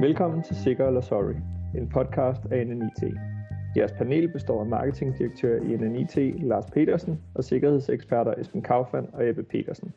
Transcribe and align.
Velkommen 0.00 0.42
til 0.42 0.56
Sikker 0.56 0.86
eller 0.86 1.00
Sorry, 1.00 1.34
en 1.76 1.88
podcast 1.88 2.40
af 2.50 2.66
NNIT. 2.66 3.14
Jeres 3.76 3.92
panel 3.92 4.32
består 4.32 4.60
af 4.60 4.66
marketingdirektør 4.66 5.56
i 5.56 5.76
NNIT 5.76 6.16
Lars 6.42 6.64
Petersen 6.72 7.20
og 7.34 7.44
sikkerhedseksperter 7.44 8.34
Esben 8.38 8.62
Kaufmann 8.62 9.08
og 9.12 9.28
Ebbe 9.28 9.42
Petersen. 9.42 9.92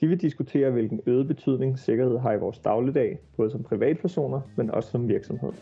De 0.00 0.06
vil 0.06 0.20
diskutere, 0.20 0.70
hvilken 0.70 1.00
øget 1.06 1.26
betydning 1.26 1.78
sikkerhed 1.78 2.18
har 2.18 2.32
i 2.32 2.38
vores 2.38 2.58
dagligdag, 2.58 3.18
både 3.36 3.50
som 3.50 3.62
privatpersoner, 3.62 4.40
men 4.56 4.70
også 4.70 4.90
som 4.90 5.08
virksomhed. 5.08 5.52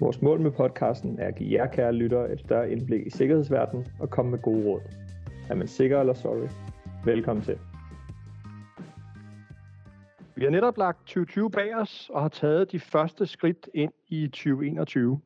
Vores 0.00 0.22
mål 0.22 0.40
med 0.40 0.50
podcasten 0.50 1.18
er 1.18 1.26
at 1.26 1.34
give 1.34 1.60
jer 1.60 1.66
kære 1.66 1.92
lyttere 1.92 2.32
et 2.32 2.40
større 2.40 2.70
indblik 2.70 3.06
i 3.06 3.10
sikkerhedsverdenen 3.10 3.86
og 3.98 4.10
komme 4.10 4.30
med 4.30 4.38
gode 4.38 4.64
råd. 4.66 4.80
Er 5.50 5.54
man 5.54 5.68
sikker 5.68 6.00
eller 6.00 6.14
sorry? 6.14 6.48
Velkommen 7.04 7.44
til. 7.44 7.58
Vi 10.40 10.44
har 10.44 10.50
netop 10.50 10.78
lagt 10.78 10.98
2020 10.98 11.50
bag 11.50 11.76
os 11.76 12.10
og 12.14 12.22
har 12.22 12.28
taget 12.28 12.72
de 12.72 12.80
første 12.80 13.26
skridt 13.26 13.68
ind 13.74 13.92
i 14.08 14.26
2021. 14.26 15.20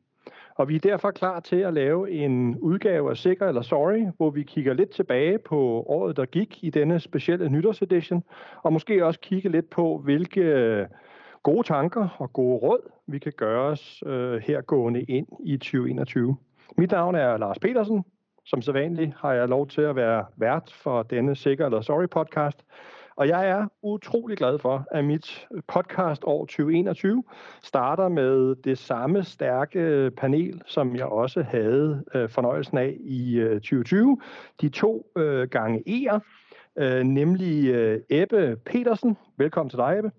Og 0.55 0.69
vi 0.69 0.75
er 0.75 0.79
derfor 0.79 1.11
klar 1.11 1.39
til 1.39 1.55
at 1.55 1.73
lave 1.73 2.11
en 2.11 2.57
udgave 2.57 3.09
af 3.09 3.17
Sikker 3.17 3.47
eller 3.47 3.61
Sorry, 3.61 4.05
hvor 4.17 4.29
vi 4.29 4.43
kigger 4.43 4.73
lidt 4.73 4.89
tilbage 4.89 5.37
på 5.37 5.57
året, 5.87 6.17
der 6.17 6.25
gik 6.25 6.63
i 6.63 6.69
denne 6.69 6.99
specielle 6.99 7.49
nytårsedition, 7.49 8.23
og 8.63 8.73
måske 8.73 9.05
også 9.05 9.19
kigge 9.19 9.49
lidt 9.49 9.69
på, 9.69 9.97
hvilke 9.97 10.41
øh, 10.41 10.85
gode 11.43 11.67
tanker 11.67 12.15
og 12.17 12.33
gode 12.33 12.57
råd, 12.57 12.89
vi 13.07 13.19
kan 13.19 13.33
gøre 13.37 13.61
os 13.61 14.03
øh, 14.05 14.41
hergående 14.41 15.01
ind 15.01 15.27
i 15.45 15.57
2021. 15.57 16.37
Mit 16.77 16.91
navn 16.91 17.15
er 17.15 17.37
Lars 17.37 17.59
Petersen. 17.59 18.03
Som 18.45 18.61
sædvanligt 18.61 19.11
har 19.17 19.33
jeg 19.33 19.49
lov 19.49 19.67
til 19.67 19.81
at 19.81 19.95
være 19.95 20.25
vært 20.35 20.73
for 20.73 21.03
denne 21.03 21.35
Sikker 21.35 21.65
eller 21.65 21.81
Sorry 21.81 22.07
podcast, 22.07 22.65
og 23.15 23.27
jeg 23.27 23.49
er 23.49 23.67
utrolig 23.81 24.37
glad 24.37 24.59
for, 24.59 24.87
at 24.91 25.05
mit 25.05 25.47
podcast 25.67 26.23
år 26.25 26.45
2021 26.45 27.23
starter 27.63 28.07
med 28.07 28.55
det 28.55 28.77
samme 28.77 29.23
stærke 29.23 30.11
panel, 30.17 30.61
som 30.65 30.95
jeg 30.95 31.05
også 31.05 31.41
havde 31.41 32.03
øh, 32.15 32.29
fornøjelsen 32.29 32.77
af 32.77 32.97
i 32.99 33.35
øh, 33.35 33.53
2020. 33.53 34.21
De 34.61 34.69
to 34.69 35.11
øh, 35.17 35.49
gange 35.49 35.83
E'er, 35.87 36.19
øh, 36.75 37.03
nemlig 37.03 37.67
øh, 37.67 38.01
Ebbe 38.09 38.57
Petersen. 38.65 39.17
Velkommen 39.37 39.69
til 39.69 39.77
dig, 39.77 39.97
Ebbe. 39.97 40.11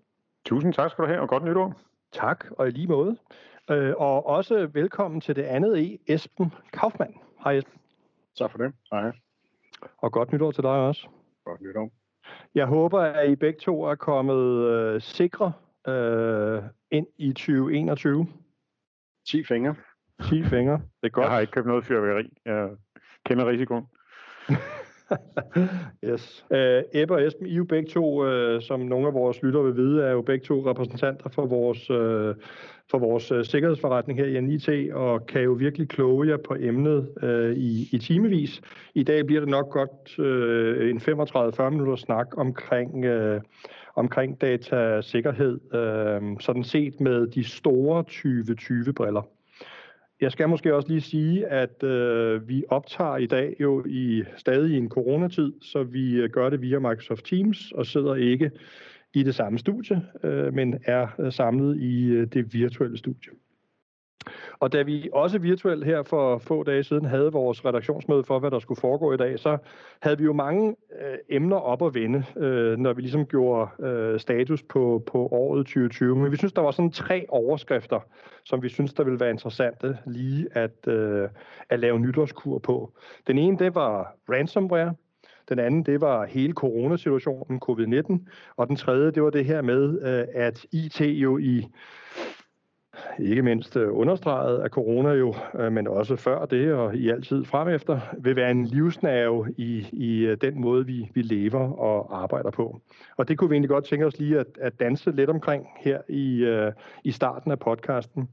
Tusind 0.45 0.73
tak 0.73 0.91
skal 0.91 1.05
du 1.05 1.09
have, 1.09 1.21
og 1.21 1.29
godt 1.29 1.45
nytår. 1.45 1.75
Tak, 2.13 2.45
og 2.51 2.69
i 2.69 2.71
lige 2.71 2.87
måde. 2.87 3.17
Øh, 3.71 3.95
og 3.97 4.27
også 4.27 4.67
velkommen 4.73 5.21
til 5.21 5.37
det 5.37 5.43
andet 5.43 5.79
E, 5.79 5.99
Esben 6.07 6.53
Kaufmann. 6.73 7.15
Hej 7.45 7.53
Esben. 7.53 7.81
Tak 8.39 8.51
for 8.51 8.59
det. 8.59 8.73
Hej. 8.93 9.13
Og 9.99 10.13
godt 10.13 10.33
nytår 10.33 10.51
til 10.51 10.63
dig 10.63 10.71
også. 10.71 11.09
Godt 11.45 11.61
nytår. 11.61 12.06
Jeg 12.57 12.67
håber, 12.67 13.01
at 13.01 13.31
I 13.31 13.37
begge 13.37 13.61
to 13.61 13.83
er 13.83 13.95
kommet 13.95 14.69
øh, 14.69 15.01
sikre 15.01 15.53
øh, 15.89 16.63
ind 16.91 17.07
i 17.19 17.33
2021. 17.33 18.27
10 19.29 19.45
fingre. 19.45 19.75
10 20.23 20.45
fingre. 20.45 20.73
Det 20.73 21.07
er 21.07 21.09
godt. 21.09 21.25
Jeg 21.25 21.33
har 21.33 21.41
ikke 21.41 21.51
købt 21.51 21.67
noget 21.67 21.85
fyrværkeri. 21.85 22.33
Jeg 22.45 22.69
kender 23.27 23.47
risikoen. 23.47 23.87
yes. 26.05 26.45
Uh, 26.51 27.01
Ebbe 27.01 27.15
og 27.15 27.27
Esben, 27.27 27.47
I 27.47 27.53
er 27.53 27.57
jo 27.57 27.65
begge 27.65 27.91
to, 27.91 28.27
øh, 28.27 28.63
som 28.63 28.81
nogle 28.81 29.07
af 29.07 29.15
vores 29.15 29.43
lyttere 29.43 29.65
vil 29.65 29.77
vide, 29.77 30.03
er 30.03 30.11
jo 30.11 30.23
begge 30.23 30.47
to 30.47 30.71
repræsentanter 30.71 31.29
for 31.31 31.47
vores, 31.47 31.91
øh, 31.91 32.35
for 32.91 32.99
vores 32.99 33.31
øh, 33.31 33.45
sikkerhedsforretning 33.45 34.19
her 34.19 34.27
i 34.27 34.41
NIT, 34.41 34.93
og 34.93 35.27
kan 35.27 35.43
jo 35.43 35.53
virkelig 35.53 35.89
kloge 35.89 36.29
jer 36.29 36.37
på 36.37 36.57
emnet 36.61 37.09
øh, 37.23 37.57
i, 37.57 37.89
i 37.93 37.99
timevis. 37.99 38.61
I 38.95 39.03
dag 39.03 39.27
bliver 39.27 39.41
det 39.41 39.49
nok 39.51 39.71
godt 39.71 40.19
øh, 40.19 40.91
en 40.91 40.99
35-40 40.99 41.71
minutter 41.71 41.97
snak 41.97 42.27
omkring, 42.37 43.05
Øh, 43.05 43.41
omkring 43.95 44.41
datasikkerhed, 44.41 45.61
øh, 45.75 46.41
sådan 46.41 46.65
set 46.65 47.01
med 47.01 47.27
de 47.27 47.45
store 47.45 48.05
2020-briller. 48.11 49.36
Jeg 50.21 50.33
skal 50.33 50.49
måske 50.49 50.75
også 50.75 50.89
lige 50.89 51.01
sige, 51.01 51.47
at 51.47 51.83
øh, 51.83 52.49
vi 52.49 52.65
optager 52.69 53.17
i 53.17 53.27
dag 53.27 53.57
jo 53.61 53.85
i 53.87 54.25
stadig 54.37 54.75
i 54.75 54.77
en 54.77 54.89
coronatid, 54.89 55.53
så 55.63 55.83
vi 55.83 56.15
øh, 56.15 56.31
gør 56.31 56.51
det 56.51 56.63
via 56.63 56.79
Microsoft 56.79 57.25
Teams 57.25 57.73
og 57.73 57.87
sidder 57.87 58.15
ikke 58.15 58.51
i 59.15 59.23
det 59.23 59.35
samme 59.35 59.59
studie, 59.59 60.03
øh, 60.23 60.55
men 60.55 60.79
er 60.85 61.07
øh, 61.21 61.33
samlet 61.33 61.81
i 61.81 62.07
øh, 62.07 62.27
det 62.27 62.55
virtuelle 62.55 62.99
studie. 62.99 63.33
Og 64.59 64.73
da 64.73 64.83
vi 64.83 65.09
også 65.13 65.39
virtuelt 65.39 65.85
her 65.85 66.03
for 66.03 66.39
få 66.39 66.63
dage 66.63 66.85
siden 66.85 67.05
havde 67.05 67.33
vores 67.33 67.65
redaktionsmøde 67.65 68.25
for, 68.25 68.39
hvad 68.39 68.51
der 68.51 68.59
skulle 68.59 68.81
foregå 68.81 69.13
i 69.13 69.17
dag, 69.17 69.39
så 69.39 69.59
havde 70.03 70.19
vi 70.19 70.25
jo 70.25 70.33
mange 70.33 70.77
øh, 71.01 71.19
emner 71.29 71.57
op 71.57 71.83
at 71.83 71.95
vende, 71.95 72.25
øh, 72.37 72.79
når 72.79 72.93
vi 72.93 73.01
ligesom 73.01 73.27
gjorde 73.27 73.87
øh, 73.87 74.21
status 74.21 74.63
på, 74.63 75.03
på 75.07 75.19
året 75.19 75.67
2020. 75.67 76.17
Men 76.17 76.33
vi 76.33 76.37
synes, 76.37 76.53
der 76.53 76.63
var 76.63 76.71
sådan 76.71 76.93
tre 76.93 77.27
overskrifter, 77.29 78.01
som 78.45 78.63
vi 78.63 78.69
synes, 78.69 78.95
der 78.95 79.05
ville 79.05 79.21
være 79.21 79.31
interessante 79.31 79.99
lige 80.07 80.49
at, 80.53 80.89
øh, 80.89 81.29
at 81.69 81.81
lave 81.81 82.01
nytårskur 82.01 82.59
på. 82.59 82.93
Den 83.27 83.39
ene, 83.39 83.59
det 83.59 83.75
var 83.75 84.15
ransomware. 84.29 84.95
Den 85.49 85.59
anden, 85.59 85.83
det 85.83 86.01
var 86.01 86.27
hele 86.27 86.53
coronasituationen, 86.53 87.61
covid-19. 87.69 88.29
Og 88.57 88.69
den 88.69 88.77
tredje, 88.77 89.11
det 89.11 89.23
var 89.23 89.31
det 89.31 89.45
her 89.45 89.63
med, 89.63 90.03
øh, 90.03 90.25
at 90.35 90.67
IT 90.73 91.01
jo 91.01 91.39
i 91.39 91.67
ikke 93.19 93.43
mindst 93.43 93.77
øh, 93.77 93.99
understreget 93.99 94.59
af 94.59 94.71
corona 94.71 95.11
jo, 95.11 95.35
øh, 95.59 95.73
men 95.73 95.89
også 95.89 96.17
før 96.17 96.45
det 96.45 96.73
og 96.73 96.97
i 96.97 97.11
altid 97.11 97.45
fremefter, 97.45 98.01
vil 98.19 98.37
være 98.37 98.51
en 98.51 98.65
livsnerve 98.65 99.55
i, 99.57 99.87
i 99.93 100.27
øh, 100.27 100.37
den 100.41 100.61
måde, 100.61 100.87
vi, 100.87 101.11
vi 101.15 101.23
lever 101.23 101.73
og 101.73 102.23
arbejder 102.23 102.51
på. 102.51 102.81
Og 103.17 103.29
det 103.29 103.39
kunne 103.39 103.51
vi 103.51 103.55
egentlig 103.55 103.71
godt 103.71 103.85
tænke 103.85 104.07
os 104.07 104.19
lige 104.19 104.39
at, 104.39 104.47
at 104.61 104.81
danse 104.81 105.11
lidt 105.11 105.31
omkring 105.31 105.67
her 105.77 106.01
i, 106.09 106.47
i 107.05 107.11
starten 107.11 107.51
af 107.51 107.59
podcasten. 107.59 108.29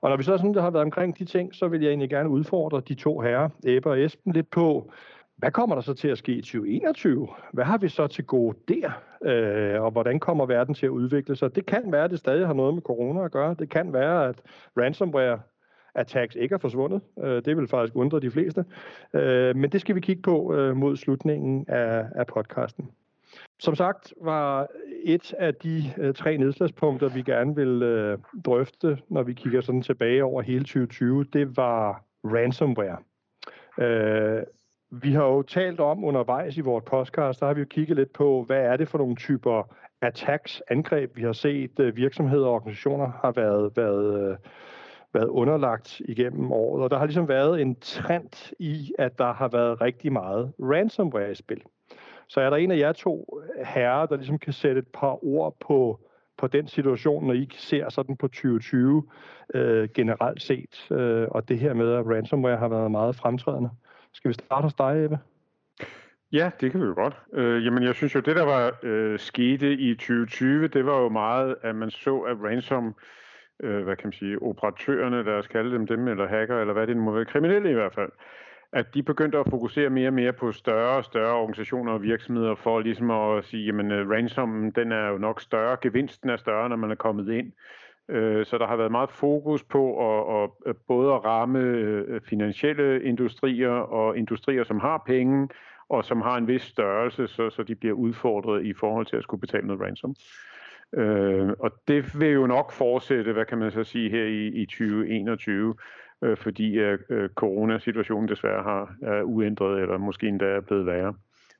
Og 0.00 0.10
når 0.10 0.16
vi 0.16 0.22
så 0.22 0.36
sådan 0.36 0.54
har 0.54 0.70
været 0.70 0.84
omkring 0.84 1.18
de 1.18 1.24
ting, 1.24 1.54
så 1.54 1.68
vil 1.68 1.80
jeg 1.80 1.88
egentlig 1.88 2.10
gerne 2.10 2.28
udfordre 2.28 2.82
de 2.88 2.94
to 2.94 3.20
herrer, 3.20 3.48
Ebbe 3.64 3.90
og 3.90 4.00
Esben, 4.00 4.32
lidt 4.32 4.50
på, 4.50 4.90
hvad 5.36 5.50
kommer 5.50 5.76
der 5.76 5.82
så 5.82 5.94
til 5.94 6.08
at 6.08 6.18
ske 6.18 6.32
i 6.32 6.40
2021? 6.40 7.28
Hvad 7.52 7.64
har 7.64 7.78
vi 7.78 7.88
så 7.88 8.06
til 8.06 8.24
gode 8.24 8.58
der? 8.68 8.90
Øh, 9.24 9.82
og 9.82 9.90
hvordan 9.90 10.20
kommer 10.20 10.46
verden 10.46 10.74
til 10.74 10.86
at 10.86 10.90
udvikle 10.90 11.36
sig? 11.36 11.54
Det 11.54 11.66
kan 11.66 11.92
være, 11.92 12.04
at 12.04 12.10
det 12.10 12.18
stadig 12.18 12.46
har 12.46 12.54
noget 12.54 12.74
med 12.74 12.82
corona 12.82 13.24
at 13.24 13.32
gøre. 13.32 13.56
Det 13.58 13.70
kan 13.70 13.92
være, 13.92 14.28
at 14.28 14.42
ransomware 14.76 15.40
attacks 15.94 16.34
ikke 16.34 16.54
er 16.54 16.58
forsvundet. 16.58 17.00
Øh, 17.24 17.44
det 17.44 17.56
vil 17.56 17.68
faktisk 17.68 17.96
undre 17.96 18.20
de 18.20 18.30
fleste. 18.30 18.64
Øh, 19.14 19.56
men 19.56 19.70
det 19.70 19.80
skal 19.80 19.94
vi 19.94 20.00
kigge 20.00 20.22
på 20.22 20.54
øh, 20.54 20.76
mod 20.76 20.96
slutningen 20.96 21.64
af, 21.68 22.06
af 22.14 22.26
podcasten. 22.26 22.90
Som 23.58 23.74
sagt 23.74 24.14
var 24.22 24.66
et 25.04 25.34
af 25.38 25.54
de 25.54 25.82
øh, 25.98 26.14
tre 26.14 26.36
nedslagspunkter, 26.36 27.08
vi 27.08 27.22
gerne 27.22 27.54
vil 27.54 27.82
øh, 27.82 28.18
drøfte, 28.44 28.98
når 29.08 29.22
vi 29.22 29.32
kigger 29.32 29.60
sådan 29.60 29.82
tilbage 29.82 30.24
over 30.24 30.42
hele 30.42 30.64
2020, 30.64 31.24
det 31.24 31.56
var 31.56 32.04
ransomware. 32.24 32.98
Øh, 33.80 34.42
vi 34.90 35.12
har 35.12 35.24
jo 35.24 35.42
talt 35.42 35.80
om 35.80 36.04
undervejs 36.04 36.56
i 36.56 36.60
vores 36.60 36.84
podcast, 36.84 37.40
der 37.40 37.46
har 37.46 37.54
vi 37.54 37.60
jo 37.60 37.66
kigget 37.70 37.96
lidt 37.96 38.12
på, 38.12 38.44
hvad 38.46 38.60
er 38.60 38.76
det 38.76 38.88
for 38.88 38.98
nogle 38.98 39.16
typer 39.16 39.74
attacks, 40.02 40.62
angreb, 40.68 41.16
vi 41.16 41.22
har 41.22 41.32
set 41.32 41.80
øh, 41.80 41.96
virksomheder 41.96 42.46
og 42.46 42.52
organisationer 42.52 43.12
har 43.22 43.32
været, 43.32 43.76
været, 43.76 44.30
øh, 44.30 44.36
været 45.14 45.28
underlagt 45.28 46.00
igennem 46.00 46.52
året. 46.52 46.82
Og 46.84 46.90
der 46.90 46.98
har 46.98 47.06
ligesom 47.06 47.28
været 47.28 47.60
en 47.60 47.76
trend 47.80 48.54
i, 48.58 48.92
at 48.98 49.18
der 49.18 49.32
har 49.32 49.48
været 49.48 49.80
rigtig 49.80 50.12
meget 50.12 50.52
ransomware 50.60 51.30
i 51.30 51.34
spil. 51.34 51.62
Så 52.28 52.40
er 52.40 52.50
der 52.50 52.56
en 52.56 52.70
af 52.70 52.78
jer 52.78 52.92
to 52.92 53.40
herrer, 53.64 54.06
der 54.06 54.16
ligesom 54.16 54.38
kan 54.38 54.52
sætte 54.52 54.78
et 54.78 54.88
par 54.88 55.24
ord 55.24 55.56
på, 55.60 56.00
på 56.38 56.46
den 56.46 56.68
situation, 56.68 57.26
når 57.26 57.34
I 57.34 57.48
ser 57.56 57.88
sådan 57.88 58.16
på 58.16 58.28
2020 58.28 59.04
øh, 59.54 59.88
generelt 59.94 60.42
set, 60.42 60.90
øh, 60.90 61.28
og 61.30 61.48
det 61.48 61.58
her 61.58 61.74
med, 61.74 61.92
at 61.92 62.06
ransomware 62.06 62.56
har 62.56 62.68
været 62.68 62.90
meget 62.90 63.16
fremtrædende. 63.16 63.70
Skal 64.16 64.28
vi 64.28 64.34
starte 64.34 64.62
hos 64.62 64.74
dig, 64.74 65.04
Ebbe? 65.04 65.18
Ja, 66.32 66.50
det 66.60 66.70
kan 66.70 66.80
vi 66.80 66.86
jo 66.86 66.94
godt. 66.94 67.16
Øh, 67.32 67.64
jamen, 67.64 67.82
jeg 67.82 67.94
synes 67.94 68.14
jo, 68.14 68.20
det 68.20 68.36
der 68.36 68.42
var 68.42 68.72
øh, 68.82 69.18
skete 69.18 69.72
i 69.72 69.94
2020, 69.94 70.68
det 70.68 70.86
var 70.86 71.00
jo 71.00 71.08
meget, 71.08 71.56
at 71.62 71.74
man 71.74 71.90
så, 71.90 72.18
at 72.18 72.36
ransom, 72.44 72.94
øh, 73.62 73.84
hvad 73.84 73.96
kan 73.96 74.06
man 74.06 74.12
sige, 74.12 74.42
operatørerne, 74.42 75.22
lad 75.22 75.34
os 75.34 75.46
kalde 75.46 75.74
dem 75.74 75.86
dem, 75.86 76.08
eller 76.08 76.28
hacker, 76.28 76.60
eller 76.60 76.72
hvad 76.72 76.86
det 76.86 76.96
må 76.96 77.12
være, 77.12 77.24
kriminelle 77.24 77.70
i 77.70 77.74
hvert 77.74 77.94
fald, 77.94 78.10
at 78.72 78.94
de 78.94 79.02
begyndte 79.02 79.38
at 79.38 79.50
fokusere 79.50 79.90
mere 79.90 80.08
og 80.08 80.14
mere 80.14 80.32
på 80.32 80.52
større 80.52 80.96
og 80.96 81.04
større 81.04 81.34
organisationer 81.34 81.92
og 81.92 82.02
virksomheder, 82.02 82.54
for 82.54 82.80
ligesom 82.80 83.10
at 83.10 83.44
sige, 83.44 83.64
jamen 83.64 83.90
øh, 83.90 84.10
ransom, 84.10 84.72
den 84.72 84.92
er 84.92 85.08
jo 85.08 85.18
nok 85.18 85.40
større, 85.40 85.76
gevinsten 85.82 86.30
er 86.30 86.36
større, 86.36 86.68
når 86.68 86.76
man 86.76 86.90
er 86.90 86.94
kommet 86.94 87.28
ind. 87.28 87.46
Øh, 87.46 87.85
Øh, 88.08 88.46
så 88.46 88.58
der 88.58 88.66
har 88.66 88.76
været 88.76 88.90
meget 88.90 89.10
fokus 89.10 89.64
på 89.64 89.82
at, 90.42 90.50
at 90.66 90.76
både 90.88 91.12
at 91.14 91.24
ramme 91.24 91.58
øh, 91.58 92.20
finansielle 92.20 93.02
industrier 93.02 93.70
og 93.70 94.18
industrier, 94.18 94.64
som 94.64 94.80
har 94.80 95.02
penge 95.06 95.48
og 95.88 96.04
som 96.04 96.20
har 96.20 96.36
en 96.36 96.48
vis 96.48 96.62
størrelse, 96.62 97.26
så, 97.26 97.50
så 97.50 97.62
de 97.62 97.74
bliver 97.74 97.94
udfordret 97.94 98.66
i 98.66 98.72
forhold 98.72 99.06
til 99.06 99.16
at 99.16 99.22
skulle 99.22 99.40
betale 99.40 99.66
noget 99.66 99.82
ransom. 99.82 100.14
Øh, 100.92 101.52
og 101.58 101.72
det 101.88 102.20
vil 102.20 102.32
jo 102.32 102.46
nok 102.46 102.72
fortsætte, 102.72 103.32
hvad 103.32 103.44
kan 103.44 103.58
man 103.58 103.70
så 103.70 103.84
sige, 103.84 104.10
her 104.10 104.24
i, 104.24 104.46
i 104.46 104.66
2021, 104.66 105.74
øh, 106.22 106.36
fordi 106.36 106.78
øh, 106.78 106.98
øh, 107.10 107.28
coronasituationen 107.28 108.28
desværre 108.28 108.62
har, 108.62 108.94
er 109.02 109.22
uændret, 109.22 109.82
eller 109.82 109.98
måske 109.98 110.28
endda 110.28 110.44
er 110.44 110.60
blevet 110.60 110.86
værre, 110.86 111.14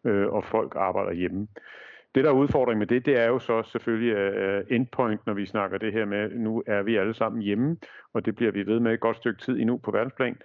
øh, 0.04 0.26
og 0.28 0.44
folk 0.44 0.72
arbejder 0.76 1.12
hjemme 1.12 1.48
det, 2.16 2.24
der 2.24 2.30
er 2.30 2.34
udfordring 2.34 2.78
med 2.78 2.86
det, 2.86 3.06
det 3.06 3.20
er 3.20 3.26
jo 3.26 3.38
så 3.38 3.62
selvfølgelig 3.62 4.16
uh, 4.16 4.76
endpoint, 4.76 5.26
når 5.26 5.34
vi 5.34 5.46
snakker 5.46 5.78
det 5.78 5.92
her 5.92 6.04
med, 6.04 6.30
nu 6.30 6.62
er 6.66 6.82
vi 6.82 6.96
alle 6.96 7.14
sammen 7.14 7.42
hjemme, 7.42 7.76
og 8.14 8.26
det 8.26 8.36
bliver 8.36 8.52
vi 8.52 8.66
ved 8.66 8.80
med 8.80 8.94
et 8.94 9.00
godt 9.00 9.16
stykke 9.16 9.40
tid 9.40 9.60
endnu 9.60 9.76
på 9.76 9.90
verdensplan. 9.90 10.36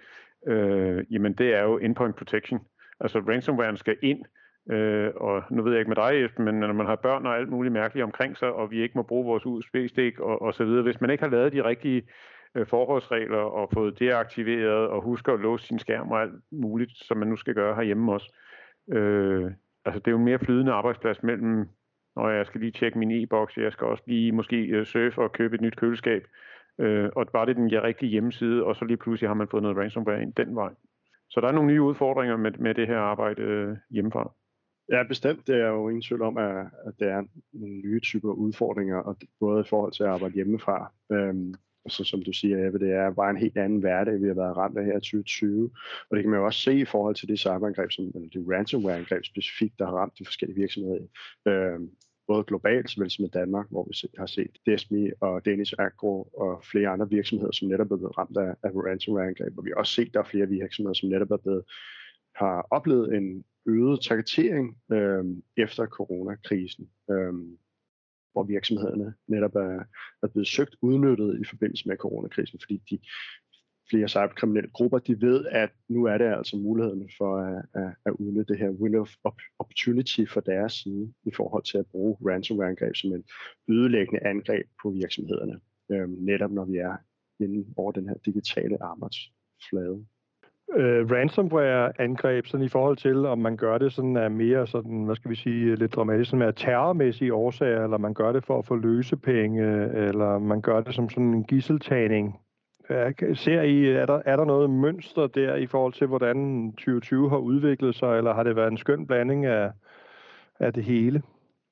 Uh, 0.46 1.12
jamen, 1.12 1.32
det 1.32 1.54
er 1.54 1.62
jo 1.62 1.78
endpoint 1.78 2.16
protection. 2.16 2.60
Altså, 3.00 3.18
ransomware 3.18 3.76
skal 3.76 3.96
ind, 4.02 4.24
Øh, 4.70 5.10
og 5.16 5.42
nu 5.50 5.62
ved 5.62 5.72
jeg 5.72 5.80
ikke 5.80 5.88
med 5.88 5.96
dig, 5.96 6.24
Esben, 6.24 6.44
men 6.44 6.54
når 6.54 6.72
man 6.72 6.86
har 6.86 6.96
børn 6.96 7.26
og 7.26 7.36
alt 7.36 7.48
muligt 7.48 7.72
mærkeligt 7.72 8.04
omkring 8.04 8.36
sig, 8.36 8.52
og 8.52 8.70
vi 8.70 8.82
ikke 8.82 8.98
må 8.98 9.02
bruge 9.02 9.24
vores 9.24 9.46
USB-stik 9.46 10.20
og, 10.20 10.42
og 10.42 10.54
så 10.54 10.64
videre, 10.64 10.82
hvis 10.82 11.00
man 11.00 11.10
ikke 11.10 11.24
har 11.24 11.30
lavet 11.30 11.52
de 11.52 11.64
rigtige 11.64 12.02
øh, 12.54 12.66
forholdsregler 12.66 13.38
og 13.38 13.70
fået 13.72 13.98
deaktiveret 13.98 14.88
og 14.88 15.02
husker 15.02 15.32
at 15.32 15.40
låse 15.40 15.66
sin 15.66 15.78
skærm 15.78 16.10
og 16.10 16.22
alt 16.22 16.32
muligt, 16.52 16.90
som 16.94 17.16
man 17.16 17.28
nu 17.28 17.36
skal 17.36 17.54
gøre 17.54 17.74
herhjemme 17.74 18.12
også, 18.12 18.36
øh, 18.92 19.50
altså 19.84 19.98
det 19.98 20.06
er 20.06 20.10
jo 20.12 20.18
en 20.18 20.24
mere 20.24 20.38
flydende 20.38 20.72
arbejdsplads 20.72 21.22
mellem, 21.22 21.68
når 22.16 22.28
jeg 22.30 22.46
skal 22.46 22.60
lige 22.60 22.72
tjekke 22.72 22.98
min 22.98 23.10
e-boks, 23.10 23.56
jeg 23.56 23.72
skal 23.72 23.86
også 23.86 24.02
lige 24.06 24.32
måske 24.32 24.56
øh, 24.56 24.86
surfe 24.86 25.22
og 25.22 25.32
købe 25.32 25.54
et 25.54 25.60
nyt 25.60 25.76
køleskab, 25.76 26.26
øh, 26.78 27.10
og 27.16 27.26
bare 27.32 27.46
det 27.46 27.56
den 27.56 27.82
rigtige 27.82 28.10
hjemmeside, 28.10 28.64
og 28.64 28.76
så 28.76 28.84
lige 28.84 28.96
pludselig 28.96 29.28
har 29.28 29.34
man 29.34 29.48
fået 29.48 29.62
noget 29.62 29.76
ransomware 29.76 30.22
ind 30.22 30.34
den 30.34 30.56
vej. 30.56 30.74
Så 31.30 31.40
der 31.40 31.48
er 31.48 31.52
nogle 31.52 31.72
nye 31.72 31.82
udfordringer 31.82 32.36
med, 32.36 32.52
med 32.52 32.74
det 32.74 32.86
her 32.86 32.98
arbejde 32.98 33.42
øh, 33.42 33.76
hjemmefra. 33.90 34.32
Ja, 34.92 35.02
bestemt. 35.08 35.46
Det 35.46 35.56
er 35.56 35.68
jo 35.68 35.88
ingen 35.88 36.02
tvivl 36.02 36.22
om, 36.22 36.36
at, 36.36 36.66
at 36.86 36.94
det 36.98 37.08
er 37.08 37.22
nogle 37.52 37.74
nye 37.74 38.00
typer 38.00 38.32
udfordringer, 38.32 38.96
og 38.96 39.16
både 39.40 39.60
i 39.60 39.68
forhold 39.68 39.92
til 39.92 40.02
at 40.02 40.08
arbejde 40.08 40.34
hjemmefra, 40.34 40.92
øhm, 41.12 41.54
så 41.88 42.04
som 42.04 42.22
du 42.22 42.32
siger, 42.32 42.66
Ebbe, 42.66 42.78
det 42.78 42.92
er 42.92 43.10
bare 43.10 43.30
en 43.30 43.36
helt 43.36 43.58
anden 43.58 43.78
hverdag, 43.78 44.22
vi 44.22 44.26
har 44.26 44.34
været 44.34 44.56
ramt 44.56 44.78
af 44.78 44.84
her 44.84 44.96
i 44.96 45.00
2020. 45.00 45.70
Og 46.10 46.16
det 46.16 46.22
kan 46.22 46.30
man 46.30 46.40
jo 46.40 46.46
også 46.46 46.60
se 46.60 46.74
i 46.78 46.84
forhold 46.84 47.14
til 47.14 47.28
det 47.28 47.38
cyberangreb, 47.38 47.90
som, 47.90 48.04
eller 48.14 48.28
det 48.28 48.44
ransomware-angreb 48.48 49.24
specifikt, 49.24 49.78
der 49.78 49.86
har 49.86 49.92
ramt 49.92 50.18
de 50.18 50.24
forskellige 50.24 50.60
virksomheder. 50.60 51.06
Øh, 51.46 51.80
både 52.26 52.44
globalt, 52.44 52.90
såvel 52.90 53.10
som 53.10 53.24
i 53.24 53.28
Danmark, 53.28 53.66
hvor 53.70 53.84
vi 53.84 54.08
har 54.18 54.26
set 54.26 54.58
DSMI 54.66 55.10
og 55.20 55.44
Danish 55.44 55.74
Agro 55.78 56.22
og 56.22 56.64
flere 56.64 56.88
andre 56.88 57.08
virksomheder, 57.10 57.52
som 57.52 57.68
netop 57.68 57.90
er 57.90 57.96
blevet 57.96 58.18
ramt 58.18 58.36
af, 58.36 58.54
af 58.62 58.70
ransomware-angreb. 58.74 59.58
Og 59.58 59.64
vi 59.64 59.70
har 59.70 59.76
også 59.76 59.92
set, 59.92 60.08
at 60.08 60.14
der 60.14 60.20
er 60.20 60.24
flere 60.24 60.48
virksomheder, 60.48 60.94
som 60.94 61.08
netop 61.08 61.30
er 61.30 61.36
blevet, 61.36 61.64
har 62.34 62.66
oplevet 62.70 63.14
en 63.16 63.44
øget 63.66 64.00
targetering 64.00 64.76
øh, 64.92 65.24
efter 65.56 65.86
coronakrisen. 65.86 66.88
Øh, 67.10 67.32
hvor 68.32 68.42
virksomhederne 68.42 69.14
netop 69.28 69.54
er, 69.54 69.84
er 70.22 70.26
blevet 70.26 70.48
søgt 70.48 70.76
udnyttet 70.82 71.40
i 71.40 71.44
forbindelse 71.44 71.88
med 71.88 71.96
coronakrisen, 71.96 72.58
fordi 72.62 72.82
de 72.90 72.98
flere 73.90 74.08
cyberkriminelle 74.08 74.70
grupper, 74.70 74.98
de 74.98 75.20
ved, 75.20 75.46
at 75.46 75.70
nu 75.88 76.04
er 76.04 76.18
det 76.18 76.24
altså 76.24 76.56
muligheden 76.56 77.10
for 77.18 77.36
at, 77.36 77.64
at, 77.74 77.94
at 78.06 78.12
udnytte 78.12 78.52
det 78.52 78.58
her 78.58 78.70
window 78.70 79.00
of 79.24 79.34
opportunity 79.58 80.24
for 80.28 80.40
deres 80.40 80.72
side 80.72 81.12
i 81.24 81.30
forhold 81.36 81.64
til 81.64 81.78
at 81.78 81.86
bruge 81.86 82.16
ransomware-angreb 82.30 82.94
som 82.94 83.12
en 83.12 83.24
ødelæggende 83.68 84.26
angreb 84.26 84.66
på 84.82 84.90
virksomhederne, 84.90 85.60
øhm, 85.92 86.16
netop 86.20 86.52
når 86.52 86.64
vi 86.64 86.76
er 86.76 86.96
inde 87.40 87.74
over 87.76 87.92
den 87.92 88.08
her 88.08 88.14
digitale 88.26 88.82
arbejdsflade 88.82 90.06
øh, 90.76 91.10
ransomware-angreb, 91.10 92.46
sådan 92.46 92.66
i 92.66 92.68
forhold 92.68 92.96
til, 92.96 93.26
om 93.26 93.38
man 93.38 93.56
gør 93.56 93.78
det 93.78 93.92
sådan 93.92 94.16
af 94.16 94.30
mere 94.30 94.66
sådan, 94.66 95.04
hvad 95.04 95.16
skal 95.16 95.30
vi 95.30 95.36
sige, 95.36 95.76
lidt 95.76 95.94
dramatisk, 95.94 96.30
sådan 96.30 96.46
af 96.46 96.54
terrormæssige 96.54 97.34
årsager, 97.34 97.84
eller 97.84 97.98
man 97.98 98.14
gør 98.14 98.32
det 98.32 98.44
for 98.44 98.58
at 98.58 98.66
få 98.66 98.76
løsepenge, 98.76 99.62
eller 99.94 100.38
man 100.38 100.60
gør 100.60 100.80
det 100.80 100.94
som 100.94 101.08
sådan 101.08 101.34
en 101.34 101.44
gisseltagning. 101.44 102.38
Ser 103.34 103.62
I, 103.62 103.88
er 103.88 104.06
der, 104.06 104.22
er 104.24 104.36
der 104.36 104.44
noget 104.44 104.70
mønster 104.70 105.26
der 105.26 105.54
i 105.54 105.66
forhold 105.66 105.92
til, 105.92 106.06
hvordan 106.06 106.68
2020 106.72 107.30
har 107.30 107.36
udviklet 107.36 107.94
sig, 107.94 108.18
eller 108.18 108.34
har 108.34 108.42
det 108.42 108.56
været 108.56 108.70
en 108.70 108.78
skøn 108.78 109.06
blanding 109.06 109.46
af, 109.46 109.70
af 110.58 110.72
det 110.72 110.84
hele? 110.84 111.22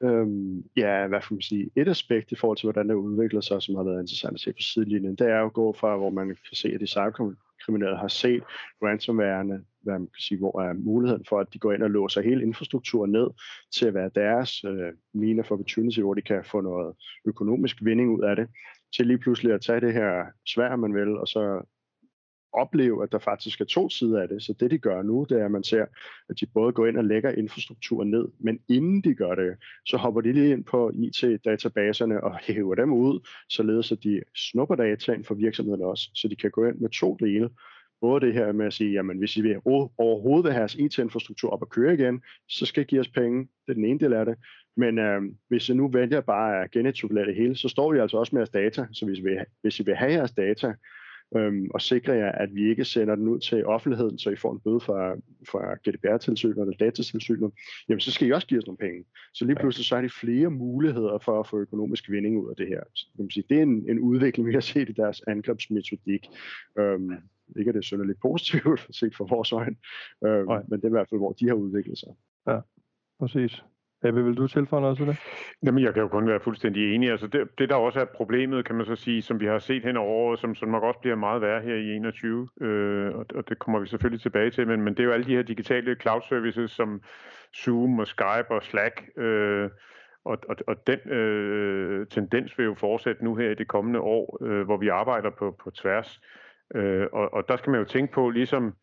Øhm, 0.03 0.65
ja, 0.77 1.07
hvad 1.07 1.21
får 1.21 1.35
man 1.35 1.43
sige, 1.43 1.71
et 1.77 1.89
aspekt 1.89 2.33
i 2.33 2.35
forhold 2.35 2.59
til, 2.59 2.67
hvordan 2.67 2.89
det 2.89 2.95
udvikler 2.95 3.41
sig, 3.41 3.63
som 3.63 3.75
har 3.75 3.83
været 3.83 4.01
interessant 4.01 4.35
at 4.35 4.41
se 4.41 4.53
på 4.53 4.61
sidelinjen, 4.61 5.17
det 5.17 5.27
er 5.27 5.39
jo 5.39 5.47
at 5.47 5.53
gå 5.53 5.73
fra, 5.73 5.97
hvor 5.97 6.11
man 6.11 6.29
kan 6.29 6.37
se, 6.53 6.69
at 6.69 6.81
de 6.81 6.87
cyberkriminelle 6.87 7.97
har 7.97 8.09
set 8.09 8.43
ransomwarene, 8.83 9.65
hvad 9.83 9.93
man 9.93 10.07
kan 10.07 10.21
sige, 10.21 10.39
hvor 10.39 10.63
er 10.63 10.73
muligheden 10.73 11.25
for, 11.29 11.41
at 11.41 11.47
de 11.53 11.59
går 11.59 11.73
ind 11.73 11.83
og 11.83 11.91
låser 11.91 12.21
hele 12.21 12.43
infrastrukturen 12.43 13.13
ned 13.13 13.27
til 13.75 13.87
at 13.87 13.95
være 13.95 14.11
deres 14.15 14.65
øh, 14.65 14.93
mine 15.15 15.45
for 15.45 15.55
opportunity, 15.55 16.01
hvor 16.01 16.15
de 16.15 16.23
kan 16.23 16.45
få 16.45 16.61
noget 16.61 16.95
økonomisk 17.25 17.77
vinding 17.83 18.11
ud 18.11 18.23
af 18.23 18.37
det, 18.37 18.49
til 18.97 19.07
lige 19.07 19.19
pludselig 19.19 19.53
at 19.53 19.61
tage 19.61 19.81
det 19.81 19.93
her 19.93 20.25
svær, 20.47 20.77
man 20.77 20.95
vil, 20.95 21.09
og 21.09 21.29
så 21.29 21.63
opleve, 22.53 23.03
at 23.03 23.13
der 23.13 23.19
faktisk 23.19 23.61
er 23.61 23.65
to 23.65 23.89
sider 23.89 24.23
af 24.23 24.29
det. 24.29 24.43
Så 24.43 24.55
det, 24.61 24.71
de 24.71 24.79
gør 24.79 25.03
nu, 25.03 25.27
det 25.29 25.41
er, 25.41 25.45
at 25.45 25.51
man 25.51 25.65
ser, 25.65 25.87
at 26.29 26.41
de 26.41 26.47
både 26.47 26.73
går 26.73 26.87
ind 26.87 26.97
og 26.97 27.05
lægger 27.05 27.31
infrastrukturen 27.31 28.11
ned, 28.11 28.29
men 28.39 28.59
inden 28.69 29.01
de 29.01 29.15
gør 29.15 29.35
det, 29.35 29.57
så 29.87 29.97
hopper 29.97 30.21
de 30.21 30.33
lige 30.33 30.53
ind 30.53 30.65
på 30.65 30.93
IT-databaserne 30.95 32.25
og 32.25 32.39
hæver 32.47 32.75
dem 32.75 32.93
ud, 32.93 33.29
således 33.49 33.93
at 33.93 33.99
de 34.03 34.21
snupper 34.37 34.75
dataen 34.75 35.25
for 35.25 35.35
virksomheden 35.35 35.83
også, 35.83 36.11
så 36.15 36.29
de 36.29 36.37
kan 36.37 36.51
gå 36.51 36.65
ind 36.65 36.77
med 36.77 36.89
to 36.91 37.17
dele. 37.21 37.51
Både 38.01 38.27
det 38.27 38.35
her 38.35 38.53
med 38.53 38.67
at 38.67 38.73
sige, 38.73 38.93
jamen 38.93 39.19
hvis 39.19 39.37
I 39.37 39.43
vil 39.43 39.57
overhovedet 39.65 40.45
vil 40.45 40.53
have 40.53 40.61
jeres 40.61 40.75
IT-infrastruktur 40.75 41.51
op 41.51 41.63
at 41.63 41.69
køre 41.69 41.95
igen, 41.95 42.23
så 42.49 42.67
skal 42.67 42.83
I 42.83 42.87
give 42.87 43.01
os 43.01 43.09
penge. 43.09 43.41
Det 43.41 43.69
er 43.69 43.75
den 43.75 43.85
ene 43.85 43.99
del 43.99 44.13
af 44.13 44.27
det. 44.27 44.35
Men 44.77 44.99
øh, 44.99 45.23
hvis 45.49 45.69
I 45.69 45.75
nu 45.75 45.89
vælger 45.89 46.21
bare 46.21 46.65
at 46.65 46.71
genetablere 46.71 47.27
det 47.27 47.37
hele, 47.37 47.57
så 47.57 47.69
står 47.69 47.93
vi 47.93 47.99
altså 47.99 48.17
også 48.17 48.35
med 48.35 48.41
jeres 48.41 48.51
data. 48.51 48.87
Så 48.93 49.07
hvis, 49.07 49.25
vi, 49.25 49.31
hvis 49.63 49.81
I 49.81 49.83
vil 49.83 49.95
have 49.95 50.13
jeres 50.13 50.33
data, 50.33 50.75
øhm, 51.37 51.71
og 51.75 51.81
sikre 51.81 52.13
jer, 52.13 52.33
at 52.33 52.55
vi 52.55 52.71
ikke 52.71 52.85
sender 52.85 53.15
den 53.15 53.29
ud 53.29 53.41
til 53.41 53.67
offentligheden, 53.67 54.19
så 54.19 54.31
I 54.31 54.37
får 54.37 54.53
en 54.53 54.61
bøde 54.61 54.81
fra, 54.81 55.15
fra 55.51 55.75
GDPR-tilsynet 55.75 56.59
eller 56.59 56.77
datatilsynet, 56.81 57.53
jamen 57.89 58.01
så 58.01 58.13
skal 58.13 58.29
I 58.29 58.33
også 58.33 58.47
give 58.47 58.59
os 58.59 58.67
nogle 58.67 58.79
penge. 58.79 59.05
Så 59.35 59.45
lige 59.45 59.57
pludselig 59.57 59.87
så 59.87 59.97
er 59.97 60.01
de 60.01 60.11
flere 60.11 60.51
muligheder 60.51 61.19
for 61.19 61.41
at 61.41 61.47
få 61.47 61.59
økonomisk 61.59 62.11
vinding 62.11 62.39
ud 62.39 62.51
af 62.51 62.57
det 62.57 62.69
her. 62.69 62.81
Så, 62.95 63.07
kan 63.17 63.25
man 63.25 63.31
sige, 63.31 63.45
det 63.49 63.59
er 63.59 63.63
en, 63.63 63.91
en 63.91 63.99
udvikling, 63.99 64.49
vi 64.49 64.53
har 64.53 64.61
set 64.61 64.89
i 64.89 64.93
deres 64.93 65.23
angrebsmetodik. 65.27 66.27
Øhm, 66.79 67.13
ikke 67.59 67.69
at 67.69 67.75
det 67.75 67.81
er 67.81 67.85
synderligt 67.85 68.21
positivt 68.21 68.87
set 69.01 69.17
fra 69.17 69.27
vores 69.31 69.53
øjne, 69.53 69.77
øhm, 70.25 70.49
men 70.69 70.79
det 70.79 70.85
er 70.85 70.89
i 70.89 70.99
hvert 70.99 71.09
fald, 71.11 71.21
hvor 71.21 71.33
de 71.33 71.49
har 71.49 71.55
udviklet 71.55 71.99
sig. 71.99 72.13
Ja, 72.47 72.61
præcis. 73.19 73.63
Ebbe, 74.05 74.25
vil 74.25 74.37
du 74.37 74.47
tilføje 74.47 74.81
noget 74.81 74.97
til 74.97 75.07
det? 75.07 75.17
Jamen, 75.63 75.85
jeg 75.85 75.95
kan 75.95 76.03
jo 76.03 76.09
kun 76.09 76.27
være 76.27 76.41
fuldstændig 76.41 76.95
enig. 76.95 77.11
Altså, 77.11 77.27
det, 77.27 77.49
det, 77.59 77.69
der 77.69 77.75
også 77.75 78.01
er 78.01 78.05
problemet, 78.05 78.65
kan 78.65 78.75
man 78.75 78.87
så 78.87 78.97
sige, 78.97 79.23
som 79.23 79.41
vi 79.41 79.47
har 79.47 79.59
set 79.59 79.85
hen 79.85 79.97
over 79.97 80.11
året, 80.11 80.39
som, 80.39 80.55
som 80.55 80.69
nok 80.69 80.83
også 80.83 81.01
bliver 81.01 81.17
meget 81.17 81.43
værre 81.43 81.63
her 81.63 81.75
i 81.75 81.97
21, 81.97 82.49
øh, 82.61 83.15
og, 83.15 83.27
og 83.35 83.49
det 83.49 83.59
kommer 83.59 83.81
vi 83.81 83.87
selvfølgelig 83.87 84.21
tilbage 84.21 84.51
til, 84.51 84.67
men, 84.67 84.83
men 84.83 84.95
det 84.95 85.01
er 85.01 85.05
jo 85.05 85.13
alle 85.13 85.27
de 85.27 85.37
her 85.37 85.43
digitale 85.43 85.97
cloud 86.01 86.21
services, 86.29 86.71
som 86.71 87.03
Zoom 87.57 87.99
og 87.99 88.07
Skype 88.07 88.51
og 88.51 88.63
Slack, 88.63 89.03
øh, 89.17 89.71
og, 90.25 90.39
og, 90.49 90.57
og 90.67 90.87
den 90.87 91.11
øh, 91.11 92.07
tendens 92.07 92.59
vil 92.59 92.65
jo 92.65 92.75
fortsætte 92.75 93.25
nu 93.25 93.35
her 93.35 93.51
i 93.51 93.55
det 93.55 93.69
kommende 93.69 94.01
år, 94.01 94.39
øh, 94.45 94.65
hvor 94.65 94.77
vi 94.77 94.89
arbejder 94.89 95.31
på, 95.31 95.57
på 95.65 95.71
tværs. 95.71 96.21
Øh, 96.75 97.07
og, 97.13 97.35
og 97.35 97.49
der 97.49 97.57
skal 97.57 97.71
man 97.71 97.81
jo 97.81 97.87
tænke 97.87 98.13
på, 98.13 98.31
ligesom 98.31 98.75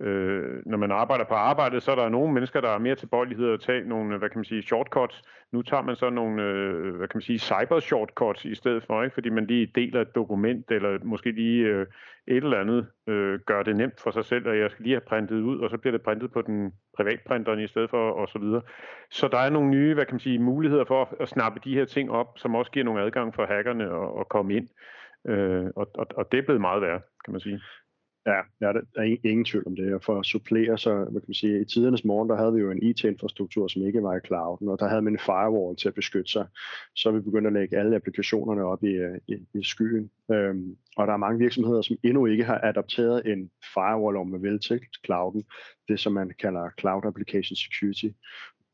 øh, 0.00 0.62
når 0.66 0.78
man 0.78 0.90
arbejder 0.90 1.24
på 1.24 1.34
arbejdet, 1.34 1.82
så 1.82 1.90
er 1.90 1.94
der 1.94 2.08
nogle 2.08 2.32
mennesker, 2.34 2.60
der 2.60 2.68
er 2.68 2.78
mere 2.78 2.94
tilbøjelighed 2.94 3.52
at 3.52 3.60
tage 3.60 3.88
nogle, 3.88 4.18
hvad 4.18 4.28
kan 4.28 4.38
man 4.38 4.44
sige, 4.44 4.62
shortcuts. 4.62 5.22
Nu 5.52 5.62
tager 5.62 5.82
man 5.82 5.96
så 5.96 6.10
nogle, 6.10 6.42
øh, 6.42 6.96
hvad 6.96 7.08
kan 7.08 7.16
man 7.16 7.22
sige, 7.22 7.38
cyber 7.38 7.80
shortcuts 7.80 8.44
i 8.44 8.54
stedet 8.54 8.84
for, 8.86 9.02
ikke? 9.02 9.14
fordi 9.14 9.30
man 9.30 9.46
lige 9.46 9.72
deler 9.74 10.00
et 10.00 10.14
dokument, 10.14 10.70
eller 10.70 10.98
måske 11.04 11.32
lige 11.32 11.64
øh, 11.64 11.86
et 12.26 12.44
eller 12.44 12.60
andet, 12.60 12.86
øh, 13.06 13.40
gør 13.46 13.62
det 13.62 13.76
nemt 13.76 14.00
for 14.00 14.10
sig 14.10 14.24
selv, 14.24 14.48
at 14.48 14.58
jeg 14.58 14.70
skal 14.70 14.82
lige 14.82 14.94
have 14.94 15.08
printet 15.08 15.40
ud, 15.40 15.58
og 15.60 15.70
så 15.70 15.78
bliver 15.78 15.92
det 15.92 16.02
printet 16.02 16.32
på 16.32 16.42
den 16.42 16.72
privatprinteren 16.96 17.60
i 17.60 17.66
stedet 17.66 17.90
for, 17.90 18.10
og 18.10 18.28
så 18.28 18.38
videre. 18.38 18.62
Så 19.10 19.28
der 19.28 19.38
er 19.38 19.50
nogle 19.50 19.70
nye, 19.70 19.94
hvad 19.94 20.04
kan 20.04 20.14
man 20.14 20.20
sige, 20.20 20.38
muligheder 20.38 20.84
for 20.84 21.02
at, 21.02 21.08
at 21.20 21.28
snappe 21.28 21.60
de 21.64 21.74
her 21.74 21.84
ting 21.84 22.10
op, 22.10 22.38
som 22.38 22.54
også 22.54 22.70
giver 22.70 22.84
nogle 22.84 23.02
adgang 23.02 23.34
for 23.34 23.46
hackerne 23.46 23.84
at, 23.84 24.20
at 24.20 24.28
komme 24.28 24.54
ind. 24.54 24.68
Øh, 25.26 25.66
og, 25.76 25.90
og, 25.94 26.06
og 26.16 26.32
det 26.32 26.38
er 26.38 26.42
blevet 26.42 26.60
meget 26.60 26.82
værre, 26.82 27.00
kan 27.24 27.32
man 27.32 27.40
sige. 27.40 27.60
Ja, 28.26 28.40
ja, 28.60 28.72
der 28.72 28.80
er 28.96 29.02
ingen 29.02 29.44
tvivl 29.44 29.66
om 29.66 29.76
det. 29.76 29.94
Og 29.94 30.02
for 30.02 30.18
at 30.18 30.26
supplere, 30.26 30.78
så 30.78 30.94
hvad 30.94 31.20
kan 31.20 31.28
man 31.28 31.34
sige, 31.34 31.60
i 31.60 31.64
tidernes 31.64 32.04
morgen, 32.04 32.28
der 32.28 32.36
havde 32.36 32.52
vi 32.52 32.60
jo 32.60 32.70
en 32.70 32.82
IT-infrastruktur, 32.82 33.68
som 33.68 33.86
ikke 33.86 34.02
var 34.02 34.16
i 34.16 34.26
clouden, 34.26 34.68
og 34.68 34.78
der 34.78 34.88
havde 34.88 35.02
man 35.02 35.12
en 35.12 35.18
firewall 35.18 35.76
til 35.76 35.88
at 35.88 35.94
beskytte 35.94 36.32
sig. 36.32 36.46
Så 36.96 37.10
vi 37.10 37.20
begyndte 37.20 37.46
at 37.46 37.52
lægge 37.52 37.78
alle 37.78 37.96
applikationerne 37.96 38.64
op 38.64 38.84
i, 38.84 38.90
øh, 38.90 39.18
i, 39.28 39.34
i 39.54 39.64
skyen. 39.64 40.10
Øhm, 40.32 40.76
og 40.96 41.06
der 41.06 41.12
er 41.12 41.16
mange 41.16 41.38
virksomheder, 41.38 41.82
som 41.82 41.96
endnu 42.02 42.26
ikke 42.26 42.44
har 42.44 42.60
adopteret 42.62 43.26
en 43.26 43.50
firewall, 43.74 44.16
om 44.16 44.28
man 44.28 44.42
vil, 44.42 44.60
til 44.60 44.80
clouden. 45.04 45.44
Det, 45.88 46.00
som 46.00 46.12
man 46.12 46.32
kalder 46.38 46.70
Cloud 46.80 47.02
Application 47.04 47.56
Security 47.56 48.08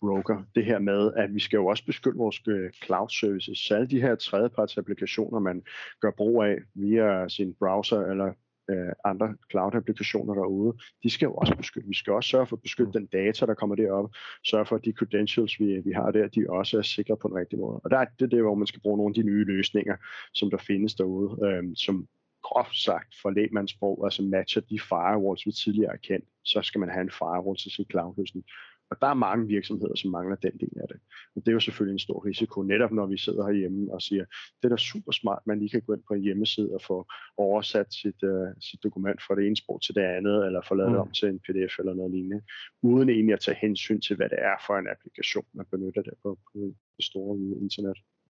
broker. 0.01 0.43
Det 0.55 0.65
her 0.65 0.79
med, 0.79 1.13
at 1.17 1.35
vi 1.35 1.41
skal 1.41 1.57
jo 1.57 1.67
også 1.67 1.85
beskytte 1.85 2.19
vores 2.19 2.41
øh, 2.49 2.71
cloud 2.85 3.09
services. 3.09 3.59
Så 3.59 3.75
alle 3.75 3.87
de 3.87 4.01
her 4.01 4.15
tredjeparts 4.15 4.79
applikationer, 4.79 5.39
man 5.41 5.63
gør 6.01 6.11
brug 6.11 6.43
af 6.43 6.57
via 6.75 7.29
sin 7.29 7.55
browser 7.55 8.01
eller 8.01 8.33
øh, 8.71 8.93
andre 9.05 9.35
cloud-applikationer 9.51 10.35
derude, 10.35 10.79
de 11.03 11.11
skal 11.11 11.27
jo 11.27 11.35
også 11.35 11.55
beskytte. 11.57 11.89
Vi 11.89 11.95
skal 11.95 12.13
også 12.13 12.31
sørge 12.31 12.47
for 12.47 12.57
at 12.57 12.63
beskytte 12.63 12.93
den 12.93 13.07
data, 13.07 13.47
der 13.47 13.55
kommer 13.55 13.77
derop, 13.77 14.11
sørge 14.45 14.67
for, 14.67 14.77
at 14.77 14.85
de 14.85 14.93
credentials, 14.93 15.61
vi, 15.61 15.81
vi 15.85 15.93
har 15.93 16.11
der, 16.11 16.29
de 16.29 16.47
også 16.49 16.79
er 16.79 16.83
sikre 16.83 17.17
på 17.17 17.29
den 17.29 17.37
rigtige 17.37 17.61
måde. 17.61 17.81
Og 17.85 17.91
der 17.91 17.99
er 17.99 18.07
det 18.21 18.31
der, 18.31 18.43
hvor 18.43 18.55
man 18.55 18.67
skal 18.67 18.81
bruge 18.81 18.97
nogle 18.97 19.11
af 19.11 19.15
de 19.15 19.23
nye 19.31 19.45
løsninger, 19.45 19.97
som 20.35 20.51
der 20.51 20.59
findes 20.59 20.95
derude, 20.95 21.47
øh, 21.47 21.65
som 21.77 22.09
groft 22.43 22.77
sagt 22.77 23.15
for 23.23 23.31
lægmandssprog, 23.31 24.05
altså 24.05 24.23
matcher 24.23 24.63
de 24.63 24.81
firewalls, 24.81 25.47
vi 25.47 25.53
tidligere 25.53 25.91
har 25.91 25.97
kendt, 25.97 26.25
så 26.45 26.63
skal 26.63 26.79
man 26.79 26.91
have 26.91 27.03
en 27.03 27.11
firewall 27.11 27.57
til 27.59 27.71
sin 27.71 27.87
cloud-løsning. 27.91 28.45
Og 28.91 28.97
der 29.01 29.07
er 29.07 29.15
mange 29.15 29.47
virksomheder, 29.47 29.95
som 29.95 30.11
mangler 30.11 30.37
den 30.37 30.53
del 30.61 30.77
af 30.83 30.89
det. 30.89 31.01
Og 31.37 31.43
det 31.43 31.49
er 31.49 31.53
jo 31.53 31.61
selvfølgelig 31.61 31.93
en 31.93 31.99
stor 31.99 32.25
risiko, 32.27 32.63
netop 32.63 32.93
når 32.93 33.07
vi 33.07 33.19
sidder 33.19 33.47
herhjemme 33.47 33.93
og 33.93 34.03
siger, 34.03 34.25
det 34.59 34.65
er 34.65 34.69
da 34.69 34.77
super 34.77 35.13
smart, 35.13 35.43
man 35.47 35.59
lige 35.59 35.71
kan 35.71 35.83
gå 35.83 35.95
ind 35.95 36.03
på 36.09 36.15
en 36.15 36.23
hjemmeside 36.23 36.75
og 36.75 36.83
få 36.83 37.07
oversat 37.37 37.95
sit, 37.95 38.23
uh, 38.23 38.49
sit 38.61 38.83
dokument 38.83 39.23
fra 39.23 39.35
det 39.37 39.47
ene 39.47 39.57
sprog 39.57 39.83
til 39.83 39.95
det 39.95 40.01
andet, 40.01 40.47
eller 40.47 40.61
få 40.69 40.75
lavet 40.75 40.91
mm. 40.91 40.95
det 40.95 41.01
om 41.01 41.11
til 41.13 41.29
en 41.29 41.39
pdf 41.39 41.79
eller 41.79 41.95
noget 41.95 42.13
lignende, 42.13 42.43
uden 42.83 43.09
egentlig 43.09 43.33
at 43.33 43.41
tage 43.41 43.59
hensyn 43.61 44.01
til, 44.01 44.17
hvad 44.17 44.29
det 44.29 44.39
er 44.39 44.57
for 44.67 44.75
en 44.79 44.89
applikation, 44.89 45.47
man 45.53 45.67
benytter 45.71 46.03
det 46.03 46.15
på, 46.23 46.39
på 46.53 46.59
det 46.97 47.05
store 47.05 47.39
internet. 47.39 47.99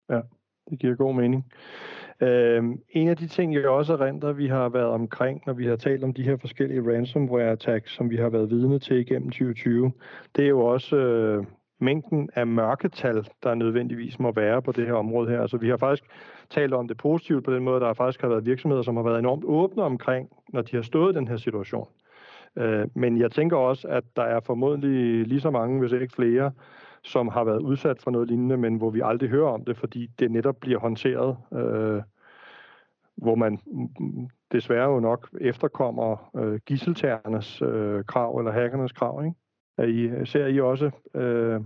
Ja, 0.10 0.22
det 0.70 0.80
giver 0.80 0.96
god 0.96 1.16
mening. 1.16 1.46
Øhm, 2.22 2.80
en 2.90 3.08
af 3.08 3.18
de 3.18 3.28
ting, 3.28 3.54
jeg 3.54 3.70
også 3.70 3.94
erindrer, 3.94 4.32
vi 4.32 4.48
har 4.48 4.70
været 4.70 4.88
omkring, 4.88 5.42
når 5.46 5.54
vi 5.54 5.66
har 5.66 5.76
talt 5.76 6.04
om 6.04 6.14
de 6.14 6.24
her 6.24 6.38
forskellige 6.38 6.82
ransomware 6.82 7.52
attacks, 7.52 7.96
som 7.96 8.10
vi 8.10 8.16
har 8.16 8.30
været 8.30 8.50
vidne 8.50 8.80
til 8.80 8.98
igennem 8.98 9.30
2020, 9.30 9.92
det 10.36 10.46
er 10.46 10.50
jo 10.50 10.60
også 10.60 10.96
øh, 10.96 11.46
mængden 11.80 12.30
af 12.36 12.48
mørketal, 12.48 13.28
der 13.44 13.54
nødvendigvis 13.54 14.20
må 14.20 14.32
være 14.32 14.62
på 14.62 14.72
det 14.72 14.86
her 14.86 14.94
område 14.94 15.30
her. 15.30 15.42
Altså 15.42 15.58
vi 15.58 15.70
har 15.70 15.78
faktisk 15.78 16.04
talt 16.50 16.74
om 16.74 16.88
det 16.88 16.98
positivt 16.98 17.46
på 17.46 17.54
den 17.54 17.64
måde, 17.64 17.80
der 17.80 17.94
faktisk 17.94 18.22
har 18.22 18.30
været 18.30 18.46
virksomheder, 18.46 18.84
som 18.84 18.96
har 18.96 19.04
været 19.04 19.20
enormt 19.20 19.44
åbne 19.46 19.84
omkring, 19.84 20.30
når 20.50 20.62
de 20.62 20.76
har 20.76 20.84
stået 20.84 21.14
i 21.14 21.18
den 21.18 21.28
her 21.28 21.38
situation. 21.38 21.88
Øh, 22.56 22.88
men 22.96 23.20
jeg 23.20 23.32
tænker 23.32 23.58
også, 23.58 23.88
at 23.88 24.04
der 24.16 24.24
er 24.24 24.40
formodentlig 24.40 25.28
lige 25.28 25.42
så 25.42 25.50
mange, 25.50 25.80
hvis 25.80 25.92
ikke 25.92 26.14
flere, 26.16 26.52
som 27.04 27.28
har 27.28 27.44
været 27.44 27.62
udsat 27.62 28.02
for 28.02 28.12
noget 28.12 28.28
lignende, 28.28 28.58
men 28.58 28.76
hvor 28.76 28.90
vi 28.90 29.02
aldrig 29.04 29.30
hører 29.30 29.50
om 29.50 29.66
det, 29.66 29.78
fordi 29.78 30.08
det 30.20 30.32
netop 30.32 30.56
bliver 30.56 30.80
håndteret, 30.80 31.38
øh, 31.54 32.02
hvor 33.16 33.36
man 33.36 33.60
desværre 34.52 34.90
jo 34.90 35.00
nok 35.00 35.30
efterkommer 35.42 36.32
øh, 36.38 36.60
gisseltærernes 36.66 37.62
øh, 37.62 38.04
krav, 38.04 38.38
eller 38.38 38.52
hackernes 38.52 38.92
krav, 38.92 39.24
ikke? 39.26 39.36
Er 39.78 39.84
I, 39.84 40.26
ser 40.26 40.48
I 40.48 40.60
også 40.60 40.92
øh, 41.14 41.62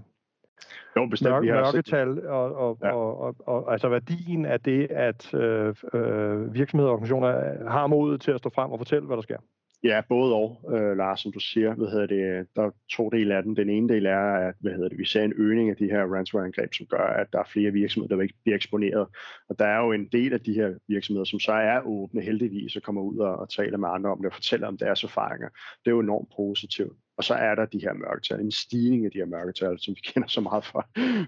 jo, 0.95 1.05
bestemt, 1.05 1.31
mørke, 1.31 1.47
mørketal 1.47 2.27
og, 2.27 2.55
og, 2.55 2.77
ja. 2.81 2.91
og, 2.91 3.17
og, 3.17 3.35
og 3.45 3.71
altså 3.71 3.89
værdien 3.89 4.45
af 4.45 4.59
det, 4.59 4.91
at 4.91 5.33
øh, 5.33 5.75
øh, 5.93 6.53
virksomheder 6.53 6.89
og 6.89 6.93
organisationer 6.93 7.69
har 7.69 7.87
modet 7.87 8.21
til 8.21 8.31
at 8.31 8.39
stå 8.39 8.49
frem 8.49 8.71
og 8.71 8.79
fortælle, 8.79 9.07
hvad 9.07 9.17
der 9.17 9.23
sker? 9.23 9.37
Ja, 9.83 10.01
både 10.09 10.33
og, 10.35 10.75
øh, 10.75 10.97
Lars, 10.97 11.19
som 11.19 11.31
du 11.31 11.39
siger. 11.39 11.75
Hvad 11.75 11.87
hedder 11.87 12.05
det, 12.05 12.47
der 12.55 12.63
er 12.63 12.71
to 12.91 13.09
dele 13.09 13.35
af 13.35 13.43
den. 13.43 13.55
Den 13.55 13.69
ene 13.69 13.89
del 13.89 14.05
er, 14.05 14.33
at 14.47 14.55
hvad 14.59 14.71
hedder 14.71 14.89
det, 14.89 14.97
vi 14.97 15.05
ser 15.05 15.23
en 15.23 15.33
øgning 15.35 15.69
af 15.69 15.75
de 15.75 15.85
her 15.85 16.03
ransomware-angreb, 16.13 16.73
som 16.73 16.85
gør, 16.85 17.07
at 17.07 17.27
der 17.33 17.39
er 17.39 17.43
flere 17.53 17.71
virksomheder, 17.71 18.15
der 18.15 18.27
bliver 18.43 18.55
eksponeret. 18.55 19.07
Og 19.49 19.59
der 19.59 19.65
er 19.65 19.79
jo 19.79 19.91
en 19.91 20.07
del 20.11 20.33
af 20.33 20.41
de 20.41 20.53
her 20.53 20.73
virksomheder, 20.87 21.25
som 21.25 21.39
så 21.39 21.51
er 21.51 21.81
åbne 21.85 22.21
heldigvis, 22.21 22.75
og 22.75 22.81
kommer 22.81 23.01
ud 23.01 23.17
og, 23.17 23.35
og 23.35 23.49
taler 23.49 23.77
med 23.77 23.89
andre 23.89 24.09
om 24.09 24.17
det 24.17 24.25
og 24.25 24.33
fortæller 24.33 24.67
om 24.67 24.77
deres 24.77 25.03
erfaringer. 25.03 25.49
Det 25.49 25.87
er 25.87 25.91
jo 25.91 25.99
enormt 25.99 26.29
positivt. 26.35 26.97
Og 27.17 27.23
så 27.23 27.33
er 27.33 27.55
der 27.55 27.65
de 27.65 27.79
her 27.79 27.93
mørketal, 27.93 28.39
en 28.39 28.51
stigning 28.51 29.05
af 29.05 29.11
de 29.11 29.17
her 29.17 29.25
mørketal, 29.25 29.79
som 29.79 29.95
vi 29.95 30.01
kender 30.11 30.27
så 30.27 30.41
meget 30.41 30.65
fra, 30.65 30.81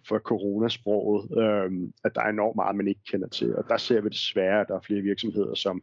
fra 0.09 0.19
coronasproget, 0.19 1.37
øhm, 1.37 1.93
at 2.03 2.15
der 2.15 2.21
er 2.21 2.29
enormt 2.29 2.55
meget, 2.55 2.75
man 2.75 2.87
ikke 2.87 3.03
kender 3.11 3.27
til. 3.27 3.55
Og 3.55 3.63
der 3.69 3.77
ser 3.77 4.01
vi 4.01 4.09
desværre, 4.09 4.61
at 4.61 4.67
der 4.67 4.75
er 4.75 4.81
flere 4.87 5.01
virksomheder, 5.01 5.55
som 5.55 5.81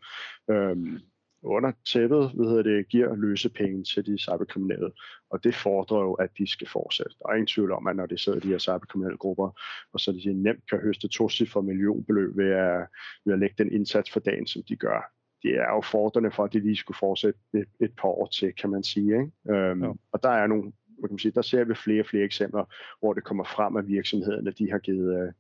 øhm, 0.51 0.99
under 1.43 1.73
tæppet 1.93 2.31
hvad 2.35 2.47
hedder 2.47 2.63
det, 2.63 2.89
giver 2.89 3.17
løse 3.17 3.49
penge 3.49 3.85
til 3.85 4.07
de 4.07 4.19
cyberkriminelle. 4.19 4.91
Og 5.31 5.45
det 5.45 5.55
fordrer 5.55 6.01
jo, 6.01 6.13
at 6.13 6.31
de 6.39 6.47
skal 6.51 6.69
fortsætte. 6.69 7.15
Der 7.19 7.29
er 7.29 7.35
ingen 7.35 7.47
tvivl 7.47 7.73
om, 7.73 7.87
at 7.87 7.97
når 7.97 8.07
de 8.07 8.19
sidder 8.19 8.39
i 8.39 8.41
de 8.41 8.49
her 8.49 8.59
cyberkriminelle 8.59 9.19
grupper, 9.19 9.61
og 9.93 10.01
så 10.01 10.13
de 10.13 10.43
nemt 10.43 10.71
kan 10.71 10.79
høste 10.79 11.09
to 11.09 11.29
for 11.53 11.61
millionbeløb 11.61 12.37
ved 12.37 12.51
at, 12.51 12.87
ved 13.25 13.33
at 13.33 13.39
lægge 13.39 13.55
den 13.59 13.73
indsats 13.73 14.11
for 14.11 14.21
dagen, 14.21 14.47
som 14.47 14.63
de 14.69 14.77
gør. 14.77 15.13
Det 15.43 15.55
er 15.55 15.71
jo 15.75 15.81
fordrende 15.81 16.31
for, 16.31 16.45
at 16.45 16.53
de 16.53 16.61
lige 16.61 16.77
skulle 16.77 16.99
fortsætte 16.99 17.41
et, 17.55 17.69
et 17.81 17.93
par 17.97 18.09
år 18.09 18.27
til, 18.27 18.55
kan 18.55 18.71
man 18.71 18.83
sige. 18.83 19.07
Ikke? 19.07 19.59
Øhm, 19.59 19.85
ja. 19.85 19.93
Og 20.13 20.23
der 20.23 20.29
er 20.29 20.47
nogle 20.47 20.73
kan 21.09 21.13
man 21.13 21.19
sige, 21.19 21.33
der 21.33 21.43
ser 21.43 21.65
vi 21.65 21.75
flere 21.75 22.03
og 22.03 22.07
flere 22.07 22.25
eksempler, 22.25 22.65
hvor 23.01 23.13
det 23.13 23.25
kommer 23.25 23.45
frem, 23.45 23.77
at 23.77 23.89
virksomhederne 23.89 24.51
de 24.51 24.71
har 24.71 24.79
givet, 24.79 25.23
uh, 25.23 25.33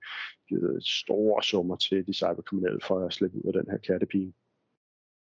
givet 0.48 0.84
store 0.84 1.42
summer 1.42 1.76
til 1.76 2.06
de 2.06 2.12
cyberkriminelle 2.12 2.80
for 2.82 3.06
at 3.06 3.12
slippe 3.12 3.36
ud 3.36 3.52
af 3.54 3.62
den 3.62 3.70
her 3.70 3.78
kattepine. 3.78 4.32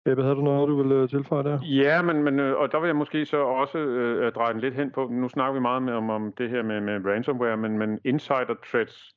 Ebbe, 0.05 0.24
havde 0.24 0.36
du 0.36 0.41
noget, 0.41 0.69
du 0.69 0.77
ville 0.81 0.95
øh, 0.95 1.10
tilføje 1.10 1.43
der? 1.43 1.60
Ja, 1.62 2.01
men, 2.01 2.24
men 2.24 2.39
øh, 2.39 2.57
og 2.57 2.72
der 2.72 2.79
vil 2.79 2.88
jeg 2.88 2.95
måske 2.95 3.25
så 3.25 3.38
også 3.38 3.77
øh, 3.77 4.31
dreje 4.31 4.53
den 4.53 4.62
lidt 4.62 4.75
hen 4.75 4.91
på, 4.91 5.07
nu 5.12 5.29
snakker 5.29 5.53
vi 5.53 5.60
meget 5.60 5.83
med, 5.83 5.93
om, 5.93 6.10
om 6.10 6.33
det 6.38 6.50
her 6.50 6.63
med, 6.63 6.81
med 6.81 7.05
ransomware, 7.05 7.57
men, 7.57 7.77
men 7.77 8.00
insider 8.03 8.55
threats, 8.65 9.15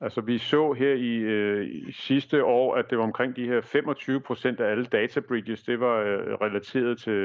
altså 0.00 0.20
vi 0.20 0.38
så 0.38 0.72
her 0.72 0.92
i, 0.92 1.16
øh, 1.16 1.66
i 1.66 1.92
sidste 1.92 2.44
år, 2.44 2.74
at 2.74 2.90
det 2.90 2.98
var 2.98 3.04
omkring 3.04 3.36
de 3.36 3.46
her 3.46 3.60
25 3.60 4.20
procent 4.20 4.60
af 4.60 4.70
alle 4.70 4.84
data 4.84 5.20
breaches, 5.20 5.62
det 5.62 5.80
var 5.80 5.96
øh, 5.98 6.34
relateret 6.34 6.98
til, 6.98 7.20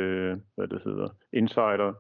hvad 0.56 0.68
det 0.68 0.82
hedder, 0.84 1.08
insider. 1.34 1.94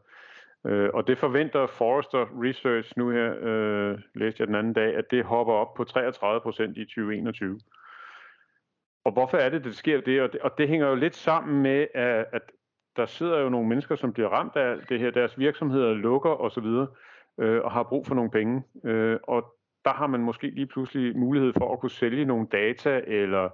Øh, 0.67 0.89
og 0.93 1.07
det 1.07 1.17
forventer 1.17 1.67
Forrester 1.67 2.25
Research 2.43 2.93
nu 2.97 3.09
her, 3.09 3.33
øh, 3.41 3.99
læste 4.15 4.41
jeg 4.41 4.47
den 4.47 4.55
anden 4.55 4.73
dag, 4.73 4.95
at 4.95 5.11
det 5.11 5.25
hopper 5.25 5.53
op 5.53 5.73
på 5.73 5.83
33 5.83 6.41
procent 6.41 6.77
i 6.77 6.85
2021. 6.85 7.59
Og 9.05 9.11
hvorfor 9.11 9.37
er 9.37 9.49
det, 9.49 9.63
det 9.63 9.75
sker 9.75 10.01
det? 10.01 10.21
Og, 10.21 10.33
det? 10.33 10.41
og 10.41 10.57
det 10.57 10.67
hænger 10.67 10.87
jo 10.87 10.95
lidt 10.95 11.15
sammen 11.15 11.61
med, 11.61 11.87
at, 11.93 12.25
at 12.31 12.41
der 12.95 13.05
sidder 13.05 13.39
jo 13.39 13.49
nogle 13.49 13.67
mennesker, 13.67 13.95
som 13.95 14.13
bliver 14.13 14.29
ramt 14.29 14.55
af 14.55 14.77
det 14.89 14.99
her. 14.99 15.11
Deres 15.11 15.39
virksomheder 15.39 15.93
lukker 15.93 16.41
osv., 16.41 16.65
øh, 17.39 17.61
og 17.63 17.71
har 17.71 17.83
brug 17.83 18.07
for 18.07 18.15
nogle 18.15 18.31
penge. 18.31 18.63
Øh, 18.85 19.19
og 19.23 19.55
der 19.85 19.93
har 19.93 20.07
man 20.07 20.19
måske 20.19 20.49
lige 20.49 20.67
pludselig 20.67 21.17
mulighed 21.17 21.53
for 21.57 21.73
at 21.73 21.79
kunne 21.79 21.91
sælge 21.91 22.25
nogle 22.25 22.47
data, 22.51 23.01
eller 23.07 23.49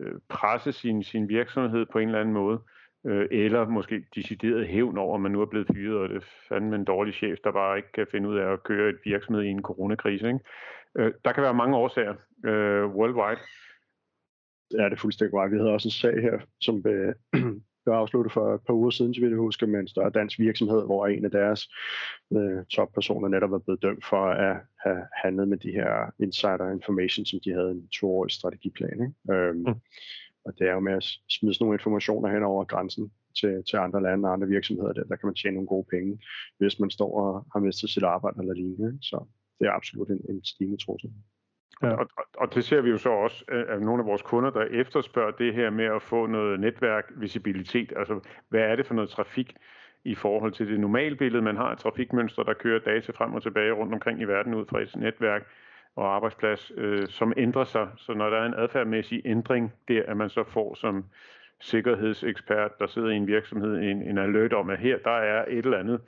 øh, 0.00 0.12
presse 0.28 0.72
sin, 0.72 1.02
sin 1.02 1.28
virksomhed 1.28 1.86
på 1.92 1.98
en 1.98 2.08
eller 2.08 2.20
anden 2.20 2.34
måde. 2.34 2.60
Øh, 3.06 3.28
eller 3.30 3.68
måske 3.68 4.04
decideret 4.14 4.66
hævn 4.66 4.98
over, 4.98 5.14
at 5.14 5.20
man 5.20 5.32
nu 5.32 5.40
er 5.40 5.46
blevet 5.46 5.68
fyret, 5.74 5.98
og 5.98 6.08
det 6.08 6.16
er 6.16 6.26
fandme 6.48 6.76
en 6.76 6.84
dårlig 6.84 7.14
chef, 7.14 7.38
der 7.44 7.52
bare 7.52 7.76
ikke 7.76 7.92
kan 7.92 8.06
finde 8.10 8.28
ud 8.28 8.38
af 8.38 8.52
at 8.52 8.62
køre 8.62 8.88
et 8.88 8.98
virksomhed 9.04 9.42
i 9.42 9.48
en 9.48 9.62
coronakrise. 9.62 10.26
Ikke? 10.26 10.40
Øh, 10.98 11.12
der 11.24 11.32
kan 11.32 11.42
være 11.42 11.54
mange 11.54 11.76
årsager 11.76 12.14
øh, 12.44 12.86
worldwide 12.86 13.40
er 14.74 14.88
det 14.88 15.00
fuldstændig 15.00 15.32
korrekt. 15.32 15.52
Vi 15.52 15.58
havde 15.58 15.72
også 15.72 15.88
en 15.88 16.00
sag 16.02 16.22
her, 16.22 16.38
som 16.60 16.82
blev, 16.82 17.14
blev 17.84 17.94
afsluttet 17.94 18.32
for 18.32 18.54
et 18.54 18.60
par 18.66 18.74
uger 18.74 18.90
siden, 18.90 19.14
så 19.14 19.20
vi 19.20 19.30
det 19.30 19.36
huske, 19.36 19.66
med 19.66 19.80
en 19.80 19.88
større 19.88 20.10
dansk 20.10 20.38
virksomhed, 20.38 20.84
hvor 20.84 21.06
en 21.06 21.24
af 21.24 21.30
deres 21.30 21.68
øh, 22.32 22.64
toppersoner 22.64 23.28
netop 23.28 23.50
var 23.50 23.58
blevet 23.58 23.82
dømt 23.82 24.04
for 24.04 24.24
at 24.26 24.56
have 24.84 25.02
handlet 25.24 25.48
med 25.48 25.58
de 25.58 25.70
her 25.70 26.12
insider 26.22 26.70
information, 26.70 27.26
som 27.26 27.38
de 27.44 27.52
havde 27.52 27.70
en 27.70 27.88
toårig 27.88 28.30
strategiplan. 28.30 28.92
Ikke? 28.92 29.34
Øhm, 29.38 29.58
mm. 29.58 29.74
Og 30.44 30.58
det 30.58 30.68
er 30.68 30.72
jo 30.72 30.80
med 30.80 30.92
at 30.92 31.04
smide 31.28 31.54
sådan 31.54 31.64
nogle 31.64 31.74
informationer 31.74 32.28
hen 32.34 32.42
over 32.42 32.64
grænsen 32.64 33.12
til, 33.40 33.62
til 33.68 33.76
andre 33.76 34.02
lande 34.02 34.28
og 34.28 34.32
andre 34.32 34.48
virksomheder, 34.48 34.92
der, 34.92 35.04
der 35.04 35.16
kan 35.16 35.26
man 35.26 35.34
tjene 35.34 35.54
nogle 35.54 35.68
gode 35.68 35.86
penge, 35.90 36.18
hvis 36.58 36.78
man 36.78 36.90
står 36.90 37.20
og 37.20 37.46
har 37.52 37.60
mistet 37.60 37.90
sit 37.90 38.02
arbejde 38.02 38.36
eller 38.40 38.54
lignende. 38.54 38.98
Så 39.02 39.24
det 39.58 39.66
er 39.66 39.72
absolut 39.72 40.08
en, 40.08 40.20
en 40.28 40.44
stigende 40.44 40.84
trussel. 40.84 41.10
Ja. 41.82 41.90
Og, 41.90 42.08
og, 42.16 42.24
og 42.38 42.54
det 42.54 42.64
ser 42.64 42.80
vi 42.80 42.90
jo 42.90 42.98
så 42.98 43.10
også 43.10 43.44
øh, 43.48 43.64
af 43.68 43.80
nogle 43.80 44.02
af 44.02 44.06
vores 44.06 44.22
kunder, 44.22 44.50
der 44.50 44.64
efterspørger 44.64 45.30
det 45.30 45.54
her 45.54 45.70
med 45.70 45.84
at 45.84 46.02
få 46.02 46.26
noget 46.26 46.60
netværk-visibilitet. 46.60 47.92
Altså, 47.96 48.20
hvad 48.48 48.60
er 48.60 48.76
det 48.76 48.86
for 48.86 48.94
noget 48.94 49.10
trafik 49.10 49.56
i 50.04 50.14
forhold 50.14 50.52
til 50.52 50.68
det 50.68 50.80
normale 50.80 51.16
billede? 51.16 51.42
Man 51.42 51.56
har 51.56 51.72
et 51.72 51.78
trafikmønster, 51.78 52.42
der 52.42 52.52
kører 52.52 52.78
data 52.78 53.12
frem 53.12 53.34
og 53.34 53.42
tilbage 53.42 53.72
rundt 53.72 53.94
omkring 53.94 54.20
i 54.20 54.24
verden 54.24 54.54
ud 54.54 54.66
fra 54.66 54.80
et 54.80 54.96
netværk 54.96 55.46
og 55.96 56.14
arbejdsplads, 56.14 56.72
øh, 56.76 57.06
som 57.08 57.32
ændrer 57.36 57.64
sig. 57.64 57.88
Så 57.96 58.14
når 58.14 58.30
der 58.30 58.36
er 58.36 58.46
en 58.46 58.54
adfærdmæssig 58.54 59.22
ændring 59.24 59.72
der, 59.88 60.02
at 60.08 60.16
man 60.16 60.28
så 60.28 60.44
får 60.44 60.74
som 60.74 61.04
sikkerhedsekspert, 61.60 62.78
der 62.78 62.86
sidder 62.86 63.08
i 63.08 63.16
en 63.16 63.26
virksomhed, 63.26 63.78
en, 63.78 64.02
en 64.02 64.18
alert 64.18 64.52
om, 64.52 64.70
at 64.70 64.78
her 64.78 64.98
der 64.98 65.10
er 65.10 65.44
et 65.48 65.64
eller 65.64 65.78
andet. 65.78 66.00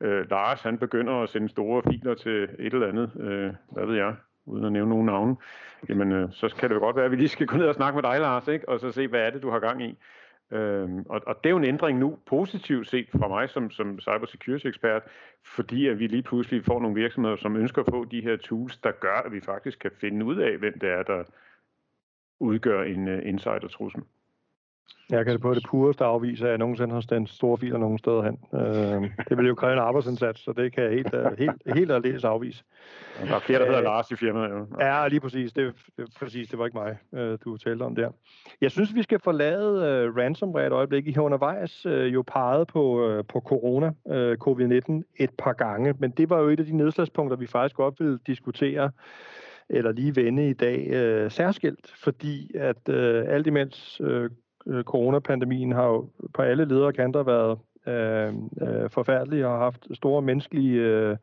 Øh, 0.00 0.30
Lars, 0.30 0.62
han 0.62 0.78
begynder 0.78 1.22
at 1.22 1.28
sende 1.28 1.48
store 1.48 1.82
filer 1.82 2.14
til 2.14 2.42
et 2.58 2.74
eller 2.74 2.88
andet, 2.88 3.10
øh, 3.20 3.52
hvad 3.72 3.86
ved 3.86 3.96
jeg, 3.96 4.14
uden 4.46 4.64
at 4.64 4.72
nævne 4.72 4.90
nogen 4.90 5.06
navne, 5.06 5.36
jamen 5.88 6.12
øh, 6.12 6.28
så 6.32 6.54
kan 6.58 6.68
det 6.68 6.74
jo 6.74 6.80
godt 6.80 6.96
være, 6.96 7.04
at 7.04 7.10
vi 7.10 7.16
lige 7.16 7.28
skal 7.28 7.46
gå 7.46 7.56
ned 7.56 7.66
og 7.66 7.74
snakke 7.74 7.96
med 7.96 8.02
dig, 8.02 8.20
Lars, 8.20 8.48
ikke? 8.48 8.68
og 8.68 8.80
så 8.80 8.92
se, 8.92 9.08
hvad 9.08 9.20
er 9.20 9.30
det, 9.30 9.42
du 9.42 9.50
har 9.50 9.58
gang 9.58 9.82
i. 9.82 9.98
Øhm, 10.50 11.06
og, 11.08 11.20
og 11.26 11.36
det 11.44 11.46
er 11.46 11.50
jo 11.50 11.56
en 11.56 11.64
ændring 11.64 11.98
nu, 11.98 12.18
positivt 12.26 12.88
set 12.88 13.08
fra 13.10 13.28
mig 13.28 13.50
som, 13.50 13.70
som 13.70 14.00
cybersecurity 14.00 14.66
ekspert, 14.66 15.02
fordi 15.44 15.88
at 15.88 15.98
vi 15.98 16.06
lige 16.06 16.22
pludselig 16.22 16.64
får 16.64 16.80
nogle 16.80 16.94
virksomheder, 16.94 17.36
som 17.36 17.56
ønsker 17.56 17.82
at 17.82 17.88
få 17.90 18.04
de 18.04 18.20
her 18.20 18.36
tools, 18.36 18.76
der 18.76 18.92
gør, 18.92 19.22
at 19.26 19.32
vi 19.32 19.40
faktisk 19.40 19.78
kan 19.78 19.90
finde 20.00 20.26
ud 20.26 20.36
af, 20.36 20.58
hvem 20.58 20.78
det 20.78 20.90
er, 20.90 21.02
der 21.02 21.24
udgør 22.40 22.82
en 22.82 23.08
uh, 23.08 23.26
insider-trussel. 23.26 24.02
Jeg 25.10 25.24
kan 25.24 25.32
det 25.32 25.40
på 25.40 25.54
det 25.54 25.64
pureste 25.68 26.04
afvise, 26.04 26.44
at 26.44 26.50
jeg 26.50 26.58
nogensinde 26.58 26.94
har 26.94 27.00
stændt 27.00 27.30
store 27.30 27.58
filer 27.58 27.78
nogen 27.78 27.98
steder 27.98 28.22
hen. 28.22 28.38
Øh, 28.52 29.10
det 29.28 29.38
vil 29.38 29.46
jo 29.46 29.54
kræve 29.54 29.72
en 29.72 29.78
arbejdsindsats, 29.78 30.44
så 30.44 30.52
det 30.52 30.72
kan 30.72 30.84
jeg 30.84 30.92
helt, 30.92 31.14
uh, 31.14 31.38
helt, 31.38 31.62
helt 31.74 31.92
aldeles 31.92 32.24
afvise. 32.24 32.64
Der 33.28 33.34
er 33.34 33.40
flere, 33.40 33.58
der 33.58 33.64
hedder 33.64 33.80
øh, 33.80 33.84
Lars 33.84 34.10
i 34.10 34.16
firmaet. 34.16 34.50
Jo. 34.50 34.66
Ja, 34.80 35.08
lige 35.08 35.20
præcis. 35.20 35.52
Det, 35.52 35.74
det, 35.96 36.08
præcis. 36.18 36.48
det 36.48 36.58
var 36.58 36.64
ikke 36.64 36.78
mig, 36.78 36.98
øh, 37.14 37.38
du 37.44 37.56
talte 37.56 37.82
om 37.82 37.94
der. 37.94 38.10
Jeg 38.60 38.70
synes, 38.70 38.94
vi 38.94 39.02
skal 39.02 39.20
forlade 39.20 40.08
uh, 40.08 40.16
ransomware 40.16 40.66
et 40.66 40.72
øjeblik. 40.72 41.06
I 41.06 41.12
har 41.12 41.22
undervejs 41.22 41.86
uh, 41.86 42.14
jo 42.14 42.22
peget 42.26 42.68
på, 42.68 43.08
uh, 43.08 43.24
på 43.28 43.40
corona, 43.40 43.92
uh, 44.04 44.32
covid-19, 44.48 45.02
et 45.16 45.30
par 45.38 45.52
gange, 45.52 45.94
men 45.98 46.10
det 46.10 46.30
var 46.30 46.40
jo 46.40 46.48
et 46.48 46.60
af 46.60 46.66
de 46.66 46.76
nedslagspunkter, 46.76 47.36
vi 47.36 47.46
faktisk 47.46 47.76
godt 47.76 48.00
vil 48.00 48.18
diskutere 48.26 48.90
eller 49.68 49.92
lige 49.92 50.16
vende 50.16 50.50
i 50.50 50.52
dag 50.52 50.86
øh, 50.86 51.30
særskilt, 51.30 51.92
fordi 51.96 52.56
at 52.56 52.88
øh, 52.88 53.24
alt 53.28 53.46
imens 53.46 54.00
øh, 54.04 54.30
Øh, 54.66 54.84
coronapandemien 54.84 55.72
har 55.72 55.86
jo 55.86 56.08
på 56.34 56.42
alle 56.42 56.64
ledere 56.64 56.92
kanter 56.92 57.22
været 57.22 57.58
øh, 57.86 58.34
øh, 58.62 58.90
forfærdelig 58.90 59.46
og 59.46 59.52
har 59.52 59.58
haft 59.58 59.86
store 59.92 60.22
menneskelige 60.22 60.80
øh, 60.80 61.16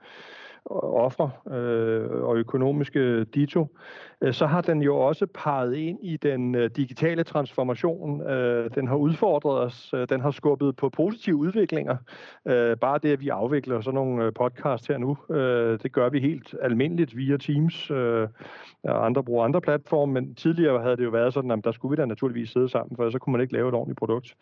ofre 0.69 1.31
øh, 1.55 2.09
og 2.11 2.37
økonomiske 2.37 3.23
dito, 3.23 3.67
øh, 4.21 4.33
så 4.33 4.45
har 4.45 4.61
den 4.61 4.81
jo 4.81 4.97
også 4.97 5.25
peget 5.25 5.75
ind 5.75 5.99
i 6.01 6.17
den 6.17 6.55
øh, 6.55 6.69
digitale 6.75 7.23
transformation. 7.23 8.21
Øh, 8.21 8.69
den 8.75 8.87
har 8.87 8.95
udfordret 8.95 9.59
os, 9.59 9.93
øh, 9.93 10.07
den 10.09 10.21
har 10.21 10.31
skubbet 10.31 10.75
på 10.75 10.89
positive 10.89 11.35
udviklinger. 11.35 11.97
Øh, 12.47 12.77
bare 12.77 12.99
det, 13.03 13.11
at 13.11 13.21
vi 13.21 13.29
afvikler 13.29 13.81
sådan 13.81 13.95
nogle 13.95 14.25
øh, 14.25 14.33
podcast 14.33 14.87
her 14.87 14.97
nu, 14.97 15.17
øh, 15.35 15.79
det 15.83 15.91
gør 15.91 16.09
vi 16.09 16.19
helt 16.19 16.55
almindeligt 16.61 17.17
via 17.17 17.37
Teams. 17.37 17.91
Øh, 17.91 18.27
og 18.83 19.05
andre 19.05 19.23
bruger 19.23 19.45
andre 19.45 19.61
platforme, 19.61 20.13
men 20.13 20.35
tidligere 20.35 20.81
havde 20.81 20.97
det 20.97 21.03
jo 21.03 21.09
været 21.09 21.33
sådan, 21.33 21.51
at 21.51 21.63
der 21.63 21.71
skulle 21.71 21.89
vi 21.89 22.01
da 22.01 22.05
naturligvis 22.05 22.49
sidde 22.49 22.69
sammen, 22.69 22.95
for 22.95 23.09
så 23.09 23.19
kunne 23.19 23.31
man 23.31 23.41
ikke 23.41 23.53
lave 23.53 23.69
et 23.69 23.75
ordentligt 23.75 23.99
produkt. 23.99 24.35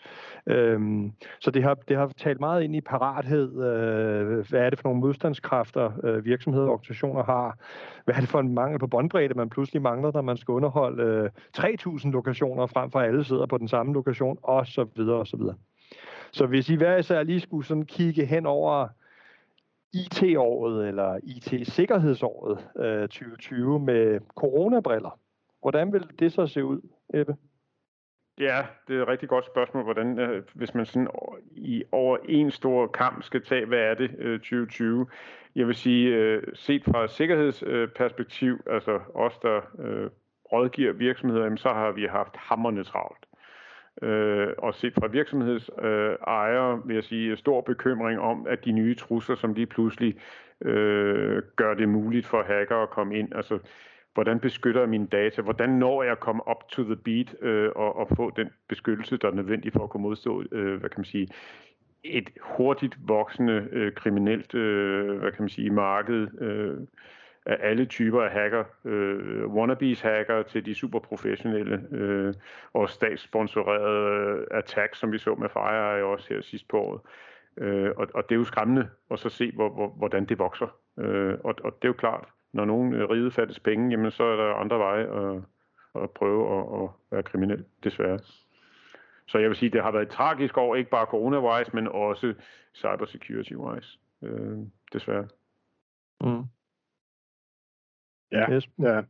Øhm, 0.48 1.12
så 1.40 1.52
det 1.52 1.64
har, 1.64 1.76
det 1.76 1.98
har 1.98 2.12
talt 2.18 2.40
meget 2.40 2.64
ind 2.64 2.76
i 2.76 2.82
parathed. 2.82 3.52
Øh, 3.52 4.50
hvad 4.50 4.62
er 4.62 4.70
det 4.70 4.80
for 4.80 4.90
nogle 4.90 5.02
modstandskræfter, 5.02 5.92
øh, 6.10 6.26
virksomheder 6.26 6.66
og 6.66 6.72
organisationer 6.74 7.24
har? 7.24 7.58
Hvad 8.06 8.16
er 8.16 8.20
det 8.20 8.30
for 8.30 8.40
en 8.40 8.54
mangel 8.54 8.80
på 8.80 8.88
båndbredde, 8.88 9.34
man 9.34 9.50
pludselig 9.50 9.82
mangler, 9.82 10.12
når 10.14 10.22
man 10.22 10.38
skal 10.38 10.52
underholde 10.52 11.04
øh, 11.04 11.30
3.000 11.58 12.12
lokationer, 12.12 12.68
frem 12.68 12.92
for 12.92 13.00
alle 13.00 13.24
sidder 13.24 13.46
på 13.46 13.58
den 13.58 13.68
samme 13.68 13.94
lokation, 13.94 14.38
og 14.44 14.68
så 14.68 14.86
videre, 14.96 15.18
og 15.18 15.28
så 15.28 15.38
videre. 15.38 15.56
Så 16.32 16.46
hvis 16.46 16.70
I 16.70 16.76
hver 16.76 16.98
især 16.98 17.24
lige 17.24 17.40
skulle 17.40 17.66
sådan 17.66 17.86
kigge 17.86 18.26
hen 18.26 18.46
over 18.46 18.88
IT-året 19.94 20.88
eller 20.88 21.20
IT-sikkerhedsåret 21.24 22.68
øh, 22.78 23.02
2020 23.02 23.80
med 23.80 24.20
coronabriller. 24.36 25.20
Hvordan 25.62 25.94
vil 25.94 26.06
det 26.20 26.34
så 26.34 26.48
se 26.48 26.64
ud, 26.64 26.82
Ebbe? 27.14 27.36
Ja, 28.40 28.66
det 28.88 28.98
er 28.98 29.02
et 29.02 29.08
rigtig 29.08 29.30
godt 29.30 29.46
spørgsmål, 29.46 29.84
hvordan, 29.84 30.20
øh, 30.20 30.44
hvis 30.54 30.74
man 30.74 30.86
sådan 30.86 31.08
i 31.52 31.84
over 31.92 32.18
en 32.30 32.52
stor 32.52 32.88
kamp 32.88 33.24
skal 33.24 33.46
tage, 33.46 33.66
hvad 33.66 33.80
er 33.80 33.94
det 33.94 34.12
øh, 34.18 34.40
2020? 34.40 35.08
Jeg 35.56 35.68
vil 35.68 35.76
sige, 35.76 36.16
øh, 36.16 36.44
set 36.54 36.84
fra 36.84 37.08
sikkerhedsperspektiv, 37.08 38.54
øh, 38.68 38.74
altså 38.74 39.00
os, 39.14 39.38
der 39.38 39.62
øh, 39.80 40.10
rådgiver 40.52 40.94
virksomheder, 40.94 41.56
så 41.56 41.70
har 41.70 41.92
vi 41.92 42.06
haft 42.06 42.36
hammerne 42.36 42.84
travlt. 42.84 43.26
Øh, 44.02 44.54
og 44.58 44.76
set 44.76 44.94
fra 44.94 45.08
virksomhedsejere 45.08 46.74
øh, 46.78 46.88
vil 46.88 46.94
jeg 46.94 47.04
sige 47.04 47.38
stor 47.38 47.62
bekymring 47.62 48.20
om, 48.20 48.48
at 48.48 48.66
de 48.66 48.72
nye 48.72 48.96
trusler, 48.96 49.36
som 49.36 49.54
lige 49.54 49.66
pludselig 49.66 50.16
øh, 50.62 51.44
gør 51.56 51.74
det 51.74 51.90
muligt 51.90 52.26
for 52.26 52.44
hacker 52.44 52.84
at 52.84 52.90
komme 52.90 53.20
ind, 53.20 53.36
altså 53.36 53.60
hvordan 54.14 54.40
beskytter 54.40 54.82
jeg 54.82 54.90
mine 54.90 55.08
data, 55.08 55.42
hvordan 55.42 55.70
når 55.70 56.04
jeg 56.04 56.12
at 56.12 56.20
komme 56.20 56.48
op 56.48 56.70
to 56.70 56.84
the 56.84 56.96
beat 56.96 57.36
øh, 57.42 57.72
og, 57.76 57.96
og 57.96 58.08
få 58.16 58.32
den 58.36 58.50
beskyttelse, 58.68 59.18
der 59.18 59.28
er 59.28 59.36
nødvendig 59.36 59.74
for 59.74 59.84
at 59.84 59.90
kunne 59.90 60.04
modstå, 60.04 60.44
øh, 60.52 60.80
hvad 60.80 60.90
kan 60.90 61.00
man 61.00 61.06
sige, 61.06 61.28
et 62.04 62.30
hurtigt 62.42 62.98
voksende 63.08 63.68
øh, 63.72 63.94
kriminelt, 63.94 64.56
øh, 64.56 65.20
hvad 65.20 65.32
kan 65.32 65.42
man 65.42 65.50
sige, 65.50 65.70
marked, 65.70 66.42
øh, 66.42 66.78
af 67.46 67.58
alle 67.62 67.86
typer 67.86 68.22
af 68.22 68.32
hacker, 68.32 68.64
øh, 68.86 69.48
wannabes 69.48 70.02
hacker 70.02 70.44
til 70.44 70.66
de 70.66 70.76
super 70.76 71.00
professionelle 71.00 71.88
øh, 71.92 72.34
og 72.74 72.90
statssponsorerede 72.90 74.40
øh, 74.40 74.48
attacks, 74.52 75.00
som 75.00 75.12
vi 75.12 75.18
så 75.18 75.36
med 75.36 75.50
FireEye 75.50 76.06
også 76.06 76.34
her 76.34 76.42
sidst 76.42 76.68
på 76.68 76.80
året. 76.80 77.02
Øh, 77.58 77.92
og, 77.98 78.08
og 78.14 78.24
det 78.30 78.36
er 78.36 78.40
jo 78.40 78.44
skræmmende 78.44 78.90
at 79.12 79.20
så 79.20 79.30
se, 79.30 79.52
hvor, 79.52 79.70
hvor, 79.70 79.88
hvordan 79.88 80.26
det 80.26 80.40
vokser. 80.40 80.68
Øh, 81.00 81.38
og, 81.44 81.56
og 81.64 81.76
det 81.82 81.84
er 81.84 81.90
jo 81.90 81.94
klart, 81.94 82.28
når 82.54 82.66
nogen 82.66 82.94
øh, 82.94 83.10
ride 83.10 83.32
fattes 83.32 83.60
penge, 83.60 83.90
jamen 83.90 84.12
så 84.12 84.24
er 84.24 84.36
der 84.36 84.54
andre 84.54 84.80
veje 84.80 85.04
at, 85.04 85.42
at 86.04 86.12
prøve 86.12 86.60
at, 86.60 86.84
at 86.84 86.90
være 87.12 87.24
kriminel, 87.24 87.66
desværre. 87.84 88.20
Så 89.28 89.38
jeg 89.38 89.50
vil 89.50 89.58
sige, 89.58 89.70
det 89.70 89.84
har 89.84 89.92
været 89.92 90.06
et 90.06 90.12
tragisk 90.12 90.58
år, 90.58 90.76
ikke 90.76 90.90
bare 90.90 91.06
corona-wise, 91.06 91.72
men 91.74 91.88
også 91.88 92.34
cybersecurity-wise, 92.76 94.00
øh, 94.22 94.58
desværre. 94.94 95.28
Mm. 96.22 96.44
Ja, 98.32 98.52
ja, 98.52 98.62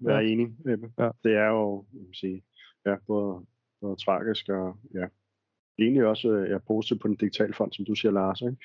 jeg 0.01 0.15
er 0.15 0.19
enig. 0.19 0.47
Ja. 0.65 1.09
Det 1.23 1.35
er 1.35 1.47
jo, 1.47 1.85
jeg 1.93 2.01
vil 2.01 2.15
sige, 2.15 2.43
ja, 2.85 2.95
både, 3.07 3.45
både 3.81 3.95
tragisk 3.95 4.49
og 4.49 4.77
ja, 4.93 5.07
egentlig 5.81 6.05
også 6.05 6.35
jeg 6.35 6.51
er 6.51 6.59
positiv 6.67 6.99
på 6.99 7.07
den 7.07 7.15
digitale 7.15 7.53
fond, 7.53 7.71
som 7.71 7.85
du 7.85 7.95
siger, 7.95 8.11
Lars. 8.11 8.41
Ikke? 8.41 8.57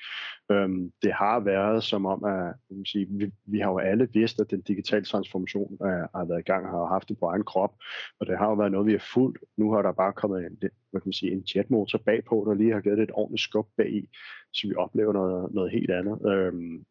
Øhm, 0.51 0.91
det 1.03 1.13
har 1.13 1.39
været 1.39 1.83
som 1.83 2.05
om, 2.05 2.23
at 2.23 2.53
jeg 2.69 2.85
sige, 2.85 3.07
vi, 3.09 3.31
vi 3.45 3.59
har 3.59 3.71
jo 3.71 3.77
alle 3.77 4.07
vidst, 4.13 4.39
at 4.39 4.51
den 4.51 4.61
digitale 4.61 5.05
transformation 5.05 5.77
er, 5.81 6.07
har 6.17 6.25
været 6.25 6.39
i 6.39 6.49
gang, 6.51 6.65
har 6.69 6.85
haft 6.85 7.09
det 7.09 7.19
på 7.19 7.25
egen 7.25 7.43
krop, 7.43 7.73
og 8.19 8.27
det 8.27 8.37
har 8.37 8.47
jo 8.47 8.53
været 8.53 8.71
noget, 8.71 8.87
vi 8.87 8.91
har 8.91 9.05
fulgt. 9.13 9.43
Nu 9.57 9.71
har 9.71 9.81
der 9.81 9.91
bare 9.91 10.13
kommet 10.13 10.45
en, 10.45 10.57
hvad 10.91 11.01
kan 11.01 11.07
man 11.09 11.13
sige, 11.13 11.31
en 11.31 11.43
jetmotor 11.55 11.97
bagpå, 11.97 12.45
der 12.47 12.53
lige 12.53 12.73
har 12.73 12.81
givet 12.81 12.97
det 12.97 13.03
et 13.03 13.11
ordentligt 13.13 13.41
skub 13.41 13.67
bag 13.77 13.93
i, 13.93 14.09
så 14.53 14.67
vi 14.67 14.75
oplever 14.75 15.13
noget, 15.13 15.53
noget 15.53 15.71
helt 15.71 15.91
andet. 15.91 16.31
Øhm, 16.31 16.85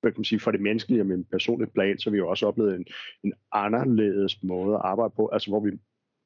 hvad 0.00 0.12
kan 0.12 0.20
man 0.20 0.24
sige, 0.24 0.40
for 0.40 0.50
det 0.50 0.60
menneskelige 0.60 1.02
og 1.02 1.06
min 1.06 1.24
personlige 1.24 1.70
plan, 1.70 1.98
så 1.98 2.10
har 2.10 2.12
vi 2.12 2.18
jo 2.18 2.28
også 2.28 2.46
oplevet 2.46 2.74
en, 2.74 2.86
en 3.24 3.32
anderledes 3.52 4.42
måde 4.42 4.74
at 4.74 4.80
arbejde 4.84 5.14
på, 5.16 5.28
altså 5.28 5.50
hvor 5.50 5.60
vi 5.60 5.70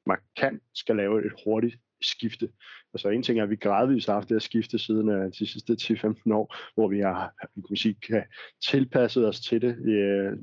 markant 0.05 0.63
skal 0.73 0.95
lave 0.95 1.25
et 1.25 1.31
hurtigt 1.45 1.75
skifte. 2.01 2.49
Altså 2.93 3.09
en 3.09 3.23
ting 3.23 3.39
er, 3.39 3.43
at 3.43 3.49
vi 3.49 3.55
gradvist 3.55 4.07
har 4.07 4.13
haft 4.13 4.29
det 4.29 4.35
at 4.35 4.41
skifte 4.41 4.79
siden 4.79 5.09
uh, 5.09 5.25
de 5.25 5.47
sidste 5.47 5.73
10-15 5.81 6.33
år, 6.33 6.55
hvor 6.75 6.87
vi 6.87 6.99
har 6.99 7.33
vi 7.55 7.61
kan, 7.67 7.77
sige, 7.77 7.93
kan 7.93 8.23
tilpasset 8.69 9.27
os 9.27 9.41
til 9.41 9.61
det 9.61 9.77
øh, 9.85 10.37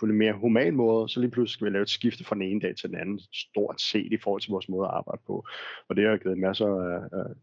på 0.00 0.06
en 0.06 0.12
mere 0.12 0.32
human 0.32 0.76
måde, 0.76 1.08
så 1.08 1.20
lige 1.20 1.30
pludselig 1.30 1.54
skal 1.54 1.64
vi 1.64 1.70
lave 1.70 1.82
et 1.82 1.88
skifte 1.88 2.24
fra 2.24 2.34
den 2.34 2.42
ene 2.42 2.60
dag 2.60 2.76
til 2.76 2.88
den 2.88 2.98
anden, 2.98 3.20
stort 3.34 3.80
set 3.80 4.12
i 4.12 4.16
forhold 4.16 4.42
til 4.42 4.50
vores 4.50 4.68
måde 4.68 4.86
at 4.86 4.94
arbejde 4.94 5.22
på. 5.26 5.46
Og 5.88 5.96
det 5.96 6.08
har 6.08 6.16
givet 6.16 6.38
masser 6.38 6.66
af, 6.66 7.26
uh, 7.26 7.36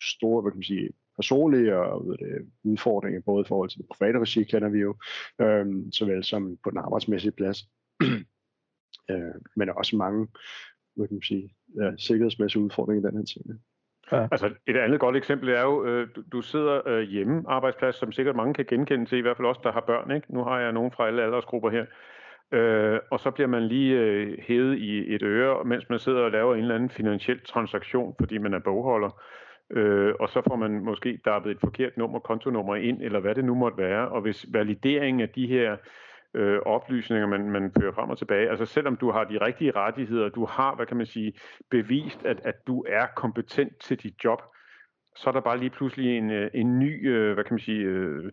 store 0.00 0.42
hvad 0.42 0.52
kan 0.52 0.58
man 0.58 0.64
sige, 0.64 0.88
personlige 1.16 1.76
og 1.76 2.06
ved 2.06 2.16
det, 2.18 2.52
udfordringer, 2.64 3.20
både 3.20 3.40
i 3.40 3.48
forhold 3.48 3.70
til 3.70 3.78
det 3.78 3.86
private 3.88 4.20
regi, 4.20 4.44
kender 4.44 4.68
vi 4.68 4.78
jo, 4.78 4.96
øh, 5.40 5.66
såvel 5.92 6.24
som 6.24 6.56
på 6.64 6.70
den 6.70 6.78
arbejdsmæssige 6.78 7.32
plads. 7.32 7.58
øh, 9.10 9.34
men 9.56 9.68
også 9.68 9.96
mange 9.96 10.28
hvad 10.96 11.08
kan 11.08 11.14
man 11.14 11.22
sige, 11.22 11.50
ja, 11.80 11.96
sikkerhedsmæssige 11.96 12.62
udfordringer 12.62 13.08
i 13.08 13.10
den 13.10 13.18
her 13.18 13.24
ting. 13.24 13.44
Ja. 14.12 14.28
Altså 14.30 14.50
et 14.66 14.76
andet 14.76 15.00
godt 15.00 15.16
eksempel 15.16 15.48
er 15.48 15.62
jo, 15.62 15.84
øh, 15.84 16.08
du, 16.16 16.22
du 16.32 16.40
sidder 16.40 16.88
øh, 16.88 17.02
hjemme 17.02 17.42
arbejdsplads, 17.46 17.96
som 17.96 18.12
sikkert 18.12 18.36
mange 18.36 18.54
kan 18.54 18.64
genkende 18.64 19.06
til, 19.06 19.18
i 19.18 19.20
hvert 19.20 19.36
fald 19.36 19.48
også 19.48 19.60
der 19.64 19.72
har 19.72 19.80
børn. 19.80 20.10
Ikke? 20.10 20.34
Nu 20.34 20.44
har 20.44 20.60
jeg 20.60 20.72
nogen 20.72 20.92
fra 20.92 21.06
alle 21.06 21.22
aldersgrupper 21.22 21.70
her. 21.70 21.86
Øh, 22.52 23.00
og 23.10 23.20
så 23.20 23.30
bliver 23.30 23.48
man 23.48 23.68
lige 23.68 23.98
øh, 24.00 24.38
hævet 24.38 24.78
i 24.78 25.14
et 25.14 25.22
øre, 25.22 25.64
mens 25.64 25.88
man 25.88 25.98
sidder 25.98 26.20
og 26.20 26.30
laver 26.30 26.54
en 26.54 26.60
eller 26.60 26.74
anden 26.74 26.90
finansiel 26.90 27.40
transaktion, 27.44 28.14
fordi 28.18 28.38
man 28.38 28.54
er 28.54 28.58
bogholder 28.58 29.20
øh, 29.70 30.14
og 30.20 30.28
så 30.28 30.42
får 30.48 30.56
man 30.56 30.84
måske 30.84 31.20
dappet 31.24 31.50
et 31.50 31.60
forkert 31.60 31.96
nummer, 31.96 32.18
kontonummer 32.18 32.76
ind, 32.76 33.02
eller 33.02 33.20
hvad 33.20 33.34
det 33.34 33.44
nu 33.44 33.54
måtte 33.54 33.78
være, 33.78 34.08
og 34.08 34.20
hvis 34.20 34.46
valideringen 34.48 35.20
af 35.20 35.28
de 35.28 35.46
her 35.46 35.76
øh, 36.34 36.58
oplysninger, 36.66 37.26
man, 37.26 37.50
man 37.50 37.72
fører 37.80 37.92
frem 37.92 38.10
og 38.10 38.18
tilbage, 38.18 38.50
altså 38.50 38.64
selvom 38.64 38.96
du 38.96 39.10
har 39.10 39.24
de 39.24 39.38
rigtige 39.40 39.70
rettigheder, 39.70 40.28
du 40.28 40.44
har, 40.44 40.74
hvad 40.74 40.86
kan 40.86 40.96
man 40.96 41.06
sige, 41.06 41.32
bevist, 41.70 42.24
at, 42.24 42.40
at 42.44 42.54
du 42.66 42.84
er 42.88 43.06
kompetent 43.16 43.72
til 43.80 44.02
dit 44.02 44.24
job, 44.24 44.42
så 45.16 45.30
er 45.30 45.32
der 45.32 45.40
bare 45.40 45.58
lige 45.58 45.70
pludselig 45.70 46.18
en, 46.18 46.30
øh, 46.30 46.50
en 46.54 46.78
ny, 46.78 47.08
øh, 47.08 47.34
hvad 47.34 47.44
kan 47.44 47.54
man 47.54 47.60
sige, 47.60 47.80
øh, 47.80 48.32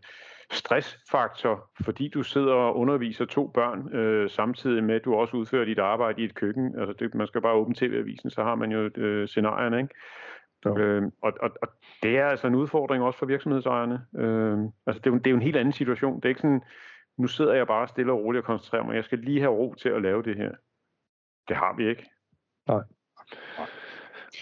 stressfaktor, 0.51 1.69
fordi 1.85 2.07
du 2.07 2.23
sidder 2.23 2.53
og 2.53 2.77
underviser 2.77 3.25
to 3.25 3.47
børn, 3.47 3.95
øh, 3.95 4.29
samtidig 4.29 4.83
med, 4.83 4.95
at 4.95 5.05
du 5.05 5.15
også 5.15 5.37
udfører 5.37 5.65
dit 5.65 5.79
arbejde 5.79 6.21
i 6.21 6.25
et 6.25 6.35
køkken. 6.35 6.79
Altså 6.79 6.93
det, 6.99 7.15
man 7.15 7.27
skal 7.27 7.41
bare 7.41 7.53
åbne 7.53 7.75
tv-avisen, 7.75 8.29
så 8.29 8.43
har 8.43 8.55
man 8.55 8.71
jo 8.71 8.89
øh, 8.97 9.27
scenarierne, 9.27 9.77
ikke? 9.77 9.95
Øh, 10.67 11.03
og, 11.21 11.33
og, 11.41 11.49
og 11.61 11.67
det 12.03 12.17
er 12.17 12.25
altså 12.25 12.47
en 12.47 12.55
udfordring 12.55 13.03
også 13.03 13.19
for 13.19 13.25
virksomhedsejerne. 13.25 14.01
Øh, 14.17 14.57
altså 14.87 14.99
det 14.99 15.07
er, 15.07 15.11
jo, 15.11 15.17
det 15.17 15.27
er 15.27 15.31
jo 15.31 15.37
en 15.37 15.41
helt 15.41 15.57
anden 15.57 15.73
situation. 15.73 16.15
Det 16.15 16.25
er 16.25 16.29
ikke 16.29 16.41
sådan, 16.41 16.61
nu 17.21 17.27
sidder 17.27 17.53
jeg 17.53 17.67
bare 17.67 17.87
stille 17.87 18.11
og 18.11 18.19
roligt 18.19 18.41
og 18.41 18.45
koncentrerer 18.45 18.83
mig. 18.83 18.95
Jeg 18.95 19.03
skal 19.03 19.19
lige 19.19 19.39
have 19.39 19.51
ro 19.53 19.73
til 19.73 19.89
at 19.89 20.01
lave 20.01 20.23
det 20.23 20.37
her. 20.37 20.51
Det 21.47 21.55
har 21.57 21.75
vi 21.75 21.89
ikke. 21.89 22.09
Nej. 22.67 22.83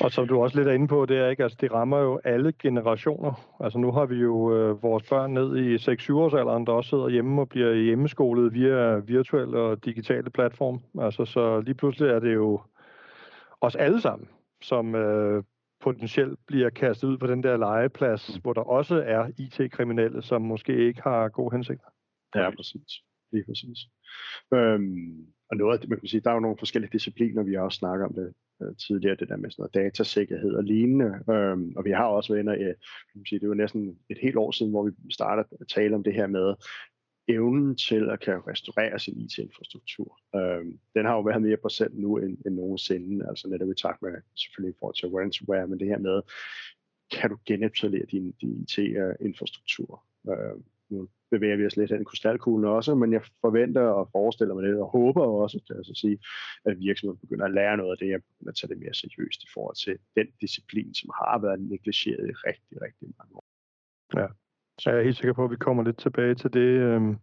Og 0.01 0.11
som 0.11 0.27
du 0.27 0.41
også 0.41 0.57
lidt 0.57 0.67
er 0.67 0.73
inde 0.73 0.87
på, 0.87 1.05
det 1.05 1.17
er 1.17 1.27
ikke, 1.27 1.43
altså 1.43 1.57
det 1.61 1.71
rammer 1.71 1.99
jo 1.99 2.19
alle 2.23 2.53
generationer. 2.53 3.33
Altså 3.59 3.79
nu 3.79 3.91
har 3.91 4.05
vi 4.05 4.15
jo 4.15 4.55
øh, 4.55 4.83
vores 4.83 5.09
børn 5.09 5.33
ned 5.33 5.57
i 5.57 5.75
6-7 5.75 6.13
års 6.13 6.33
alderen, 6.33 6.65
der 6.65 6.73
også 6.73 6.89
sidder 6.89 7.09
hjemme 7.09 7.41
og 7.41 7.49
bliver 7.49 7.73
hjemmeskolet 7.73 8.53
via 8.53 8.97
virtuelle 8.97 9.59
og 9.59 9.85
digitale 9.85 10.29
platform. 10.29 10.79
Altså 11.01 11.25
så 11.25 11.61
lige 11.61 11.75
pludselig 11.75 12.09
er 12.09 12.19
det 12.19 12.33
jo 12.33 12.61
os 13.61 13.75
alle 13.75 14.01
sammen, 14.01 14.29
som 14.61 14.95
øh, 14.95 15.43
potentielt 15.79 16.39
bliver 16.47 16.69
kastet 16.69 17.07
ud 17.07 17.17
på 17.17 17.27
den 17.27 17.43
der 17.43 17.57
legeplads, 17.57 18.27
hvor 18.27 18.53
der 18.53 18.61
også 18.61 19.03
er 19.05 19.27
IT-kriminelle, 19.37 20.21
som 20.21 20.41
måske 20.41 20.87
ikke 20.87 21.01
har 21.01 21.29
gode 21.29 21.51
hensigter. 21.51 21.87
Ja, 22.35 22.49
præcis. 22.55 22.91
Lige 23.31 23.43
præcis. 23.43 23.79
Øhm, 24.53 25.27
og 25.49 25.57
noget 25.57 25.73
af 25.73 25.79
det, 25.79 25.89
man 25.89 25.99
kan 25.99 26.07
sige, 26.07 26.21
der 26.21 26.29
er 26.29 26.33
jo 26.33 26.39
nogle 26.39 26.57
forskellige 26.57 26.91
discipliner, 26.93 27.43
vi 27.43 27.53
har 27.53 27.61
også 27.61 27.77
snakket 27.77 28.05
om 28.05 28.13
det 28.13 28.33
øh, 28.61 28.75
tidligere, 28.75 29.15
det 29.15 29.29
der 29.29 29.37
med 29.37 29.51
sådan 29.51 29.61
noget 29.61 29.73
datasikkerhed 29.73 30.53
og 30.53 30.63
lignende. 30.63 31.33
Øhm, 31.33 31.73
og 31.75 31.85
vi 31.85 31.91
har 31.91 32.05
også 32.05 32.33
været 32.33 32.43
inde, 32.43 32.53
øh, 32.53 32.75
kan 33.09 33.15
man 33.15 33.25
sige, 33.25 33.39
det 33.39 33.45
er 33.45 33.47
jo 33.47 33.53
næsten 33.53 33.99
et 34.09 34.17
helt 34.17 34.37
år 34.37 34.51
siden, 34.51 34.71
hvor 34.71 34.83
vi 34.83 35.13
startede 35.13 35.47
at 35.61 35.67
tale 35.67 35.95
om 35.95 36.03
det 36.03 36.13
her 36.13 36.27
med, 36.27 36.55
evnen 37.29 37.75
til 37.75 38.09
at 38.09 38.19
kan 38.19 38.47
restaurere 38.47 38.99
sin 38.99 39.17
IT-infrastruktur. 39.17 40.19
Øhm, 40.35 40.79
den 40.95 41.05
har 41.05 41.13
jo 41.13 41.21
været 41.21 41.41
mere 41.41 41.57
procent 41.57 41.99
nu 41.99 42.17
end, 42.17 42.37
end 42.45 42.55
nogensinde, 42.55 43.27
altså 43.27 43.47
netop 43.49 43.69
i 43.69 43.81
takt 43.81 44.01
med 44.01 44.11
selvfølgelig 44.35 44.75
i 44.75 44.79
forhold 44.79 44.95
til 44.95 45.09
ransomware, 45.09 45.67
men 45.67 45.79
det 45.79 45.87
her 45.87 45.97
med 45.97 46.21
kan 47.11 47.29
du 47.29 47.37
genetablere 47.45 48.05
din, 48.11 48.31
din 48.31 48.61
IT-infrastruktur. 48.61 50.03
Øh, 50.29 50.55
nu 50.89 51.07
bevæger 51.31 51.55
vi 51.57 51.65
os 51.65 51.77
lidt 51.77 51.91
hen 51.91 52.01
i 52.01 52.03
krystalkuglen 52.03 52.65
også, 52.65 52.95
men 52.95 53.13
jeg 53.13 53.21
forventer 53.41 53.81
og 53.81 54.09
forestiller 54.11 54.55
mig 54.55 54.63
det, 54.63 54.75
og 54.75 54.89
håber 54.89 55.21
også, 55.21 55.59
at, 55.69 55.77
altså 55.77 55.93
sige, 55.95 56.19
at 56.65 56.79
virksomheden 56.79 57.19
begynder 57.19 57.45
at 57.45 57.53
lære 57.53 57.77
noget 57.77 57.91
af 57.91 57.97
det, 57.97 58.13
at 58.47 58.55
tage 58.55 58.69
det 58.69 58.79
mere 58.79 58.93
seriøst 58.93 59.43
i 59.43 59.47
forhold 59.53 59.75
til 59.75 59.97
den 60.15 60.27
disciplin, 60.41 60.93
som 60.93 61.09
har 61.19 61.39
været 61.41 61.61
negligeret 61.61 62.29
i 62.29 62.33
rigtig, 62.47 62.81
rigtig 62.81 63.07
mange 63.17 63.35
år. 63.35 63.45
Ja, 64.17 64.27
så 64.79 64.89
jeg 64.89 64.99
er 64.99 65.03
helt 65.03 65.17
sikker 65.17 65.33
på, 65.33 65.43
at 65.43 65.51
vi 65.51 65.55
kommer 65.55 65.83
lidt 65.83 65.97
tilbage 65.97 66.35
til 66.35 66.53
det, 66.53 66.59
øh, 66.59 67.01
mm. 67.01 67.17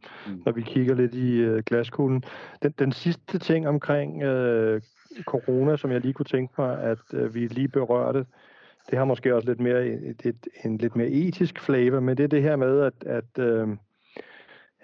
når 0.44 0.52
vi 0.52 0.62
kigger 0.62 0.94
lidt 0.94 1.14
i 1.14 1.36
øh, 1.36 1.62
glaskuglen. 1.66 2.22
Den, 2.62 2.74
den 2.78 2.92
sidste 2.92 3.38
ting 3.38 3.68
omkring 3.68 4.22
øh, 4.22 4.82
corona, 5.24 5.76
som 5.76 5.90
jeg 5.90 6.00
lige 6.00 6.12
kunne 6.12 6.26
tænke 6.26 6.54
mig, 6.58 6.82
at 6.82 6.98
øh, 7.12 7.34
vi 7.34 7.46
lige 7.46 7.68
berørte, 7.68 8.26
det 8.90 8.98
har 8.98 9.04
måske 9.04 9.34
også 9.34 9.48
lidt 9.48 9.60
mere 9.60 9.86
et, 9.86 10.26
et, 10.26 10.48
en 10.64 10.78
lidt 10.78 10.96
mere 10.96 11.08
etisk 11.08 11.60
flavor, 11.60 12.00
men 12.00 12.16
det 12.16 12.24
er 12.24 12.28
det 12.28 12.42
her 12.42 12.56
med, 12.56 12.80
at, 12.80 13.04
at 13.06 13.38
øh, 13.38 13.68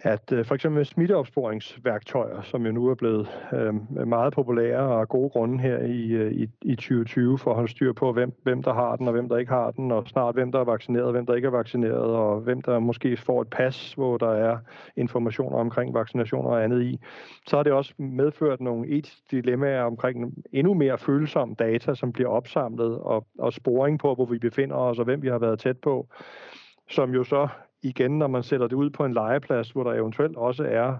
at 0.02 0.32
øh, 0.32 0.44
for 0.44 0.54
eksempel 0.54 0.86
smitteopsporingsværktøjer, 0.86 2.42
som 2.42 2.66
jo 2.66 2.72
nu 2.72 2.88
er 2.88 2.94
blevet 2.94 3.28
øh, 3.52 4.08
meget 4.08 4.32
populære 4.32 4.78
og 4.78 5.00
af 5.00 5.08
gode 5.08 5.30
grunde 5.30 5.58
her 5.58 5.78
i, 5.78 6.06
øh, 6.06 6.32
i, 6.32 6.48
i 6.62 6.74
2020 6.74 7.38
for 7.38 7.50
at 7.50 7.54
holde 7.54 7.70
styr 7.70 7.92
på, 7.92 8.12
hvem, 8.12 8.32
hvem 8.42 8.62
der 8.62 8.74
har 8.74 8.96
den 8.96 9.06
og 9.06 9.12
hvem 9.12 9.28
der 9.28 9.36
ikke 9.36 9.52
har 9.52 9.70
den, 9.70 9.92
og 9.92 10.08
snart 10.08 10.34
hvem 10.34 10.52
der 10.52 10.60
er 10.60 10.64
vaccineret 10.64 11.06
og 11.06 11.12
hvem 11.12 11.26
der 11.26 11.34
ikke 11.34 11.46
er 11.46 11.50
vaccineret, 11.50 11.94
og 11.94 12.40
hvem 12.40 12.62
der 12.62 12.78
måske 12.78 13.16
får 13.16 13.42
et 13.42 13.48
pas, 13.48 13.92
hvor 13.92 14.16
der 14.16 14.30
er 14.30 14.58
informationer 14.96 15.58
omkring 15.58 15.94
vaccinationer 15.94 16.50
og 16.50 16.64
andet 16.64 16.82
i. 16.82 17.00
Så 17.46 17.56
har 17.56 17.62
det 17.62 17.72
også 17.72 17.94
medført 17.98 18.60
nogle 18.60 18.88
etiske 18.88 19.22
dilemmaer 19.30 19.82
omkring 19.82 20.34
endnu 20.52 20.74
mere 20.74 20.98
følsomme 20.98 21.54
data, 21.58 21.94
som 21.94 22.12
bliver 22.12 22.28
opsamlet, 22.28 22.98
og, 22.98 23.26
og 23.38 23.52
sporing 23.52 23.98
på, 23.98 24.14
hvor 24.14 24.24
vi 24.24 24.38
befinder 24.38 24.76
os 24.76 24.98
og 24.98 25.04
hvem 25.04 25.22
vi 25.22 25.28
har 25.28 25.38
været 25.38 25.58
tæt 25.58 25.78
på 25.78 26.08
som 26.90 27.14
jo 27.14 27.24
så 27.24 27.48
igen, 27.82 28.18
når 28.18 28.26
man 28.26 28.42
sætter 28.42 28.66
det 28.66 28.76
ud 28.76 28.90
på 28.90 29.04
en 29.04 29.12
legeplads, 29.12 29.70
hvor 29.70 29.84
der 29.84 29.92
eventuelt 29.92 30.36
også 30.36 30.64
er 30.64 30.96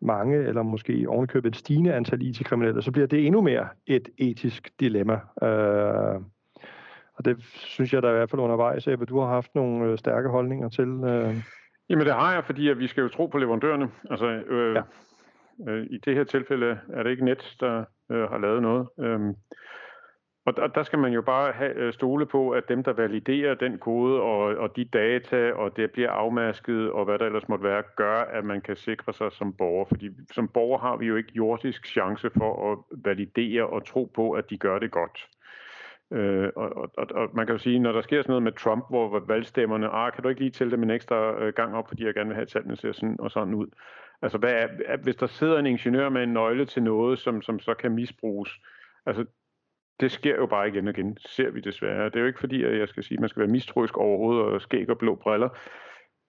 mange, 0.00 0.36
eller 0.36 0.62
måske 0.62 1.06
ovenikøbet 1.08 1.48
et 1.48 1.56
stigende 1.56 1.94
antal 1.94 2.22
IT-kriminelle, 2.22 2.82
så 2.82 2.92
bliver 2.92 3.06
det 3.06 3.26
endnu 3.26 3.40
mere 3.40 3.68
et 3.86 4.08
etisk 4.18 4.70
dilemma. 4.80 5.20
Øh, 5.42 6.20
og 7.14 7.24
det 7.24 7.42
synes 7.42 7.92
jeg 7.92 8.02
da 8.02 8.08
i 8.08 8.12
hvert 8.12 8.30
fald 8.30 8.42
undervejs, 8.42 8.86
at 8.86 9.08
du 9.08 9.20
har 9.20 9.28
haft 9.28 9.54
nogle 9.54 9.84
øh, 9.84 9.98
stærke 9.98 10.28
holdninger 10.28 10.68
til. 10.68 10.88
Øh. 10.88 11.34
Jamen 11.88 12.06
det 12.06 12.14
har 12.14 12.32
jeg, 12.34 12.44
fordi 12.44 12.68
at 12.68 12.78
vi 12.78 12.86
skal 12.86 13.02
jo 13.02 13.08
tro 13.08 13.26
på 13.26 13.38
leverandørerne. 13.38 13.90
Altså, 14.10 14.26
øh, 14.26 14.74
ja. 14.74 14.82
øh, 15.72 15.86
I 15.90 15.98
det 15.98 16.14
her 16.14 16.24
tilfælde 16.24 16.78
er 16.92 17.02
det 17.02 17.10
ikke 17.10 17.24
net, 17.24 17.56
der 17.60 17.84
øh, 18.10 18.30
har 18.30 18.38
lavet 18.38 18.62
noget. 18.62 18.88
Øh, 19.00 19.20
og 20.46 20.56
der, 20.56 20.66
der 20.66 20.82
skal 20.82 20.98
man 20.98 21.12
jo 21.12 21.22
bare 21.22 21.52
have, 21.52 21.74
øh, 21.74 21.92
stole 21.92 22.26
på, 22.26 22.50
at 22.50 22.68
dem, 22.68 22.82
der 22.82 22.92
validerer 22.92 23.54
den 23.54 23.78
kode 23.78 24.20
og, 24.20 24.40
og 24.40 24.76
de 24.76 24.84
data, 24.84 25.52
og 25.52 25.76
det 25.76 25.90
bliver 25.90 26.10
afmasket, 26.10 26.90
og 26.90 27.04
hvad 27.04 27.18
der 27.18 27.26
ellers 27.26 27.48
måtte 27.48 27.64
være, 27.64 27.82
gør, 27.96 28.16
at 28.16 28.44
man 28.44 28.60
kan 28.60 28.76
sikre 28.76 29.12
sig 29.12 29.32
som 29.32 29.52
borger. 29.52 29.84
Fordi 29.84 30.10
som 30.32 30.48
borger 30.48 30.78
har 30.78 30.96
vi 30.96 31.06
jo 31.06 31.16
ikke 31.16 31.32
jordisk 31.34 31.86
chance 31.86 32.30
for 32.30 32.72
at 32.72 32.78
validere 33.04 33.66
og 33.66 33.86
tro 33.86 34.10
på, 34.14 34.32
at 34.32 34.50
de 34.50 34.58
gør 34.58 34.78
det 34.78 34.90
godt. 34.90 35.28
Øh, 36.10 36.48
og, 36.56 36.90
og, 36.96 37.06
og 37.10 37.30
man 37.34 37.46
kan 37.46 37.54
jo 37.54 37.58
sige, 37.58 37.78
når 37.78 37.92
der 37.92 38.02
sker 38.02 38.22
sådan 38.22 38.30
noget 38.30 38.42
med 38.42 38.52
Trump, 38.52 38.84
hvor 38.90 39.18
valgstemmerne, 39.18 39.88
ah, 39.88 40.12
kan 40.12 40.22
du 40.22 40.28
ikke 40.28 40.40
lige 40.40 40.50
tælle 40.50 40.70
dem 40.70 40.82
en 40.82 40.90
ekstra 40.90 41.42
øh, 41.42 41.52
gang 41.54 41.74
op, 41.74 41.88
fordi 41.88 42.04
jeg 42.04 42.14
gerne 42.14 42.28
vil 42.28 42.34
have, 42.34 42.42
at 42.42 42.48
tallene 42.48 42.76
ser 42.76 42.92
sådan 42.92 43.16
og 43.18 43.30
sådan 43.30 43.54
ud. 43.54 43.66
Altså, 44.22 44.38
hvad 44.38 44.52
er, 44.52 44.96
hvis 44.96 45.16
der 45.16 45.26
sidder 45.26 45.58
en 45.58 45.66
ingeniør 45.66 46.08
med 46.08 46.22
en 46.22 46.32
nøgle 46.32 46.66
til 46.66 46.82
noget, 46.82 47.18
som, 47.18 47.42
som 47.42 47.60
så 47.60 47.74
kan 47.74 47.92
misbruges, 47.92 48.50
altså 49.06 49.24
det 50.00 50.12
sker 50.12 50.36
jo 50.36 50.46
bare 50.46 50.68
igen 50.68 50.88
og 50.88 50.98
igen, 50.98 51.18
ser 51.26 51.50
vi 51.50 51.60
desværre. 51.60 52.04
Det 52.04 52.16
er 52.16 52.20
jo 52.20 52.26
ikke 52.26 52.40
fordi, 52.40 52.64
at 52.64 52.78
jeg 52.78 52.88
skal 52.88 53.02
sige, 53.02 53.16
at 53.16 53.20
man 53.20 53.28
skal 53.28 53.40
være 53.40 53.50
mistroisk 53.50 53.96
overhovedet 53.96 54.44
og 54.44 54.60
skæg 54.60 54.90
og 54.90 54.98
blå 54.98 55.14
briller, 55.14 55.48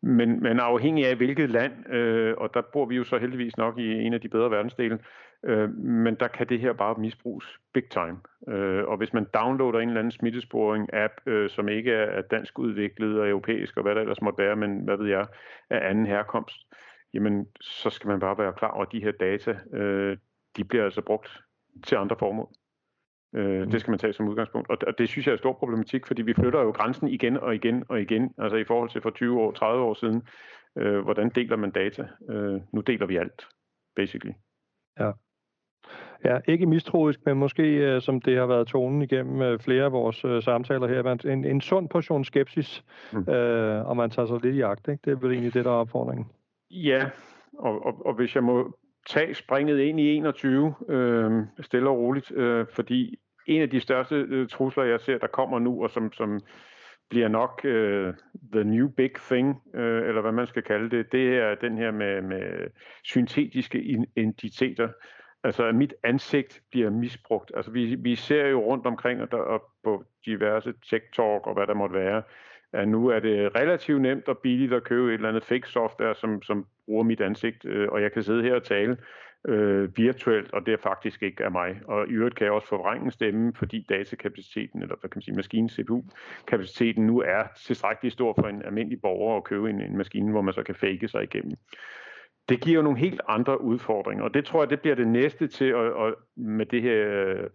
men, 0.01 0.43
men 0.43 0.59
afhængig 0.59 1.07
af 1.07 1.15
hvilket 1.15 1.49
land, 1.49 1.93
øh, 1.93 2.35
og 2.37 2.53
der 2.53 2.61
bor 2.73 2.85
vi 2.85 2.95
jo 2.95 3.03
så 3.03 3.17
heldigvis 3.17 3.57
nok 3.57 3.79
i 3.79 3.91
en 3.93 4.13
af 4.13 4.21
de 4.21 4.29
bedre 4.29 4.51
verdensdele, 4.51 4.99
øh, 5.43 5.69
men 5.77 6.15
der 6.15 6.27
kan 6.27 6.49
det 6.49 6.59
her 6.59 6.73
bare 6.73 6.95
misbruges 6.97 7.59
big 7.73 7.89
time. 7.89 8.17
Øh, 8.47 8.83
og 8.83 8.97
hvis 8.97 9.13
man 9.13 9.25
downloader 9.33 9.79
en 9.79 9.87
eller 9.87 9.99
anden 9.99 10.11
smittesporing-app, 10.11 11.31
øh, 11.31 11.49
som 11.49 11.69
ikke 11.69 11.93
er 11.93 12.21
dansk 12.21 12.59
udviklet 12.59 13.19
og 13.19 13.29
europæisk 13.29 13.77
og 13.77 13.83
hvad 13.83 13.95
der 13.95 14.01
ellers 14.01 14.21
måtte 14.21 14.43
være, 14.43 14.55
men 14.55 14.79
hvad 14.83 14.97
ved 14.97 15.07
jeg, 15.07 15.27
af 15.69 15.89
anden 15.89 16.05
herkomst, 16.05 16.57
jamen 17.13 17.47
så 17.61 17.89
skal 17.89 18.07
man 18.07 18.19
bare 18.19 18.37
være 18.37 18.53
klar 18.53 18.71
over, 18.71 18.85
at 18.85 18.91
de 18.91 19.03
her 19.03 19.11
data, 19.11 19.57
øh, 19.73 20.17
de 20.57 20.63
bliver 20.63 20.83
altså 20.83 21.01
brugt 21.01 21.43
til 21.83 21.95
andre 21.95 22.15
formål. 22.19 22.49
Øh, 23.37 23.61
mm. 23.61 23.71
Det 23.71 23.81
skal 23.81 23.91
man 23.91 23.99
tage 23.99 24.13
som 24.13 24.27
udgangspunkt. 24.27 24.69
Og, 24.69 24.77
og 24.87 24.97
det 24.97 25.09
synes 25.09 25.27
jeg 25.27 25.31
er 25.31 25.35
en 25.35 25.39
stor 25.39 25.53
problematik, 25.53 26.07
fordi 26.07 26.21
vi 26.21 26.33
flytter 26.33 26.61
jo 26.61 26.71
grænsen 26.71 27.07
igen 27.07 27.37
og 27.37 27.55
igen 27.55 27.83
og 27.89 28.01
igen, 28.01 28.33
altså 28.37 28.57
i 28.57 28.63
forhold 28.63 28.89
til 28.89 29.01
for 29.01 29.09
20 29.09 29.39
år, 29.39 29.51
30 29.51 29.83
år 29.83 29.93
siden. 29.93 30.23
Øh, 30.77 30.99
hvordan 30.99 31.29
deler 31.29 31.55
man 31.55 31.71
data? 31.71 32.07
Øh, 32.29 32.61
nu 32.73 32.81
deler 32.81 33.05
vi 33.05 33.17
alt, 33.17 33.47
basically. 33.95 34.33
Ja. 34.99 35.11
Ja, 36.25 36.39
ikke 36.47 36.65
mistroisk, 36.65 37.19
men 37.25 37.37
måske, 37.37 37.95
uh, 37.95 38.01
som 38.01 38.21
det 38.21 38.37
har 38.37 38.45
været 38.45 38.67
tonen 38.67 39.01
igennem 39.01 39.53
uh, 39.53 39.59
flere 39.59 39.85
af 39.85 39.91
vores 39.91 40.25
uh, 40.25 40.43
samtaler 40.43 40.87
her, 40.87 41.31
en, 41.31 41.45
en 41.45 41.61
sund 41.61 41.89
portion 41.89 42.25
skepsis, 42.25 42.83
mm. 43.13 43.19
uh, 43.19 43.89
og 43.89 43.97
man 43.97 44.09
tager 44.09 44.25
sig 44.25 44.43
lidt 44.43 44.55
i 44.55 44.61
agt. 44.61 44.87
Ikke? 44.87 45.01
Det 45.05 45.11
er 45.11 45.15
vel 45.15 45.31
egentlig 45.31 45.53
det, 45.53 45.65
der 45.65 45.71
er 45.71 45.75
opfordringen. 45.75 46.25
Ja, 46.71 47.09
og, 47.59 47.85
og, 47.85 48.05
og 48.05 48.13
hvis 48.13 48.35
jeg 48.35 48.43
må 48.43 48.77
tage 49.07 49.33
springet 49.33 49.79
ind 49.79 49.99
i 49.99 50.15
21, 50.15 50.73
øh, 50.89 51.31
stille 51.61 51.89
og 51.89 51.97
roligt, 51.97 52.31
øh, 52.31 52.65
fordi 52.73 53.19
en 53.47 53.61
af 53.61 53.69
de 53.69 53.79
største 53.79 54.15
øh, 54.15 54.47
trusler, 54.47 54.83
jeg 54.83 55.01
ser, 55.01 55.17
der 55.17 55.27
kommer 55.27 55.59
nu, 55.59 55.83
og 55.83 55.89
som, 55.89 56.13
som 56.13 56.39
bliver 57.09 57.27
nok 57.27 57.61
øh, 57.63 58.13
the 58.53 58.63
new 58.63 58.87
big 58.87 59.13
thing, 59.15 59.61
øh, 59.75 60.07
eller 60.07 60.21
hvad 60.21 60.31
man 60.31 60.47
skal 60.47 60.63
kalde 60.63 60.97
det, 60.97 61.11
det 61.11 61.37
er 61.37 61.55
den 61.55 61.77
her 61.77 61.91
med, 61.91 62.21
med 62.21 62.67
syntetiske 63.03 63.81
identiteter. 64.15 64.89
Altså, 65.43 65.65
at 65.65 65.75
mit 65.75 65.93
ansigt 66.03 66.61
bliver 66.71 66.89
misbrugt. 66.89 67.51
Altså, 67.55 67.71
vi, 67.71 67.95
vi 67.95 68.15
ser 68.15 68.47
jo 68.47 68.59
rundt 68.59 68.85
omkring, 68.85 69.21
og, 69.21 69.31
der, 69.31 69.37
og 69.37 69.63
på 69.83 70.03
diverse 70.25 70.73
tech-talk 70.85 71.47
og 71.47 71.53
hvad 71.53 71.67
der 71.67 71.73
måtte 71.73 71.95
være, 71.95 72.23
at 72.73 72.87
nu 72.87 73.07
er 73.07 73.19
det 73.19 73.55
relativt 73.55 74.01
nemt 74.01 74.27
og 74.27 74.37
billigt 74.37 74.73
at 74.73 74.83
købe 74.83 75.07
et 75.07 75.13
eller 75.13 75.29
andet 75.29 75.43
fake 75.43 75.69
software, 75.69 76.15
som, 76.15 76.41
som 76.41 76.65
bruger 76.85 77.03
mit 77.03 77.21
ansigt, 77.21 77.65
øh, 77.65 77.87
og 77.91 78.01
jeg 78.01 78.11
kan 78.11 78.23
sidde 78.23 78.43
her 78.43 78.55
og 78.55 78.63
tale 78.63 78.97
øh, 79.47 79.97
virtuelt, 79.97 80.53
og 80.53 80.65
det 80.65 80.73
er 80.73 80.77
faktisk 80.77 81.23
ikke 81.23 81.45
af 81.45 81.51
mig. 81.51 81.81
Og 81.85 82.07
i 82.07 82.11
øvrigt 82.11 82.35
kan 82.35 82.45
jeg 82.45 82.53
også 82.53 82.67
forvrænge 82.67 83.11
stemme, 83.11 83.53
fordi 83.53 83.85
datakapaciteten, 83.89 84.81
eller 84.81 84.95
hvad 84.95 85.09
kan 85.09 85.17
man 85.17 85.21
sige, 85.21 85.35
maskinen 85.35 85.69
CPU-kapaciteten 85.69 87.07
nu 87.07 87.21
er 87.21 87.43
tilstrækkeligt 87.65 88.13
stor 88.13 88.33
for 88.33 88.47
en 88.47 88.61
almindelig 88.65 89.01
borger 89.01 89.37
at 89.37 89.43
købe 89.43 89.69
en, 89.69 89.81
en 89.81 89.97
maskine, 89.97 90.31
hvor 90.31 90.41
man 90.41 90.53
så 90.53 90.63
kan 90.63 90.75
fake 90.75 91.07
sig 91.07 91.23
igennem. 91.23 91.55
Det 92.49 92.61
giver 92.61 92.75
jo 92.75 92.81
nogle 92.81 92.99
helt 92.99 93.21
andre 93.27 93.61
udfordringer, 93.61 94.23
og 94.23 94.33
det 94.33 94.45
tror 94.45 94.61
jeg, 94.61 94.69
det 94.69 94.81
bliver 94.81 94.95
det 94.95 95.07
næste 95.07 95.47
til 95.47 95.65
at, 95.65 95.85
at 95.85 96.13
med 96.35 96.65
det 96.65 96.81
her 96.81 97.25
øh, 97.25 97.49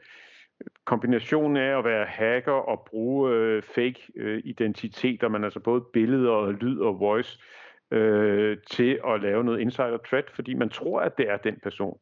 kombinationen 0.84 1.56
af 1.56 1.78
at 1.78 1.84
være 1.84 2.06
hacker 2.06 2.52
og 2.52 2.86
bruge 2.90 3.32
øh, 3.32 3.62
fake 3.62 4.12
øh, 4.16 4.42
identiteter, 4.44 5.28
man 5.28 5.44
altså 5.44 5.60
både 5.60 5.84
billeder 5.92 6.30
og 6.30 6.52
lyd 6.52 6.78
og 6.78 7.00
voice, 7.00 7.38
øh, 7.40 7.61
øh, 7.92 8.58
til 8.70 9.00
at 9.06 9.20
lave 9.20 9.44
noget 9.44 9.60
insider 9.60 9.98
threat, 10.06 10.30
fordi 10.30 10.54
man 10.54 10.68
tror, 10.68 11.00
at 11.00 11.18
det 11.18 11.30
er 11.30 11.36
den 11.36 11.60
person. 11.62 11.98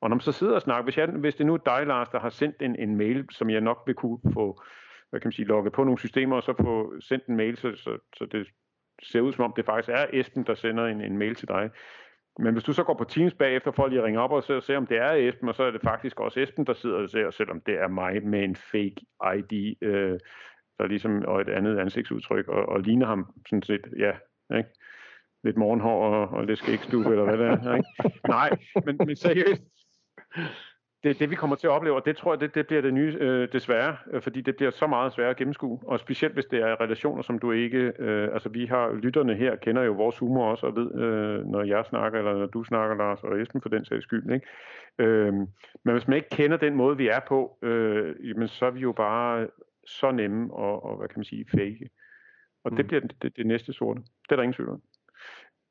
Og 0.00 0.08
når 0.08 0.16
man 0.16 0.20
så 0.20 0.32
sidder 0.32 0.54
og 0.54 0.62
snakker, 0.62 0.84
hvis, 0.84 0.98
jeg, 0.98 1.06
hvis 1.06 1.34
det 1.34 1.46
nu 1.46 1.54
er 1.54 1.58
dig, 1.58 1.86
Lars, 1.86 2.08
der 2.08 2.20
har 2.20 2.28
sendt 2.28 2.62
en, 2.62 2.76
en 2.76 2.96
mail, 2.96 3.26
som 3.30 3.50
jeg 3.50 3.60
nok 3.60 3.82
vil 3.86 3.94
kunne 3.94 4.18
få, 4.32 4.62
hvad 5.10 5.20
kan 5.20 5.26
man 5.26 5.32
sige, 5.32 5.46
logget 5.46 5.72
på 5.72 5.84
nogle 5.84 5.98
systemer, 5.98 6.36
og 6.36 6.42
så 6.42 6.54
få 6.60 7.00
sendt 7.00 7.26
en 7.26 7.36
mail, 7.36 7.56
så, 7.56 7.72
så, 7.76 7.98
så 8.16 8.26
det 8.26 8.46
ser 9.02 9.20
ud 9.20 9.32
som 9.32 9.44
om, 9.44 9.52
det 9.56 9.64
faktisk 9.64 9.88
er 9.88 10.06
Esben, 10.12 10.46
der 10.46 10.54
sender 10.54 10.86
en, 10.86 11.00
en 11.00 11.18
mail 11.18 11.34
til 11.34 11.48
dig, 11.48 11.70
men 12.38 12.52
hvis 12.52 12.64
du 12.64 12.72
så 12.72 12.84
går 12.84 12.94
på 12.94 13.04
Teams 13.04 13.34
bagefter 13.34 13.70
for 13.70 13.86
lige 13.86 13.98
at 13.98 14.04
ringe 14.04 14.20
op 14.20 14.32
og 14.32 14.44
se, 14.44 14.60
se, 14.60 14.76
om 14.76 14.86
det 14.86 14.96
er 14.96 15.12
Esben, 15.12 15.48
og 15.48 15.54
så 15.54 15.62
er 15.62 15.70
det 15.70 15.80
faktisk 15.82 16.20
også 16.20 16.40
Esben, 16.40 16.66
der 16.66 16.74
sidder 16.74 16.96
og 16.96 17.10
ser, 17.10 17.30
selvom 17.30 17.60
det 17.60 17.74
er 17.74 17.88
mig 17.88 18.26
med 18.26 18.44
en 18.44 18.56
fake 18.56 18.96
ID, 19.36 19.76
øh, 19.82 20.18
der 20.78 20.86
ligesom, 20.86 21.24
og 21.24 21.40
et 21.40 21.48
andet 21.48 21.78
ansigtsudtryk, 21.78 22.48
og, 22.48 22.68
og 22.68 22.80
ligner 22.80 23.06
ham 23.06 23.32
sådan 23.48 23.62
set, 23.62 23.86
ja, 23.98 24.12
ikke? 24.56 24.70
Lidt 25.46 25.56
morgenhår 25.56 25.98
og, 26.06 26.28
og 26.28 26.44
lidt 26.44 26.58
skægstube, 26.58 27.10
eller 27.10 27.24
hvad 27.24 27.38
det 27.38 27.46
er. 27.46 27.74
Ikke? 27.74 27.88
Nej, 28.28 28.50
men, 28.86 28.96
men 29.06 29.16
seriøst, 29.16 29.62
det 31.02 31.18
det, 31.18 31.30
vi 31.30 31.34
kommer 31.34 31.56
til 31.56 31.66
at 31.66 31.70
opleve, 31.70 31.96
og 31.96 32.04
det 32.04 32.16
tror 32.16 32.32
jeg, 32.32 32.40
det, 32.40 32.54
det 32.54 32.66
bliver 32.66 32.82
det 32.82 32.94
nye 32.94 33.16
øh, 33.20 33.48
desværre, 33.52 33.96
øh, 34.12 34.22
fordi 34.22 34.40
det 34.40 34.56
bliver 34.56 34.70
så 34.70 34.86
meget 34.86 35.12
svært 35.12 35.30
at 35.30 35.36
gennemskue, 35.36 35.80
og 35.82 36.00
specielt 36.00 36.34
hvis 36.34 36.44
det 36.44 36.60
er 36.60 36.80
relationer, 36.80 37.22
som 37.22 37.38
du 37.38 37.52
ikke, 37.52 37.92
øh, 37.98 38.28
altså 38.32 38.48
vi 38.48 38.66
har, 38.66 38.94
lytterne 38.94 39.34
her 39.34 39.56
kender 39.56 39.82
jo 39.82 39.92
vores 39.92 40.18
humor 40.18 40.50
også, 40.50 40.66
og 40.66 40.76
ved, 40.76 40.94
øh, 40.94 41.44
når 41.46 41.62
jeg 41.62 41.84
snakker, 41.84 42.18
eller 42.18 42.38
når 42.38 42.46
du 42.46 42.64
snakker, 42.64 42.96
Lars, 42.96 43.24
og 43.24 43.40
Esben 43.40 43.60
for 43.60 43.68
den 43.68 43.84
sags 43.84 44.02
skyld, 44.02 44.32
ikke? 44.32 44.46
Øh, 44.98 45.32
men 45.84 45.92
hvis 45.92 46.08
man 46.08 46.16
ikke 46.16 46.28
kender 46.28 46.56
den 46.56 46.74
måde, 46.74 46.96
vi 46.96 47.08
er 47.08 47.20
på, 47.28 47.58
øh, 47.62 48.28
jamen, 48.28 48.48
så 48.48 48.66
er 48.66 48.70
vi 48.70 48.80
jo 48.80 48.92
bare 48.92 49.46
så 49.86 50.10
nemme 50.10 50.54
og, 50.54 50.84
og 50.84 50.96
hvad 50.96 51.08
kan 51.08 51.18
man 51.18 51.24
sige, 51.24 51.46
fake. 51.50 51.90
Og 52.64 52.70
mm. 52.70 52.76
det 52.76 52.86
bliver 52.86 53.00
det, 53.22 53.36
det 53.36 53.46
næste 53.46 53.72
sorte. 53.72 54.00
Det 54.00 54.32
er 54.32 54.36
der 54.36 54.42
ingen 54.42 54.54
tvivl 54.54 54.70
om. 54.70 54.82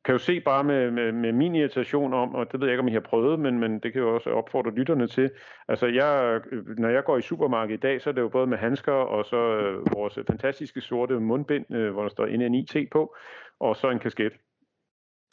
Kan 0.05 0.11
jo 0.11 0.17
se 0.17 0.39
bare 0.39 0.63
med, 0.63 0.91
med, 0.91 1.11
med 1.11 1.31
min 1.31 1.55
irritation 1.55 2.13
om, 2.13 2.35
og 2.35 2.51
det 2.51 2.59
ved 2.59 2.67
jeg 2.67 2.73
ikke, 2.73 2.81
om 2.81 2.87
I 2.87 2.93
har 2.93 2.99
prøvet, 2.99 3.39
men, 3.39 3.59
men 3.59 3.79
det 3.79 3.93
kan 3.93 4.01
jo 4.01 4.15
også 4.15 4.29
opfordre 4.29 4.71
lytterne 4.71 5.07
til. 5.07 5.31
Altså, 5.67 5.87
jeg, 5.87 6.41
når 6.77 6.89
jeg 6.89 7.03
går 7.03 7.17
i 7.17 7.21
supermarkedet 7.21 7.77
i 7.77 7.79
dag, 7.79 8.01
så 8.01 8.09
er 8.09 8.13
det 8.13 8.21
jo 8.21 8.29
både 8.29 8.47
med 8.47 8.57
handsker 8.57 8.91
og 8.91 9.25
så 9.25 9.37
øh, 9.37 9.93
vores 9.93 10.19
fantastiske 10.27 10.81
sorte 10.81 11.19
mundbind, 11.19 11.75
øh, 11.75 11.93
hvor 11.93 12.01
der 12.01 12.09
står 12.09 12.25
NNIT 12.25 12.75
på, 12.91 13.15
og 13.59 13.75
så 13.75 13.89
en 13.89 13.99
kasket. 13.99 14.33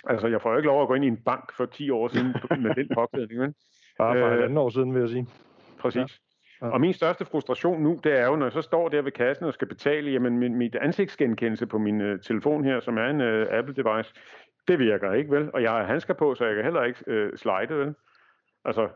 Altså, 0.06 0.28
jeg 0.28 0.42
får 0.42 0.50
jo 0.50 0.56
ikke 0.56 0.66
lov 0.66 0.82
at 0.82 0.88
gå 0.88 0.94
ind 0.94 1.04
i 1.04 1.08
en 1.08 1.22
bank 1.24 1.56
for 1.56 1.66
10 1.66 1.90
år 1.90 2.08
siden 2.08 2.34
med 2.62 2.74
den 2.74 2.88
påklædning, 2.94 3.40
men... 3.40 3.54
Bare 3.98 4.18
for 4.18 4.26
øh, 4.26 4.56
år 4.56 4.70
siden, 4.70 4.94
vil 4.94 5.00
jeg 5.00 5.08
sige. 5.08 5.26
Præcis. 5.80 5.96
Ja. 5.96 6.06
Ja. 6.62 6.70
Og 6.70 6.80
min 6.80 6.92
største 6.92 7.24
frustration 7.24 7.82
nu, 7.82 8.00
det 8.04 8.12
er 8.12 8.26
jo, 8.26 8.36
når 8.36 8.46
jeg 8.46 8.52
så 8.52 8.62
står 8.62 8.88
der 8.88 9.02
ved 9.02 9.12
kassen 9.12 9.46
og 9.46 9.54
skal 9.54 9.68
betale, 9.68 10.10
jamen 10.10 10.38
min, 10.38 10.54
mit 10.54 10.74
ansigtsgenkendelse 10.74 11.66
på 11.66 11.78
min 11.78 12.00
uh, 12.00 12.20
telefon 12.20 12.64
her, 12.64 12.80
som 12.80 12.98
er 12.98 13.06
en 13.06 13.20
uh, 13.20 13.58
Apple-device, 13.58 14.12
det 14.68 14.78
virker 14.78 15.12
ikke, 15.12 15.30
vel? 15.30 15.50
Og 15.54 15.62
jeg 15.62 15.70
har 15.70 15.84
handsker 15.84 16.14
på, 16.14 16.34
så 16.34 16.44
jeg 16.44 16.54
kan 16.54 16.64
heller 16.64 16.82
ikke 16.82 17.00
uh, 17.06 17.36
slide, 17.36 17.78
vel? 17.78 17.94
Altså, 18.64 18.88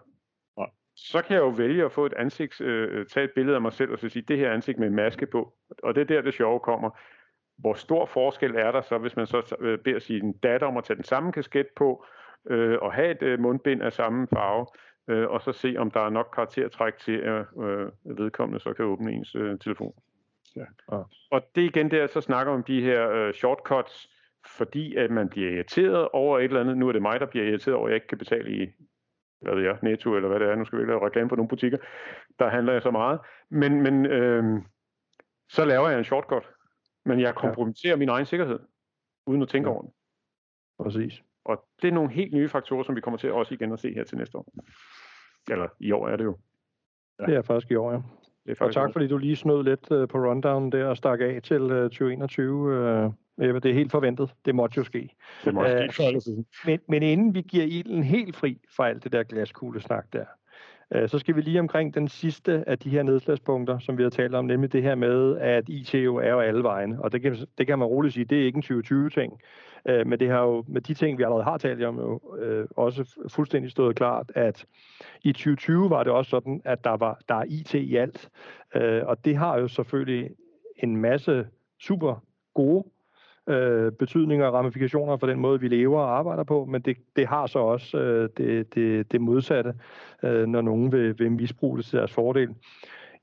så 0.97 1.23
kan 1.23 1.35
jeg 1.35 1.43
jo 1.43 1.49
vælge 1.49 1.85
at 1.85 1.93
få 1.93 2.07
et 2.07 2.13
ansigt, 2.13 2.61
uh, 2.61 3.07
tage 3.07 3.25
et 3.25 3.33
billede 3.35 3.57
af 3.57 3.63
mig 3.63 3.73
selv 3.73 3.93
og 3.93 3.99
så 3.99 4.09
sige, 4.09 4.25
det 4.29 4.39
her 4.39 4.53
ansigt 4.53 4.79
med 4.79 4.91
maske 4.91 5.27
på. 5.27 5.55
Og 5.83 5.95
det 5.95 6.01
er 6.01 6.05
der, 6.05 6.23
det 6.23 6.35
sjove 6.35 6.61
kommer. 6.61 6.91
Hvor 7.59 7.75
stor 7.75 8.07
forskel 8.07 8.55
er 8.55 8.73
der 8.73 8.81
så, 8.81 8.99
hvis 8.99 9.17
man 9.17 9.27
så 9.27 9.57
uh, 9.61 9.85
beder 9.85 9.99
sin 9.99 10.33
datter 10.33 10.67
om 10.67 10.77
at 10.77 10.85
tage 10.85 10.97
den 10.97 11.05
samme 11.05 11.33
kasket 11.33 11.67
på, 11.77 12.05
uh, 12.51 12.75
og 12.83 12.93
have 12.93 13.23
et 13.23 13.35
uh, 13.35 13.41
mundbind 13.41 13.83
af 13.83 13.93
samme 13.93 14.27
farve, 14.33 14.67
øh, 15.09 15.29
og 15.29 15.43
så 15.43 15.53
se, 15.53 15.75
om 15.79 15.91
der 15.91 16.01
er 16.01 16.11
nok 16.11 16.29
karaktertræk 16.35 16.99
til, 16.99 17.17
at 17.19 17.45
øh, 17.63 18.19
vedkommende 18.19 18.61
så 18.61 18.73
kan 18.73 18.85
åbne 18.85 19.13
ens 19.13 19.35
øh, 19.35 19.59
telefon. 19.59 19.95
Ja. 20.57 20.65
Ja. 20.93 21.03
Og 21.31 21.43
det 21.55 21.63
er 21.63 21.69
igen 21.69 21.91
der, 21.91 22.07
så 22.07 22.21
snakker 22.21 22.53
om 22.53 22.63
de 22.63 22.81
her 22.81 23.11
øh, 23.11 23.35
shortcuts, 23.35 24.09
fordi 24.47 24.97
at 24.97 25.11
man 25.11 25.29
bliver 25.29 25.51
irriteret 25.51 26.09
over 26.13 26.39
et 26.39 26.45
eller 26.45 26.61
andet. 26.61 26.79
Nu 26.79 26.89
er 26.89 26.93
det 26.93 27.03
mig, 27.03 27.21
der 27.21 27.27
bliver 27.27 27.47
irriteret 27.47 27.77
over, 27.77 27.87
at 27.87 27.91
jeg 27.91 27.97
ikke 27.97 28.07
kan 28.07 28.19
betale 28.19 28.63
i 28.63 28.71
hvad 29.41 29.55
ved 29.55 29.63
jeg, 29.63 29.79
Netto 29.83 30.17
eller 30.17 30.29
hvad 30.29 30.41
det 30.41 30.49
er. 30.49 30.55
Nu 30.55 30.65
skal 30.65 30.79
vi 30.79 30.83
ikke 30.83 30.93
lave 30.93 31.07
reklame 31.07 31.29
på 31.29 31.37
nogle 31.37 31.49
butikker. 31.49 31.79
Der 32.39 32.49
handler 32.49 32.73
jeg 32.73 32.83
så 32.83 32.91
meget. 32.91 33.21
Men, 33.51 33.83
men 33.83 34.07
øh, 34.07 34.63
så 35.49 35.65
laver 35.65 35.89
jeg 35.89 35.99
en 35.99 36.05
shortcut. 36.05 36.51
Men 37.05 37.21
jeg 37.21 37.35
kompromitterer 37.35 37.93
ja. 37.93 37.97
min 37.97 38.09
egen 38.09 38.27
sikkerhed, 38.27 38.59
uden 39.27 39.43
at 39.43 39.49
tænke 39.49 39.69
ja. 39.69 39.75
over 39.75 39.83
den. 39.83 39.93
Præcis. 40.79 41.23
Og 41.45 41.65
det 41.83 41.89
er 41.89 41.93
nogle 41.93 42.11
helt 42.11 42.35
nye 42.35 42.49
faktorer, 42.49 42.83
som 42.83 42.97
vi 42.97 43.01
kommer 43.01 43.19
til 43.19 43.33
også 43.33 43.55
igen 43.55 43.73
at 43.73 43.79
se 43.79 43.95
her 43.95 44.05
til 44.05 44.19
næste 44.19 44.39
år. 44.39 44.53
Eller 45.51 45.69
i 45.81 45.93
år 45.93 46.09
er 46.09 46.17
det 46.17 46.25
jo. 46.25 46.39
Ja. 47.21 47.27
Det 47.27 47.35
er 47.35 47.43
faktisk 47.43 47.71
i 47.71 47.75
år, 47.75 47.93
ja. 47.93 47.97
Det 47.97 48.53
er 48.53 48.55
faktisk 48.55 48.79
og 48.79 48.85
tak, 48.85 48.93
fordi 48.93 49.09
du 49.09 49.19
lige 49.19 49.37
snød 49.37 49.65
lidt 49.65 49.91
uh, 49.91 50.09
på 50.09 50.19
rundown 50.19 50.73
der 50.73 50.87
og 50.87 50.97
stak 50.97 51.21
af 51.21 51.41
til 51.43 51.63
uh, 51.63 51.83
2021. 51.83 53.15
Det 53.39 53.67
er 53.67 53.75
helt 53.75 53.91
forventet. 53.91 54.35
Det 54.45 54.55
måtte 54.55 54.79
jo 54.79 54.85
ske. 54.85 55.11
Det 55.45 55.55
måtte 55.55 55.85
uh, 55.85 56.21
ske. 56.21 56.45
Men, 56.67 56.81
men 56.89 57.03
inden 57.03 57.35
vi 57.35 57.41
giver 57.41 57.65
ilden 57.65 58.03
helt 58.03 58.37
fri 58.37 58.59
fra 58.77 58.89
alt 58.89 59.05
det 59.05 59.13
der 59.13 59.23
glaskuglesnak 59.23 60.07
der, 60.13 60.25
uh, 60.97 61.09
så 61.09 61.19
skal 61.19 61.37
vi 61.37 61.41
lige 61.41 61.61
omkring 61.61 61.95
den 61.95 62.09
sidste 62.09 62.65
af 62.67 62.79
de 62.79 62.91
her 62.91 63.03
nedslagspunkter, 63.03 63.79
som 63.79 63.99
vi 63.99 64.03
har 64.03 64.11
talt 64.11 64.35
om, 64.35 64.45
nemlig 64.45 64.73
det 64.73 64.83
her 64.83 64.95
med, 64.95 65.39
at 65.39 65.69
IT 65.69 65.95
jo 65.95 66.17
er 66.17 66.31
jo 66.31 66.41
alle 66.41 66.63
vegne. 66.63 67.03
Og 67.03 67.13
det 67.13 67.23
kan, 67.23 67.37
det 67.59 67.67
kan 67.67 67.79
man 67.79 67.89
roligt 67.89 68.15
sige, 68.15 68.25
det 68.25 68.41
er 68.41 68.45
ikke 68.45 68.57
en 68.57 68.81
2020-ting. 68.83 69.41
Øh, 69.89 70.07
men 70.07 70.21
det 70.21 70.29
har 70.29 70.43
jo 70.43 70.65
med 70.69 70.81
de 70.81 70.95
ting, 70.95 71.19
vi 71.19 71.23
allerede 71.23 71.45
har 71.45 71.59
talt 71.59 71.85
om, 71.85 71.99
jo 71.99 72.21
øh, 72.39 72.67
også 72.77 73.19
fuldstændig 73.29 73.71
stået 73.71 73.97
klart, 73.97 74.33
at 74.35 74.67
i 75.23 75.33
2020 75.33 75.91
var 75.91 76.05
det 76.05 76.13
også 76.13 76.31
sådan, 76.31 76.61
at 76.65 76.85
der 76.85 76.97
var 76.97 77.21
der 77.29 77.35
er 77.35 77.45
IT 77.49 77.75
i 77.75 77.97
alt. 77.97 78.29
Øh, 78.75 79.03
og 79.07 79.25
det 79.25 79.37
har 79.37 79.59
jo 79.59 79.69
selvfølgelig 79.69 80.31
en 80.77 80.97
masse 80.97 81.47
super 81.81 82.25
gode 82.55 82.85
øh, 83.49 83.93
betydninger 83.93 84.47
og 84.47 84.53
ramifikationer 84.53 85.17
for 85.17 85.27
den 85.27 85.39
måde, 85.39 85.61
vi 85.61 85.69
lever 85.69 86.01
og 86.01 86.19
arbejder 86.19 86.45
på, 86.45 86.65
men 86.65 86.83
det, 86.83 86.97
det 87.17 87.27
har 87.27 87.47
så 87.47 87.59
også 87.59 87.99
øh, 87.99 88.29
det, 88.37 88.75
det, 88.75 89.13
det 89.13 89.21
modsatte, 89.21 89.75
øh, 90.23 90.47
når 90.47 90.61
nogen 90.61 90.93
vil, 90.93 91.19
vil 91.19 91.33
misbruge 91.33 91.79
det 91.79 91.87
til 91.87 91.99
deres 91.99 92.13
fordel. 92.13 92.55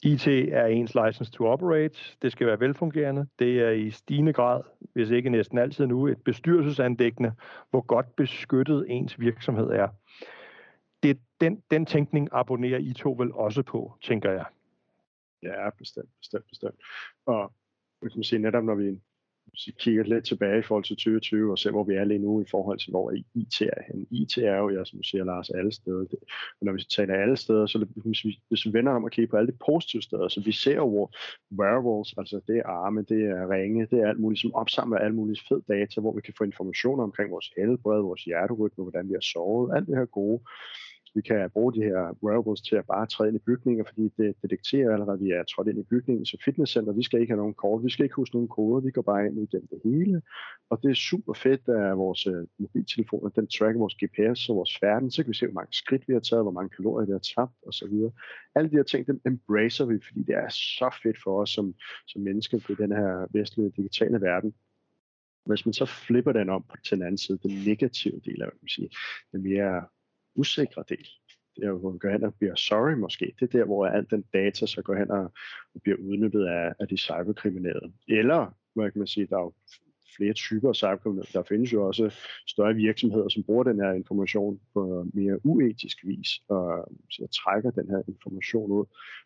IT 0.03 0.27
er 0.27 0.65
ens 0.65 0.95
license 0.95 1.31
to 1.31 1.45
operate. 1.45 1.99
Det 2.21 2.31
skal 2.31 2.47
være 2.47 2.59
velfungerende. 2.59 3.27
Det 3.39 3.61
er 3.61 3.69
i 3.69 3.91
stigende 3.91 4.33
grad, 4.33 4.61
hvis 4.93 5.09
ikke 5.09 5.29
næsten 5.29 5.57
altid 5.57 5.85
nu, 5.85 6.07
et 6.07 6.21
bestyrelsesandæggende, 6.25 7.33
hvor 7.69 7.81
godt 7.81 8.15
beskyttet 8.15 8.85
ens 8.89 9.19
virksomhed 9.19 9.69
er. 9.69 9.87
Det, 11.03 11.19
den, 11.41 11.63
den 11.71 11.85
tænkning 11.85 12.29
abonnerer 12.31 12.77
I 12.77 12.93
to 12.93 13.15
vel 13.19 13.31
også 13.33 13.63
på, 13.63 13.93
tænker 14.01 14.31
jeg. 14.31 14.45
Ja, 15.43 15.69
bestemt, 15.77 16.09
bestemt, 16.19 16.45
bestemt. 16.49 16.75
Og 17.25 17.53
man 18.01 18.11
kan 18.11 18.23
sige, 18.23 18.39
netop 18.39 18.63
når 18.63 18.75
vi 18.75 18.99
hvis 19.53 19.67
vi 19.67 19.73
kigger 19.79 20.03
lidt 20.03 20.25
tilbage 20.25 20.59
i 20.59 20.67
forhold 20.67 20.83
til 20.83 20.95
2020 20.95 21.51
og 21.51 21.59
ser, 21.59 21.71
hvor 21.71 21.83
vi 21.83 21.93
er 21.93 22.03
lige 22.03 22.19
nu 22.19 22.41
i 22.41 22.45
forhold 22.51 22.79
til, 22.79 22.91
hvor 22.91 23.11
IT 23.41 23.61
er 23.61 23.81
hen. 23.87 24.07
IT 24.11 24.37
er 24.37 24.57
jo, 24.57 24.69
ja, 24.69 24.85
som 24.85 24.99
du 24.99 25.03
siger, 25.03 25.23
Lars, 25.23 25.49
alle 25.49 25.71
steder. 25.71 26.05
Og 26.59 26.65
når 26.65 26.73
vi 26.73 26.83
taler 26.83 27.15
alle 27.15 27.37
steder, 27.37 27.65
så 27.65 27.85
hvis 27.95 28.25
vi, 28.25 28.39
hvis 28.47 28.65
vi 28.65 28.73
vender 28.73 28.91
om 28.91 29.03
og 29.03 29.11
kigger 29.11 29.29
på 29.29 29.37
alle 29.37 29.51
de 29.51 29.57
positive 29.65 30.01
steder, 30.01 30.27
så 30.27 30.41
vi 30.45 30.51
ser 30.51 30.75
jo, 30.75 30.89
hvor 30.89 31.07
wearables, 31.59 32.13
altså 32.17 32.41
det 32.47 32.57
er 32.57 32.67
arme, 32.67 33.01
det 33.01 33.21
er 33.23 33.49
ringe, 33.49 33.87
det 33.91 33.99
er 33.99 34.09
alt 34.09 34.19
muligt, 34.19 34.41
som 34.41 34.53
opsamler 34.53 34.97
alt 34.97 35.15
muligt 35.15 35.41
fed 35.49 35.61
data, 35.67 36.01
hvor 36.01 36.15
vi 36.15 36.21
kan 36.21 36.33
få 36.37 36.43
informationer 36.43 37.03
omkring 37.03 37.31
vores 37.31 37.49
helbred, 37.57 38.01
vores 38.01 38.23
hjerterytme, 38.23 38.83
hvordan 38.83 39.07
vi 39.09 39.13
har 39.13 39.27
sovet, 39.33 39.75
alt 39.75 39.87
det 39.87 39.97
her 39.97 40.05
gode 40.05 40.39
vi 41.15 41.21
kan 41.21 41.49
bruge 41.49 41.73
de 41.73 41.83
her 41.83 42.17
wearables 42.23 42.61
til 42.61 42.75
at 42.75 42.85
bare 42.85 43.05
træde 43.05 43.29
ind 43.29 43.37
i 43.37 43.45
bygninger, 43.45 43.83
fordi 43.87 44.11
det 44.17 44.35
detekterer 44.41 44.93
allerede, 44.93 45.13
at 45.13 45.23
vi 45.25 45.31
er 45.31 45.43
trådt 45.43 45.67
ind 45.67 45.79
i 45.79 45.83
bygningen. 45.83 46.25
Så 46.25 46.37
fitnesscenter, 46.45 46.93
vi 46.93 47.03
skal 47.03 47.19
ikke 47.21 47.31
have 47.31 47.37
nogen 47.37 47.53
kort, 47.53 47.83
vi 47.83 47.89
skal 47.89 48.03
ikke 48.03 48.15
huske 48.15 48.35
nogen 48.35 48.47
koder, 48.47 48.81
vi 48.81 48.91
går 48.91 49.01
bare 49.01 49.25
ind 49.25 49.37
igennem 49.37 49.67
det 49.67 49.81
hele. 49.83 50.21
Og 50.69 50.83
det 50.83 50.89
er 50.91 50.95
super 50.95 51.33
fedt, 51.33 51.69
at 51.69 51.97
vores 51.97 52.27
øh, 52.27 52.47
mobiltelefoner, 52.59 53.29
den 53.29 53.47
tracker 53.47 53.79
vores 53.79 53.97
GPS 54.01 54.49
og 54.49 54.55
vores 54.55 54.77
færden, 54.79 55.11
så 55.11 55.23
kan 55.23 55.29
vi 55.29 55.37
se, 55.37 55.45
hvor 55.45 55.53
mange 55.53 55.73
skridt 55.73 56.07
vi 56.07 56.13
har 56.13 56.19
taget, 56.19 56.43
hvor 56.43 56.51
mange 56.51 56.69
kalorier 56.69 57.05
vi 57.05 57.11
har 57.11 57.25
tabt 57.35 57.57
osv. 57.67 57.93
Alle 58.55 58.69
de 58.69 58.75
her 58.75 58.83
ting, 58.83 59.07
dem 59.07 59.21
embracer 59.25 59.85
vi, 59.85 59.99
fordi 60.07 60.23
det 60.23 60.35
er 60.35 60.49
så 60.49 60.99
fedt 61.03 61.17
for 61.23 61.41
os 61.41 61.49
som, 61.49 61.73
som 62.07 62.21
mennesker 62.21 62.57
i 62.69 62.75
den 62.83 62.91
her 62.91 63.27
vestlige 63.33 63.73
digitale 63.77 64.21
verden. 64.21 64.53
Hvis 65.45 65.65
man 65.65 65.73
så 65.73 65.85
flipper 65.85 66.31
den 66.31 66.49
om 66.49 66.65
til 66.85 66.97
den 66.97 67.05
anden 67.05 67.17
side, 67.17 67.37
den 67.43 67.63
negative 67.65 68.19
del 68.25 68.41
af, 68.41 68.47
hvad 68.47 68.57
man 68.61 68.69
sige, 68.69 68.89
den 69.31 69.43
mere 69.43 69.83
usikre 70.35 70.83
del. 70.89 71.07
Det 71.55 71.63
er 71.63 71.67
jo, 71.67 71.77
hvor 71.77 71.91
vi 71.91 71.97
går 71.97 72.09
hen 72.09 72.23
og 72.23 72.35
bliver 72.35 72.55
sorry 72.55 72.93
måske. 72.93 73.33
Det 73.39 73.45
er 73.45 73.57
der, 73.57 73.65
hvor 73.65 73.85
alt 73.85 74.11
den 74.11 74.23
data 74.33 74.65
så 74.65 74.81
går 74.81 74.95
hen 74.95 75.11
og, 75.11 75.31
bliver 75.83 75.97
udnyttet 75.97 76.45
af, 76.45 76.73
af 76.79 76.87
de 76.87 76.97
cyberkriminelle. 76.97 77.93
Eller, 78.07 78.57
hvad 78.75 78.91
kan 78.91 78.99
man 78.99 79.07
sige, 79.07 79.27
der 79.27 79.37
er 79.37 79.41
jo 79.41 79.53
flere 80.17 80.33
typer 80.33 80.69
af 80.69 80.75
cyberkriminelle. 80.75 81.29
Der 81.33 81.43
findes 81.43 81.73
jo 81.73 81.87
også 81.87 82.15
større 82.47 82.73
virksomheder, 82.73 83.29
som 83.29 83.43
bruger 83.43 83.63
den 83.63 83.79
her 83.79 83.91
information 83.91 84.59
på 84.73 85.05
mere 85.13 85.45
uetisk 85.45 85.97
vis, 86.03 86.29
og 86.47 86.87
så 87.11 87.27
trækker 87.43 87.71
den 87.71 87.89
her 87.89 88.01
information 88.07 88.71
ud 88.71 88.85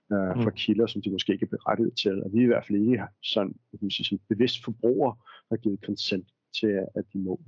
fra 0.09 0.49
mm. 0.49 0.55
kilder, 0.55 0.87
som 0.87 1.01
de 1.01 1.11
måske 1.11 1.33
ikke 1.33 1.45
er 1.45 1.57
berettiget 1.57 1.93
til. 1.97 2.23
Og 2.23 2.29
vi 2.33 2.37
er 2.39 2.43
i 2.43 2.45
hvert 2.45 2.65
fald 2.65 2.79
ikke 2.79 3.03
sådan, 3.23 3.53
kan 3.53 3.79
man 3.81 3.91
sige, 3.91 4.05
sådan 4.05 4.19
bevidst 4.29 4.63
forbruger 4.63 5.11
har 5.49 5.57
givet 5.57 5.79
consent 5.85 6.27
til, 6.59 6.67
at 6.95 7.05
de 7.13 7.19
må. 7.19 7.41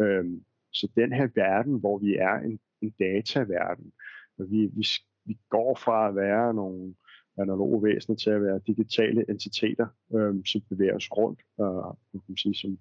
Øhm, 0.00 0.44
så 0.72 0.88
den 0.96 1.12
her 1.12 1.28
verden, 1.34 1.80
hvor 1.80 1.98
vi 1.98 2.14
er 2.14 2.34
en 2.34 2.58
en 2.84 2.94
dataverden. 2.98 3.92
Vi, 4.38 4.70
vi, 4.76 4.86
vi 5.24 5.38
går 5.50 5.74
fra 5.84 6.08
at 6.08 6.16
være 6.16 6.54
nogle 6.54 6.94
analoge 7.38 7.82
væsener 7.82 8.16
til 8.16 8.30
at 8.30 8.42
være 8.42 8.60
digitale 8.66 9.24
entiteter, 9.28 9.86
øhm, 10.14 10.44
som 10.44 10.60
bevæger 10.70 10.96
os 10.96 11.12
rundt, 11.12 11.40
og 11.58 11.98
man 12.12 12.22
kan 12.26 12.36
sige, 12.36 12.54
som 12.54 12.78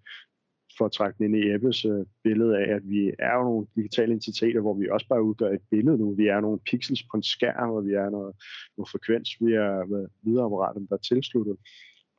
for 0.78 0.86
at 0.86 0.92
trække 0.92 1.18
den 1.18 1.26
ind 1.26 1.44
i 1.44 1.54
Ebbes 1.54 1.86
øh, 1.86 2.06
billede 2.24 2.58
af, 2.58 2.76
at 2.76 2.89
vi 2.89 3.12
er 3.20 3.34
jo 3.36 3.44
nogle 3.44 3.68
digitale 3.76 4.13
entiteter, 4.13 4.62
hvor 4.62 4.74
vi 4.74 4.89
også 4.89 5.08
bare 5.08 5.24
udgør 5.24 5.50
et 5.50 5.62
billede 5.72 5.98
nu. 5.98 6.13
Vi 6.16 6.28
er 6.28 6.39
nogle 6.39 6.60
pixels 6.60 7.04
på 7.04 7.18
en 7.18 7.24
skærm, 7.24 7.70
og 7.70 7.86
vi 7.86 7.94
er 7.94 8.10
noget, 8.10 8.34
noget 8.78 8.89
frekvens, 8.89 9.30
vi 9.39 9.54
er 9.54 10.08
videreapparatet, 10.24 10.89
der 10.89 10.96
er 10.96 11.00
tilsluttet. 11.00 11.58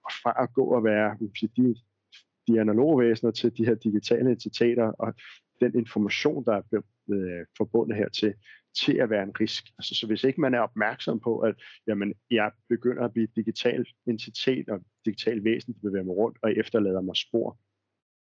Og 0.05 0.11
fra 0.23 0.43
at 0.43 0.53
gå 0.55 0.65
og 0.65 0.85
være 0.85 1.19
sige, 1.39 1.53
de, 1.57 1.75
de 2.49 2.61
analoge 2.61 3.05
væsener 3.05 3.31
til 3.31 3.57
de 3.57 3.67
her 3.67 3.75
digitale 3.75 4.31
entiteter, 4.31 4.85
og 4.85 5.15
den 5.61 5.79
information, 5.79 6.45
der 6.45 6.53
er 6.53 6.83
øh, 7.11 7.47
forbundet 7.57 7.97
hertil, 7.97 8.35
til 8.85 8.93
at 8.93 9.11
være 9.11 9.23
en 9.23 9.41
risk. 9.41 9.65
Altså, 9.79 9.95
så 9.95 10.07
hvis 10.07 10.25
ikke 10.25 10.41
man 10.41 10.55
er 10.55 10.61
opmærksom 10.61 11.21
på, 11.21 11.39
at 11.39 11.55
jamen, 11.87 12.15
jeg 12.31 12.51
begynder 12.69 13.05
at 13.05 13.13
blive 13.13 13.29
digital 13.37 13.87
entitet 14.07 14.69
og 14.69 14.81
digital 15.05 15.45
væsen, 15.45 15.73
der 15.73 15.89
bevæger 15.89 16.05
mig 16.05 16.17
rundt 16.17 16.39
og 16.43 16.53
efterlader 16.53 17.01
mig 17.01 17.17
spor, 17.17 17.59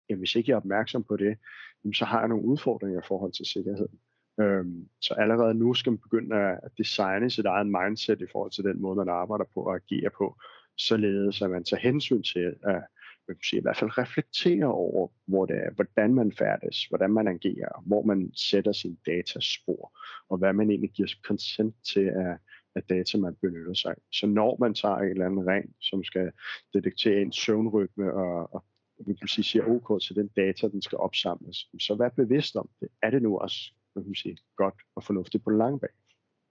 jamen, 0.08 0.20
hvis 0.20 0.34
ikke 0.34 0.50
jeg 0.50 0.54
er 0.54 0.60
opmærksom 0.60 1.04
på 1.04 1.16
det, 1.16 1.38
jamen, 1.84 1.94
så 1.94 2.04
har 2.04 2.18
jeg 2.18 2.28
nogle 2.28 2.44
udfordringer 2.44 3.00
i 3.00 3.06
forhold 3.08 3.32
til 3.32 3.46
sikkerheden. 3.46 3.98
Øhm, 4.40 4.88
så 5.00 5.14
allerede 5.14 5.54
nu 5.54 5.74
skal 5.74 5.92
man 5.92 5.98
begynde 5.98 6.36
at 6.36 6.70
designe 6.78 7.30
sit 7.30 7.46
eget 7.46 7.66
mindset 7.66 8.20
i 8.20 8.26
forhold 8.32 8.50
til 8.50 8.64
den 8.64 8.80
måde, 8.80 8.96
man 8.96 9.08
arbejder 9.08 9.44
på 9.54 9.60
og 9.60 9.74
agerer 9.74 10.10
på, 10.18 10.36
således 10.76 11.42
at 11.42 11.50
man 11.50 11.64
tager 11.64 11.80
hensyn 11.80 12.22
til, 12.22 12.54
at 12.64 12.82
man 13.28 13.36
sige, 13.42 13.58
i 13.58 13.62
hvert 13.62 13.76
fald 13.76 13.98
reflektere 13.98 14.64
over, 14.64 15.08
hvor 15.26 15.46
det 15.46 15.56
er, 15.56 15.70
hvordan 15.74 16.14
man 16.14 16.32
færdes, 16.32 16.84
hvordan 16.84 17.10
man 17.10 17.28
agerer, 17.28 17.82
hvor 17.86 18.02
man 18.02 18.32
sætter 18.34 18.72
sin 18.72 18.98
dataspor, 19.06 19.98
og 20.28 20.38
hvad 20.38 20.52
man 20.52 20.70
egentlig 20.70 20.90
giver 20.90 21.08
consent 21.22 21.74
til 21.92 22.08
af, 22.08 22.36
af 22.74 22.82
data, 22.82 23.18
man 23.18 23.34
benytter 23.34 23.74
sig 23.74 23.94
Så 24.12 24.26
når 24.26 24.56
man 24.60 24.74
tager 24.74 24.96
en 24.96 25.10
eller 25.10 25.26
anden 25.26 25.46
ring, 25.46 25.74
som 25.80 26.04
skal 26.04 26.32
detektere 26.74 27.22
en 27.22 27.32
søvnrytme 27.32 28.14
og, 28.14 28.54
og 28.54 28.64
vi 29.06 29.14
kan 29.14 29.28
sige, 29.28 29.44
siger 29.44 29.64
OK 29.66 30.02
til 30.02 30.16
den 30.16 30.28
data, 30.28 30.68
den 30.68 30.82
skal 30.82 30.98
opsamles, 30.98 31.68
så 31.80 31.94
vær 31.94 32.08
bevidst 32.08 32.56
om 32.56 32.68
det. 32.80 32.88
Er 33.02 33.10
det 33.10 33.22
nu 33.22 33.38
også 33.38 33.72
hvad 33.96 34.04
kan 34.04 34.14
sige, 34.14 34.36
godt 34.56 34.74
og 34.96 35.02
fornuftigt 35.02 35.44
på 35.44 35.50
den 35.50 35.58
lange 35.58 35.78
bane? 35.80 35.92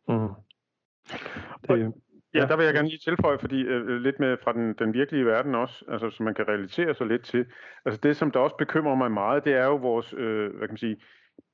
Mm. 0.08 0.34
Det, 1.68 1.94
Ja, 2.36 2.46
der 2.46 2.58
vil 2.58 2.66
jeg 2.66 2.74
gerne 2.74 2.88
lige 2.88 3.00
tilføje, 3.00 3.38
fordi 3.40 3.62
øh, 3.62 3.90
øh, 3.90 4.02
lidt 4.02 4.20
med 4.20 4.38
fra 4.44 4.54
den, 4.54 4.74
den 4.74 4.94
virkelige 4.94 5.26
verden 5.26 5.56
også, 5.56 5.86
altså 5.88 6.10
som 6.10 6.24
man 6.24 6.34
kan 6.34 6.48
relatere 6.48 6.96
sig 6.96 7.08
lidt 7.08 7.24
til. 7.24 7.46
Altså 7.86 8.00
det, 8.04 8.18
som 8.18 8.32
der 8.32 8.40
også 8.40 8.56
bekymrer 8.56 8.96
mig 8.96 9.12
meget, 9.12 9.46
det 9.46 9.54
er 9.54 9.66
jo 9.66 9.76
vores, 9.76 10.14
øh, 10.18 10.50
hvad 10.58 10.68
kan 10.68 10.74
man 10.74 10.78
sige, 10.78 10.98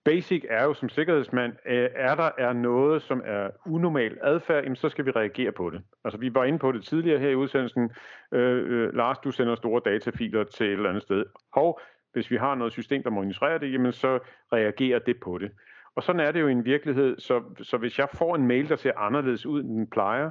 basic 0.05 0.43
er 0.49 0.63
jo 0.63 0.73
som 0.73 0.89
sikkerhedsmand, 0.89 1.53
øh, 1.65 1.89
er 1.95 2.15
der 2.15 2.29
er 2.37 2.53
noget, 2.53 3.01
som 3.01 3.21
er 3.25 3.49
unormal 3.65 4.17
adfærd, 4.21 4.63
jamen, 4.63 4.75
så 4.75 4.89
skal 4.89 5.05
vi 5.05 5.11
reagere 5.11 5.51
på 5.51 5.69
det. 5.69 5.81
Altså 6.03 6.19
vi 6.19 6.33
var 6.33 6.43
inde 6.43 6.59
på 6.59 6.71
det 6.71 6.83
tidligere 6.83 7.19
her 7.19 7.29
i 7.29 7.35
udsendelsen. 7.35 7.91
Øh, 8.31 8.71
øh, 8.71 8.93
Lars, 8.93 9.17
du 9.17 9.31
sender 9.31 9.55
store 9.55 9.81
datafiler 9.85 10.43
til 10.43 10.65
et 10.65 10.71
eller 10.71 10.89
andet 10.89 11.03
sted. 11.03 11.25
Og 11.53 11.79
hvis 12.13 12.31
vi 12.31 12.37
har 12.37 12.55
noget 12.55 12.73
system, 12.73 13.03
der 13.03 13.09
monitorerer 13.09 13.57
det, 13.57 13.73
jamen 13.73 13.91
så 13.91 14.19
reagerer 14.53 14.99
det 14.99 15.15
på 15.23 15.37
det. 15.37 15.51
Og 15.95 16.03
sådan 16.03 16.19
er 16.19 16.31
det 16.31 16.41
jo 16.41 16.47
i 16.47 16.51
en 16.51 16.65
virkelighed, 16.65 17.19
så, 17.19 17.43
så 17.61 17.77
hvis 17.77 17.99
jeg 17.99 18.09
får 18.13 18.35
en 18.35 18.47
mail, 18.47 18.69
der 18.69 18.75
ser 18.75 18.97
anderledes 18.97 19.45
ud, 19.45 19.63
end 19.63 19.69
den 19.69 19.89
plejer, 19.89 20.29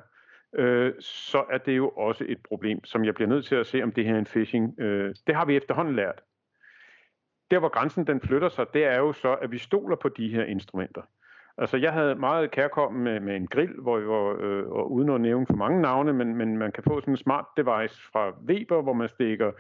øh, 0.55 0.93
så 1.01 1.45
er 1.51 1.59
det 1.59 1.77
jo 1.77 1.89
også 1.89 2.25
et 2.29 2.39
problem, 2.49 2.85
som 2.85 3.05
jeg 3.05 3.15
bliver 3.15 3.29
nødt 3.29 3.45
til 3.45 3.55
at 3.55 3.67
se, 3.67 3.83
om 3.83 3.93
det 3.93 4.05
her 4.05 4.15
er 4.15 4.19
en 4.19 4.25
phishing. 4.25 4.81
Øh, 4.81 5.15
det 5.27 5.35
har 5.35 5.45
vi 5.45 5.57
efterhånden 5.57 5.97
lært. 5.97 6.23
Der, 7.51 7.59
hvor 7.59 7.69
grænsen 7.69 8.07
den 8.07 8.21
flytter 8.21 8.49
sig, 8.49 8.67
det 8.75 8.85
er 8.85 8.99
jo 8.99 9.13
så, 9.13 9.35
at 9.35 9.51
vi 9.53 9.59
stoler 9.59 9.97
på 9.97 10.09
de 10.09 10.29
her 10.29 10.45
instrumenter. 10.45 11.03
Altså, 11.59 11.77
jeg 11.77 11.93
havde 11.93 12.15
meget 12.15 12.51
kærkommen 12.51 13.05
med, 13.05 13.21
med 13.21 13.37
en 13.37 13.47
grill, 13.47 13.81
hvor 13.81 13.99
jeg 13.99 14.09
var, 14.09 14.37
øh, 14.41 14.69
og 14.69 14.93
uden 14.93 15.11
at 15.11 15.21
nævne 15.21 15.47
for 15.47 15.57
mange 15.57 15.83
navne, 15.83 16.13
men, 16.13 16.37
men 16.37 16.59
man 16.59 16.73
kan 16.73 16.85
få 16.85 17.01
sådan 17.01 17.13
en 17.13 17.17
smart 17.17 17.45
device 17.57 18.03
fra 18.13 18.31
Weber, 18.49 18.83
hvor 18.83 18.93
man 18.93 19.09
stikker 19.09 19.53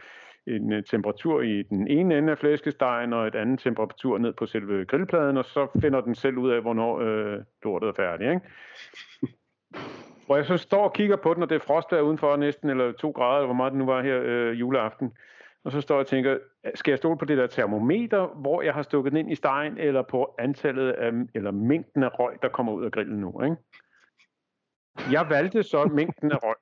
en 0.47 0.73
øh, 0.73 0.85
temperatur 0.85 1.43
i 1.43 1.63
den 1.63 1.89
ene 1.89 2.19
ende 2.19 2.33
af 2.33 2.39
flæskestegen, 2.39 3.13
og 3.13 3.27
et 3.27 3.35
andet 3.35 3.61
temperatur 3.61 4.19
ned 4.19 4.33
på 4.33 4.47
selve 4.47 4.85
grillpladen, 4.85 5.37
og 5.37 5.45
så 5.45 5.67
finder 5.81 6.01
den 6.01 6.15
selv 6.15 6.39
ud 6.39 6.51
af, 6.51 6.61
hvornår 6.61 7.01
øh, 7.01 7.39
lortet 7.63 7.89
er 7.89 7.93
færdigt. 7.93 8.31
Ikke? 8.31 8.47
Hvor 10.31 10.37
jeg 10.37 10.47
så 10.47 10.57
står 10.57 10.85
og 10.85 10.93
kigger 10.93 11.17
på 11.17 11.35
den, 11.35 11.43
og 11.43 11.51
det 11.51 11.55
er 11.55 11.61
frost 11.67 11.91
der 11.91 12.01
udenfor 12.01 12.37
næsten, 12.37 12.71
eller 12.71 12.93
to 12.93 13.11
grader, 13.11 13.37
eller 13.37 13.47
hvor 13.47 13.55
meget 13.55 13.73
det 13.73 13.79
nu 13.79 13.87
var 13.87 14.03
her 14.03 14.21
øh, 14.23 14.61
juleaften. 14.61 15.13
Og 15.65 15.73
så 15.73 15.81
står 15.81 15.95
jeg 15.95 16.01
og 16.01 16.07
tænker, 16.07 16.39
skal 16.75 16.93
jeg 16.93 16.99
stole 16.99 17.19
på 17.19 17.25
det 17.25 17.39
der 17.39 17.47
termometer, 17.47 18.27
hvor 18.27 18.63
jeg 18.63 18.75
har 18.75 18.83
stukket 18.83 19.13
den 19.13 19.19
ind 19.19 19.33
i 19.33 19.35
stegen, 19.35 19.79
eller 19.79 20.03
på 20.03 20.35
antallet 20.39 20.91
af, 20.93 21.13
eller 21.35 21.51
mængden 21.51 22.03
af 22.03 22.19
røg, 22.19 22.43
der 22.43 22.49
kommer 22.49 22.73
ud 22.73 22.85
af 22.85 22.93
grillen 22.93 23.21
nu, 23.21 23.43
ikke? 23.43 23.57
Jeg 25.13 25.27
valgte 25.31 25.63
så 25.63 25.85
mængden 25.85 26.33
af 26.33 26.39
røg. 26.43 26.57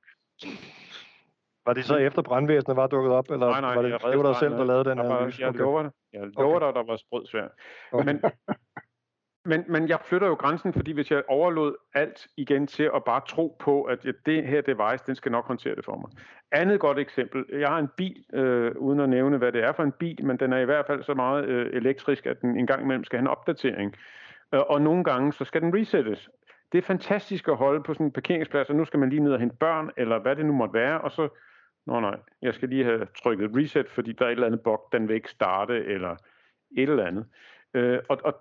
Var 1.66 1.72
det 1.72 1.84
så 1.84 1.96
efter 1.96 2.22
brandvæsenet 2.22 2.76
var 2.76 2.86
dukket 2.86 3.12
op, 3.12 3.30
eller 3.30 3.46
nej, 3.46 3.60
nej, 3.60 3.74
var 3.74 3.82
det, 3.82 3.92
det 3.92 4.18
var 4.18 4.26
dig 4.26 4.36
selv, 4.36 4.52
der 4.52 4.64
lavede 4.64 4.90
den 4.90 4.98
analyse? 4.98 5.42
Jeg 5.42 5.54
lover 5.54 5.82
det. 5.82 5.92
Jeg 6.12 6.26
lover 6.36 6.56
okay. 6.56 6.66
dig, 6.66 6.74
der 6.74 6.82
var 6.82 6.96
sprød 6.96 7.26
svær. 7.26 7.48
Okay. 7.92 8.04
Men, 8.04 8.22
men, 9.44 9.64
men 9.68 9.88
jeg 9.88 9.98
flytter 10.04 10.28
jo 10.28 10.34
grænsen, 10.34 10.72
fordi 10.72 10.92
hvis 10.92 11.10
jeg 11.10 11.22
overlod 11.28 11.74
alt 11.94 12.28
igen 12.36 12.66
til 12.66 12.90
at 12.94 13.04
bare 13.04 13.20
tro 13.28 13.56
på, 13.58 13.82
at 13.82 14.06
det 14.26 14.46
her 14.46 14.60
device, 14.60 15.04
den 15.06 15.14
skal 15.14 15.32
nok 15.32 15.46
håndtere 15.46 15.74
det 15.74 15.84
for 15.84 15.96
mig. 15.96 16.10
Andet 16.52 16.80
godt 16.80 16.98
eksempel. 16.98 17.44
Jeg 17.52 17.68
har 17.68 17.78
en 17.78 17.88
bil, 17.96 18.24
øh, 18.32 18.72
uden 18.76 19.00
at 19.00 19.08
nævne, 19.08 19.38
hvad 19.38 19.52
det 19.52 19.64
er 19.64 19.72
for 19.72 19.82
en 19.82 19.92
bil, 19.92 20.24
men 20.24 20.36
den 20.36 20.52
er 20.52 20.58
i 20.58 20.64
hvert 20.64 20.86
fald 20.86 21.02
så 21.02 21.14
meget 21.14 21.44
øh, 21.44 21.70
elektrisk, 21.72 22.26
at 22.26 22.40
den 22.40 22.56
en 22.56 22.66
gang 22.66 22.82
imellem 22.82 23.04
skal 23.04 23.18
have 23.18 23.22
en 23.22 23.28
opdatering. 23.28 23.94
Øh, 24.54 24.60
og 24.68 24.82
nogle 24.82 25.04
gange, 25.04 25.32
så 25.32 25.44
skal 25.44 25.62
den 25.62 25.74
resettes. 25.74 26.30
Det 26.72 26.78
er 26.78 26.82
fantastisk 26.82 27.48
at 27.48 27.56
holde 27.56 27.82
på 27.82 27.94
sådan 27.94 28.06
en 28.06 28.12
parkeringsplads, 28.12 28.70
og 28.70 28.76
nu 28.76 28.84
skal 28.84 29.00
man 29.00 29.10
lige 29.10 29.22
ned 29.22 29.32
og 29.32 29.40
hente 29.40 29.56
børn, 29.56 29.90
eller 29.96 30.18
hvad 30.18 30.36
det 30.36 30.46
nu 30.46 30.52
måtte 30.52 30.74
være, 30.74 31.00
og 31.00 31.10
så, 31.12 31.28
nå 31.86 32.00
nej, 32.00 32.16
jeg 32.42 32.54
skal 32.54 32.68
lige 32.68 32.84
have 32.84 33.06
trykket 33.22 33.50
reset, 33.56 33.88
fordi 33.88 34.12
der 34.12 34.24
er 34.24 34.28
et 34.28 34.32
eller 34.32 34.46
andet 34.46 34.60
bug, 34.60 34.88
den 34.92 35.08
vil 35.08 35.14
ikke 35.14 35.30
starte, 35.30 35.84
eller 35.84 36.16
et 36.76 36.88
eller 36.88 37.06
andet. 37.06 37.26
Øh, 37.74 37.98
og, 38.08 38.18
og 38.24 38.34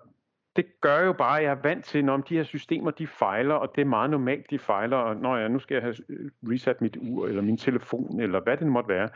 det 0.58 0.80
gør 0.80 1.00
jo 1.00 1.12
bare, 1.12 1.38
at 1.38 1.44
jeg 1.44 1.50
er 1.50 1.62
vant 1.62 1.84
til, 1.84 2.10
at 2.10 2.28
de 2.28 2.36
her 2.36 2.44
systemer 2.44 2.90
de 2.90 3.06
fejler, 3.06 3.54
og 3.54 3.72
det 3.74 3.80
er 3.80 3.84
meget 3.84 4.10
normalt, 4.10 4.50
de 4.50 4.58
fejler, 4.58 4.96
og 4.96 5.16
når 5.16 5.36
jeg 5.36 5.48
nu 5.48 5.58
skal 5.58 5.74
jeg 5.74 5.82
have 5.82 5.96
reset 6.42 6.80
mit 6.80 6.96
ur, 7.00 7.26
eller 7.26 7.42
min 7.42 7.56
telefon, 7.56 8.20
eller 8.20 8.40
hvad 8.40 8.56
det 8.56 8.66
måtte 8.66 8.88
være. 8.88 9.08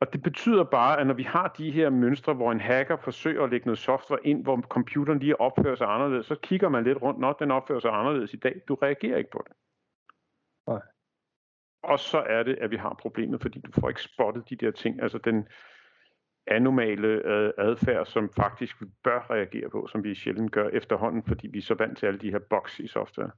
Og 0.00 0.12
det 0.12 0.22
betyder 0.22 0.64
bare, 0.64 1.00
at 1.00 1.06
når 1.06 1.14
vi 1.14 1.22
har 1.22 1.48
de 1.58 1.70
her 1.70 1.90
mønstre, 1.90 2.34
hvor 2.34 2.52
en 2.52 2.60
hacker 2.60 2.96
forsøger 2.96 3.44
at 3.44 3.50
lægge 3.50 3.66
noget 3.66 3.78
software 3.78 4.26
ind, 4.26 4.42
hvor 4.42 4.60
computeren 4.60 5.18
lige 5.18 5.40
opfører 5.40 5.74
sig 5.74 5.86
anderledes, 5.86 6.26
så 6.26 6.34
kigger 6.34 6.68
man 6.68 6.84
lidt 6.84 7.02
rundt, 7.02 7.20
når 7.20 7.32
den 7.32 7.50
opfører 7.50 7.80
sig 7.80 7.90
anderledes 7.90 8.34
i 8.34 8.36
dag. 8.36 8.60
Du 8.68 8.74
reagerer 8.74 9.18
ikke 9.18 9.30
på 9.30 9.44
det. 9.46 9.56
Nej. 10.66 10.80
Og 11.82 11.98
så 11.98 12.18
er 12.18 12.42
det, 12.42 12.58
at 12.60 12.70
vi 12.70 12.76
har 12.76 12.96
problemet, 13.00 13.42
fordi 13.42 13.60
du 13.60 13.80
får 13.80 13.88
ikke 13.88 14.02
spottet 14.02 14.50
de 14.50 14.56
der 14.56 14.70
ting. 14.70 15.02
Altså 15.02 15.18
den, 15.18 15.48
anomale 16.46 17.08
øh, 17.08 17.52
adfærd, 17.58 18.06
som 18.06 18.30
faktisk 18.36 18.76
bør 19.04 19.26
reagere 19.30 19.70
på, 19.70 19.86
som 19.92 20.04
vi 20.04 20.14
sjældent 20.14 20.52
gør 20.52 20.68
efterhånden, 20.68 21.22
fordi 21.22 21.46
vi 21.48 21.58
er 21.58 21.62
så 21.62 21.74
vant 21.74 21.98
til 21.98 22.06
alle 22.06 22.18
de 22.18 22.30
her 22.30 22.38
boks 22.50 22.80
i 22.80 22.86
software. 22.86 23.30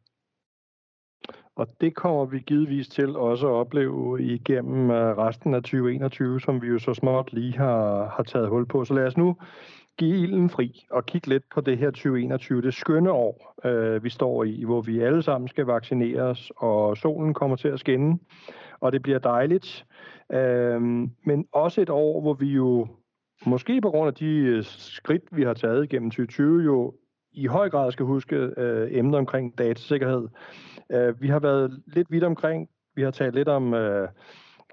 Og 1.56 1.66
det 1.80 1.94
kommer 1.94 2.24
vi 2.24 2.38
givetvis 2.38 2.88
til 2.88 3.16
også 3.16 3.46
at 3.46 3.52
opleve 3.52 4.22
igennem 4.22 4.90
øh, 4.90 5.18
resten 5.18 5.54
af 5.54 5.62
2021, 5.62 6.40
som 6.40 6.62
vi 6.62 6.66
jo 6.66 6.78
så 6.78 6.94
småt 6.94 7.32
lige 7.32 7.58
har, 7.58 8.08
har 8.16 8.22
taget 8.22 8.48
hul 8.48 8.66
på. 8.66 8.84
Så 8.84 8.94
lad 8.94 9.06
os 9.06 9.16
nu 9.16 9.36
give 9.98 10.22
ilden 10.22 10.50
fri 10.50 10.86
og 10.90 11.06
kigge 11.06 11.28
lidt 11.28 11.44
på 11.54 11.60
det 11.60 11.78
her 11.78 11.90
2021, 11.90 12.62
det 12.62 12.74
skønne 12.74 13.10
år, 13.10 13.54
øh, 13.64 14.04
vi 14.04 14.10
står 14.10 14.44
i, 14.44 14.64
hvor 14.64 14.80
vi 14.80 15.00
alle 15.00 15.22
sammen 15.22 15.48
skal 15.48 15.64
vaccineres, 15.64 16.52
og 16.56 16.96
solen 16.96 17.34
kommer 17.34 17.56
til 17.56 17.68
at 17.68 17.80
skinne, 17.80 18.18
og 18.80 18.92
det 18.92 19.02
bliver 19.02 19.18
dejligt. 19.18 19.86
Øh, 20.32 20.82
men 21.24 21.46
også 21.52 21.80
et 21.80 21.90
år, 21.90 22.20
hvor 22.20 22.34
vi 22.34 22.46
jo 22.46 22.86
måske 23.46 23.80
på 23.80 23.90
grund 23.90 24.08
af 24.08 24.14
de 24.14 24.36
øh, 24.36 24.64
skridt, 24.64 25.22
vi 25.32 25.42
har 25.42 25.54
taget 25.54 25.88
gennem 25.88 26.10
2020, 26.10 26.64
jo 26.64 26.94
i 27.32 27.46
høj 27.46 27.70
grad 27.70 27.92
skal 27.92 28.06
huske 28.06 28.36
øh, 28.36 28.88
emner 28.90 29.18
omkring 29.18 29.58
datasikkerhed. 29.58 30.28
Øh, 30.92 31.22
vi 31.22 31.28
har 31.28 31.38
været 31.38 31.82
lidt 31.86 32.10
vidt 32.10 32.24
omkring, 32.24 32.68
vi 32.94 33.02
har 33.02 33.10
talt 33.10 33.34
lidt 33.34 33.48
om 33.48 33.74
øh, 33.74 34.08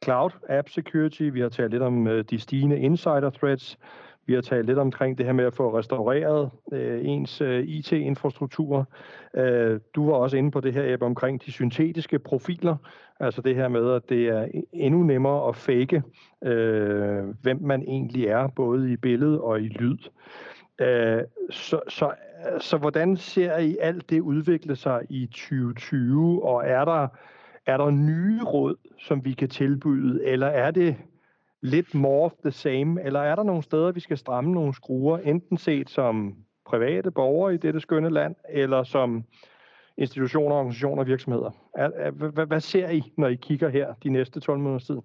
cloud 0.03 0.31
app 0.49 0.69
security, 0.69 1.21
vi 1.21 1.39
har 1.39 1.49
talt 1.49 1.71
lidt 1.71 1.83
om 1.83 2.07
øh, 2.07 2.25
de 2.29 2.39
stigende 2.39 2.79
insider 2.79 3.29
threats, 3.29 3.77
vi 4.25 4.33
har 4.33 4.41
talt 4.41 4.65
lidt 4.65 4.79
omkring 4.79 5.17
det 5.17 5.25
her 5.25 5.33
med 5.33 5.45
at 5.45 5.53
få 5.53 5.77
restaureret 5.77 6.51
øh, 6.71 7.05
ens 7.05 7.41
øh, 7.41 7.63
IT-infrastruktur. 7.63 8.89
Øh, 9.33 9.79
du 9.95 10.09
var 10.09 10.13
også 10.13 10.37
inde 10.37 10.51
på 10.51 10.59
det 10.59 10.73
her 10.73 10.93
Ebbe, 10.93 11.05
omkring 11.05 11.45
de 11.45 11.51
syntetiske 11.51 12.19
profiler, 12.19 12.75
altså 13.19 13.41
det 13.41 13.55
her 13.55 13.67
med, 13.67 13.91
at 13.91 14.09
det 14.09 14.27
er 14.27 14.47
endnu 14.73 15.03
nemmere 15.03 15.49
at 15.49 15.55
fake, 15.55 16.03
øh, 16.43 17.23
hvem 17.41 17.61
man 17.61 17.81
egentlig 17.81 18.25
er, 18.25 18.47
både 18.47 18.91
i 18.91 18.97
billede 18.97 19.41
og 19.41 19.61
i 19.61 19.67
lyd. 19.67 19.97
Øh, 20.81 21.23
så, 21.49 21.79
så, 21.87 22.11
så 22.59 22.77
hvordan 22.77 23.17
ser 23.17 23.57
I 23.57 23.77
alt 23.81 24.09
det 24.09 24.19
udvikle 24.19 24.75
sig 24.75 25.01
i 25.09 25.25
2020, 25.25 26.43
og 26.43 26.63
er 26.65 26.85
der, 26.85 27.07
er 27.65 27.77
der 27.77 27.89
nye 27.89 28.43
råd, 28.43 28.75
som 28.99 29.25
vi 29.25 29.33
kan 29.33 29.49
tilbyde, 29.49 30.25
eller 30.25 30.47
er 30.47 30.71
det 30.71 30.95
lidt 31.65 31.93
more 31.93 32.25
of 32.25 32.33
the 32.43 32.51
same, 32.51 33.03
eller 33.03 33.19
er 33.19 33.35
der 33.35 33.43
nogle 33.43 33.63
steder, 33.63 33.91
vi 33.91 33.99
skal 33.99 34.17
stramme 34.17 34.51
nogle 34.51 34.73
skruer, 34.73 35.17
enten 35.17 35.57
set 35.57 35.89
som 35.89 36.35
private 36.65 37.11
borgere 37.11 37.53
i 37.53 37.57
dette 37.57 37.79
skønne 37.79 38.09
land, 38.09 38.35
eller 38.49 38.83
som 38.83 39.23
institutioner, 39.97 40.55
organisationer 40.55 41.03
og 41.03 41.07
virksomheder? 41.07 41.51
Er, 41.75 41.89
er, 41.95 42.11
hvad, 42.45 42.59
ser 42.59 42.89
I, 42.89 43.01
når 43.17 43.27
I 43.27 43.35
kigger 43.35 43.69
her 43.69 43.93
de 43.93 44.09
næste 44.09 44.39
12 44.39 44.59
måneders 44.59 44.85
tid? 44.85 45.01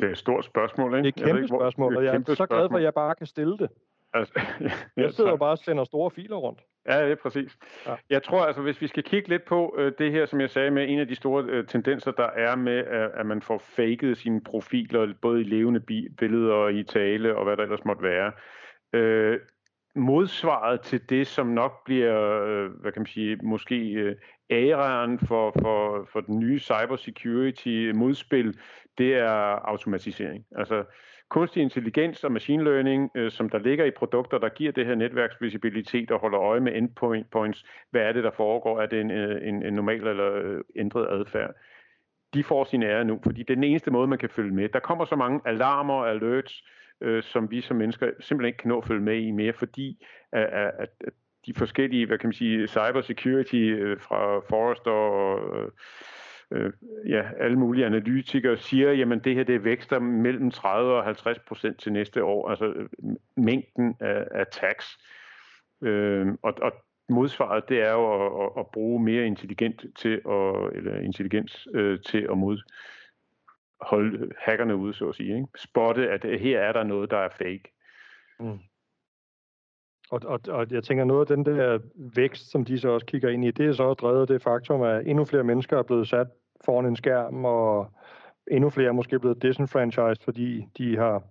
Det 0.00 0.06
er 0.06 0.10
et 0.10 0.18
stort 0.18 0.44
spørgsmål, 0.44 0.94
ikke? 0.94 1.06
Det 1.06 1.16
er 1.16 1.22
et 1.22 1.26
kæmpe 1.26 1.42
ikke, 1.42 1.48
spørgsmål, 1.48 1.96
og 1.96 2.04
jeg 2.04 2.14
er 2.14 2.34
så 2.34 2.46
glad 2.46 2.68
for, 2.70 2.76
at 2.76 2.82
jeg 2.82 2.94
bare 2.94 3.14
kan 3.14 3.26
stille 3.26 3.58
det. 3.58 3.70
Altså, 4.14 4.34
ja, 4.60 4.72
jeg 4.96 5.12
sidder 5.12 5.30
jo 5.30 5.36
bare 5.36 5.50
og 5.50 5.58
sender 5.58 5.84
store 5.84 6.10
filer 6.10 6.36
rundt. 6.36 6.60
Ja, 6.88 7.04
det 7.04 7.12
er 7.12 7.16
præcis. 7.22 7.58
Ja. 7.86 7.94
Jeg 8.10 8.22
tror 8.22 8.44
altså, 8.44 8.62
hvis 8.62 8.80
vi 8.80 8.86
skal 8.86 9.02
kigge 9.02 9.28
lidt 9.28 9.44
på 9.44 9.74
øh, 9.78 9.92
det 9.98 10.12
her, 10.12 10.26
som 10.26 10.40
jeg 10.40 10.50
sagde 10.50 10.70
med, 10.70 10.88
en 10.88 10.98
af 10.98 11.08
de 11.08 11.14
store 11.14 11.44
øh, 11.44 11.66
tendenser, 11.66 12.10
der 12.10 12.26
er 12.26 12.56
med, 12.56 12.78
at, 12.78 13.10
at 13.14 13.26
man 13.26 13.42
får 13.42 13.58
faked 13.58 14.14
sine 14.14 14.40
profiler, 14.40 15.14
både 15.22 15.40
i 15.40 15.44
levende 15.44 15.80
billeder 16.18 16.54
og 16.54 16.72
i 16.72 16.82
tale, 16.82 17.36
og 17.36 17.44
hvad 17.44 17.56
der 17.56 17.62
ellers 17.62 17.84
måtte 17.84 18.02
være. 18.02 18.32
Øh, 18.92 19.40
modsvaret 19.94 20.80
til 20.80 21.10
det, 21.10 21.26
som 21.26 21.46
nok 21.46 21.84
bliver, 21.84 22.42
øh, 22.44 22.70
hvad 22.70 22.92
kan 22.92 23.00
man 23.00 23.06
sige, 23.06 23.36
måske 23.42 23.92
øh, 23.92 24.16
æraen 24.50 25.18
for, 25.18 25.52
for, 25.60 26.08
for 26.12 26.20
den 26.20 26.38
nye 26.38 26.58
cybersecurity 26.58 27.90
modspil, 27.94 28.58
det 28.98 29.14
er 29.14 29.68
automatisering. 29.68 30.46
Altså, 30.56 30.84
kunstig 31.28 31.62
intelligens 31.62 32.24
og 32.24 32.32
machine 32.32 32.64
learning, 32.64 33.10
øh, 33.14 33.30
som 33.30 33.48
der 33.48 33.58
ligger 33.58 33.84
i 33.84 33.90
produkter, 33.90 34.38
der 34.38 34.48
giver 34.48 34.72
det 34.72 34.86
her 34.86 34.94
netværksvisibilitet 34.94 36.10
og 36.10 36.20
holder 36.20 36.40
øje 36.40 36.60
med 36.60 36.72
endpoints. 36.76 37.64
Hvad 37.90 38.02
er 38.02 38.12
det, 38.12 38.24
der 38.24 38.30
foregår? 38.30 38.80
Er 38.80 38.86
det 38.86 39.00
en, 39.00 39.10
øh, 39.10 39.48
en, 39.48 39.62
en 39.62 39.74
normal 39.74 40.06
eller 40.06 40.32
øh, 40.34 40.60
ændret 40.76 41.20
adfærd? 41.20 41.54
De 42.34 42.44
får 42.44 42.64
sin 42.64 42.82
ære 42.82 43.04
nu, 43.04 43.20
fordi 43.22 43.42
det 43.42 43.50
er 43.50 43.54
den 43.54 43.64
eneste 43.64 43.90
måde, 43.90 44.06
man 44.06 44.18
kan 44.18 44.30
følge 44.30 44.54
med. 44.54 44.68
Der 44.68 44.80
kommer 44.80 45.04
så 45.04 45.16
mange 45.16 45.40
alarmer 45.44 45.94
og 45.94 46.10
alerts, 46.10 46.64
øh, 47.00 47.22
som 47.22 47.50
vi 47.50 47.60
som 47.60 47.76
mennesker 47.76 48.10
simpelthen 48.20 48.46
ikke 48.46 48.58
kan 48.58 48.68
nå 48.68 48.78
at 48.78 48.86
følge 48.86 49.02
med 49.02 49.16
i 49.16 49.30
mere, 49.30 49.52
fordi 49.52 50.04
at, 50.32 50.44
at, 50.44 50.90
at 51.00 51.12
de 51.46 51.54
forskellige, 51.54 52.06
hvad 52.06 52.18
kan 52.18 52.28
man 52.28 52.34
sige, 52.34 52.66
cybersecurity 52.66 53.54
øh, 53.54 54.00
fra 54.00 54.38
Forrester 54.38 54.90
og 54.90 55.62
øh, 55.62 55.70
øh, 56.50 56.72
ja, 57.08 57.30
alle 57.40 57.58
mulige 57.58 57.86
analytikere 57.86 58.56
siger, 58.56 58.92
jamen 58.92 59.18
det 59.18 59.34
her 59.34 59.44
det 59.44 59.64
vækster 59.64 59.98
mellem 59.98 60.50
30 60.50 60.94
og 60.94 61.04
50 61.04 61.38
procent 61.38 61.80
til 61.80 61.92
næste 61.92 62.24
år, 62.24 62.48
altså 62.48 62.66
øh, 62.66 62.88
mængden 63.36 63.94
af, 64.00 64.28
af 64.30 64.46
tax. 64.46 64.86
Øh, 65.82 66.26
og, 66.42 66.54
og 66.62 66.72
modsvaret, 67.08 67.68
det 67.68 67.80
er 67.80 67.92
jo 67.92 68.26
at, 68.26 68.44
at, 68.44 68.60
at 68.60 68.66
bruge 68.72 69.02
mere 69.02 69.26
intelligent 69.26 69.84
til 69.96 70.14
at, 70.28 70.76
eller 70.76 71.00
intelligens 71.00 71.68
øh, 71.74 72.00
til 72.00 72.26
at 72.30 72.38
mod, 72.38 72.58
holde 73.80 74.32
hackerne 74.38 74.76
ude, 74.76 74.94
så 74.94 75.08
at 75.08 75.14
sige. 75.14 75.34
Ikke? 75.34 75.48
Spotte, 75.56 76.10
at 76.10 76.40
her 76.40 76.60
er 76.60 76.72
der 76.72 76.82
noget, 76.82 77.10
der 77.10 77.18
er 77.18 77.28
fake. 77.28 77.72
Mm. 78.40 78.58
Og, 80.10 80.20
og, 80.24 80.40
og 80.48 80.66
jeg 80.70 80.84
tænker, 80.84 81.04
noget 81.04 81.30
af 81.30 81.36
den 81.36 81.46
der 81.46 81.78
vækst, 81.96 82.50
som 82.50 82.64
de 82.64 82.78
så 82.78 82.88
også 82.88 83.06
kigger 83.06 83.28
ind 83.28 83.44
i, 83.44 83.50
det 83.50 83.66
er 83.66 83.72
så 83.72 83.94
drevet 83.94 84.20
af 84.20 84.26
det 84.26 84.42
faktum, 84.42 84.82
at 84.82 85.06
endnu 85.06 85.24
flere 85.24 85.44
mennesker 85.44 85.78
er 85.78 85.82
blevet 85.82 86.08
sat 86.08 86.26
foran 86.64 86.86
en 86.86 86.96
skærm, 86.96 87.44
og 87.44 87.90
endnu 88.50 88.70
flere 88.70 88.88
er 88.88 88.92
måske 88.92 89.18
blevet 89.18 89.42
disenfranchised, 89.42 90.24
fordi 90.24 90.66
de 90.78 90.96
har 90.96 91.22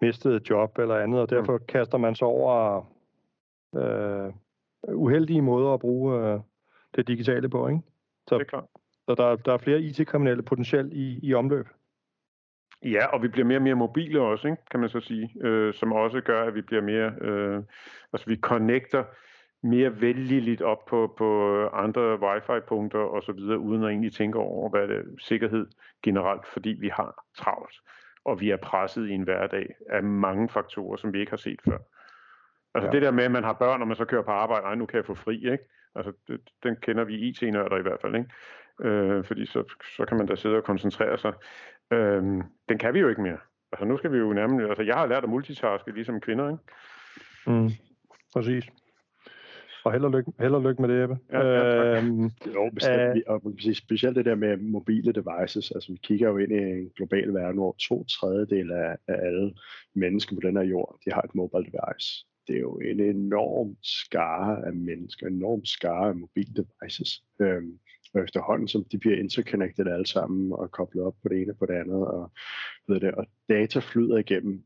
mistet 0.00 0.34
et 0.34 0.50
job 0.50 0.78
eller 0.78 0.96
andet, 0.96 1.20
og 1.20 1.30
derfor 1.30 1.52
mm. 1.52 1.64
kaster 1.68 1.98
man 1.98 2.14
sig 2.14 2.26
over 2.26 2.86
øh, 3.76 4.32
uheldige 4.94 5.42
måder 5.42 5.70
at 5.74 5.80
bruge 5.80 6.20
øh, 6.20 6.40
det 6.96 7.08
digitale 7.08 7.48
på, 7.48 7.68
ikke? 7.68 7.80
Så, 8.28 8.34
det 8.34 8.44
er 8.44 8.48
klart. 8.48 8.64
Så 9.08 9.14
der, 9.14 9.36
der 9.36 9.52
er 9.52 9.58
flere 9.58 9.80
IT-kriminelle 9.80 10.42
potentielt 10.42 10.92
i, 10.92 11.18
i 11.22 11.34
omløb. 11.34 11.66
Ja, 12.84 13.06
og 13.06 13.22
vi 13.22 13.28
bliver 13.28 13.46
mere 13.46 13.58
og 13.58 13.62
mere 13.62 13.74
mobile 13.74 14.20
også, 14.20 14.48
ikke? 14.48 14.62
kan 14.70 14.80
man 14.80 14.88
så 14.88 15.00
sige, 15.00 15.34
øh, 15.40 15.74
som 15.74 15.92
også 15.92 16.20
gør, 16.20 16.44
at 16.44 16.54
vi 16.54 16.62
bliver 16.62 16.82
mere, 16.82 17.12
øh, 17.20 17.62
altså 18.12 18.26
vi 18.26 18.36
connecter 18.36 19.04
mere 19.62 20.00
vælgeligt 20.00 20.62
op 20.62 20.84
på, 20.86 21.14
på 21.18 21.60
andre 21.68 22.20
wifi-punkter 22.20 22.98
og 22.98 23.22
så 23.22 23.32
videre, 23.32 23.58
uden 23.58 23.82
at 23.82 23.90
egentlig 23.90 24.12
tænke 24.12 24.38
over, 24.38 24.70
hvad 24.70 24.88
det 24.88 24.96
er 24.96 25.02
sikkerhed 25.18 25.66
generelt, 26.02 26.46
fordi 26.46 26.68
vi 26.68 26.88
har 26.88 27.24
travlt, 27.36 27.74
og 28.24 28.40
vi 28.40 28.50
er 28.50 28.56
presset 28.56 29.08
i 29.08 29.12
en 29.12 29.22
hverdag 29.22 29.74
af 29.90 30.02
mange 30.02 30.48
faktorer, 30.48 30.96
som 30.96 31.12
vi 31.12 31.20
ikke 31.20 31.32
har 31.32 31.36
set 31.36 31.60
før. 31.64 31.78
Altså 32.74 32.86
ja. 32.86 32.92
det 32.92 33.02
der 33.02 33.10
med, 33.10 33.24
at 33.24 33.30
man 33.30 33.44
har 33.44 33.52
børn, 33.52 33.80
og 33.80 33.88
man 33.88 33.96
så 33.96 34.04
kører 34.04 34.22
på 34.22 34.30
arbejde, 34.30 34.66
ej, 34.66 34.74
nu 34.74 34.86
kan 34.86 34.96
jeg 34.96 35.06
få 35.06 35.14
fri, 35.14 35.36
ikke? 35.36 35.64
Altså, 35.94 36.12
det, 36.28 36.40
den 36.62 36.76
kender 36.76 37.04
vi 37.04 37.14
IT-nørder 37.14 37.76
i 37.76 37.82
hvert 37.82 38.00
fald, 38.00 38.14
ikke? 38.14 38.30
Øh, 38.80 39.24
fordi 39.24 39.46
så, 39.46 39.64
så 39.96 40.04
kan 40.04 40.16
man 40.16 40.26
da 40.26 40.34
sidde 40.34 40.56
og 40.56 40.64
koncentrere 40.64 41.18
sig. 41.18 41.32
Øh, 41.92 42.22
den 42.68 42.78
kan 42.78 42.94
vi 42.94 43.00
jo 43.00 43.08
ikke 43.08 43.22
mere. 43.22 43.38
Altså, 43.72 43.84
nu 43.84 43.98
skal 43.98 44.12
vi 44.12 44.18
jo 44.18 44.32
nærmest... 44.32 44.68
Altså, 44.68 44.82
jeg 44.82 44.94
har 44.94 45.06
lært 45.06 45.24
at 45.24 45.30
multitaske, 45.30 45.92
ligesom 45.94 46.20
kvinder, 46.20 46.50
ikke? 46.50 46.62
Mm, 47.46 47.70
præcis. 48.34 48.64
Og 49.84 49.92
held 49.92 50.04
og 50.04 50.10
lykke, 50.10 50.32
held 50.40 50.54
og 50.54 50.62
lykke 50.62 50.82
med 50.82 50.88
det, 50.88 51.04
Ebbe. 51.04 51.18
Ja, 51.32 51.40
ja, 51.40 51.96
øhm, 51.96 52.30
jo, 52.54 52.70
bestemt. 52.74 53.16
Øh, 53.16 53.22
og 53.26 53.42
specielt 53.74 54.16
det 54.16 54.24
der 54.24 54.34
med 54.34 54.56
mobile 54.56 55.12
devices. 55.12 55.70
Altså, 55.70 55.92
vi 55.92 55.98
kigger 56.02 56.28
jo 56.28 56.36
ind 56.36 56.52
i 56.52 56.56
en 56.56 56.90
global 56.96 57.34
verden, 57.34 57.56
hvor 57.56 57.76
to 57.80 58.04
tredjedel 58.04 58.72
af, 58.72 58.96
af 59.08 59.26
alle 59.26 59.54
mennesker 59.94 60.36
på 60.36 60.40
den 60.40 60.56
her 60.56 60.64
jord, 60.64 60.98
de 61.04 61.12
har 61.12 61.22
et 61.22 61.34
mobile 61.34 61.64
device 61.64 62.26
det 62.46 62.56
er 62.56 62.60
jo 62.60 62.78
en 62.78 63.00
enorm 63.00 63.76
skare 63.82 64.66
af 64.66 64.72
mennesker, 64.72 65.26
en 65.26 65.34
enorm 65.34 65.64
skare 65.64 66.08
af 66.08 66.16
mobil 66.16 66.56
devices. 66.56 67.22
Øhm, 67.40 67.78
og 68.14 68.24
efterhånden, 68.24 68.68
som 68.68 68.84
de 68.84 68.98
bliver 68.98 69.16
interconnected 69.16 69.86
alle 69.86 70.06
sammen 70.06 70.52
og 70.52 70.70
koblet 70.70 71.04
op 71.04 71.14
på 71.22 71.28
det 71.28 71.42
ene 71.42 71.54
på 71.54 71.66
det 71.66 71.74
andet, 71.74 72.06
og, 72.06 72.32
ved 72.88 73.00
det, 73.00 73.14
og 73.14 73.26
data 73.48 73.78
flyder 73.78 74.16
igennem, 74.16 74.64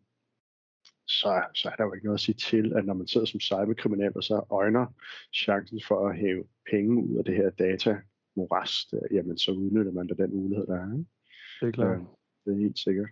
så, 1.07 1.42
så 1.55 1.68
er 1.68 1.76
der 1.76 1.84
jo 1.84 1.92
ikke 1.92 2.07
noget 2.07 2.16
at 2.16 2.20
sige 2.20 2.34
til, 2.34 2.72
at 2.76 2.84
når 2.84 2.94
man 2.94 3.07
sidder 3.07 3.26
som 3.26 3.40
cyberkriminel, 3.40 4.12
og 4.16 4.24
så 4.24 4.44
øjner 4.51 4.86
chancen 5.34 5.80
for 5.88 6.09
at 6.09 6.16
hæve 6.16 6.44
penge 6.70 7.05
ud 7.05 7.18
af 7.18 7.24
det 7.24 7.34
her 7.34 7.51
data 7.51 7.96
morast, 8.36 8.94
jamen 9.11 9.38
så 9.38 9.51
udnytter 9.51 9.92
man 9.92 10.07
da 10.07 10.14
den 10.14 10.36
mulighed, 10.36 10.66
der 10.66 10.74
er. 10.74 10.92
Ikke? 10.92 11.11
Det 11.61 11.68
er 11.68 11.72
klart. 11.72 11.99
Øh, 11.99 12.05
det 12.44 12.53
er 12.53 12.59
helt 12.59 12.78
sikkert. 12.78 13.09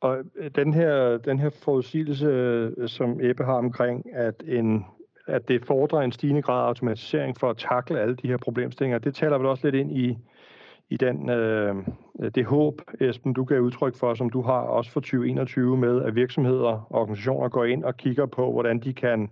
Og 0.00 0.24
øh, 0.36 0.50
den 0.54 0.74
her, 0.74 1.18
den 1.18 1.38
her 1.38 1.50
forudsigelse, 1.50 2.26
øh, 2.26 2.88
som 2.88 3.20
Ebbe 3.20 3.44
har 3.44 3.58
omkring, 3.58 4.14
at, 4.14 4.42
en, 4.46 4.84
at 5.28 5.48
det 5.48 5.64
fordrer 5.66 6.00
en 6.00 6.12
stigende 6.12 6.42
grad 6.42 6.62
af 6.62 6.66
automatisering 6.66 7.36
for 7.40 7.50
at 7.50 7.56
takle 7.56 8.00
alle 8.00 8.16
de 8.16 8.28
her 8.28 8.36
problemstillinger, 8.36 8.98
det 8.98 9.14
taler 9.14 9.38
vel 9.38 9.46
også 9.46 9.66
lidt 9.66 9.74
ind 9.74 9.96
i, 9.96 10.18
i 10.90 10.96
den, 10.96 11.30
øh, 11.30 11.74
det 12.34 12.44
håb, 12.44 12.82
Esben, 13.00 13.32
du 13.32 13.44
gav 13.44 13.60
udtryk 13.60 13.96
for, 13.96 14.14
som 14.14 14.30
du 14.30 14.42
har 14.42 14.60
også 14.60 14.90
for 14.90 15.00
2021 15.00 15.76
med, 15.76 16.02
at 16.02 16.14
virksomheder 16.14 16.68
og 16.68 17.00
organisationer 17.02 17.48
går 17.48 17.64
ind 17.64 17.84
og 17.84 17.96
kigger 17.96 18.26
på, 18.26 18.52
hvordan 18.52 18.78
de 18.78 18.92
kan 18.92 19.22
øh, 19.22 19.28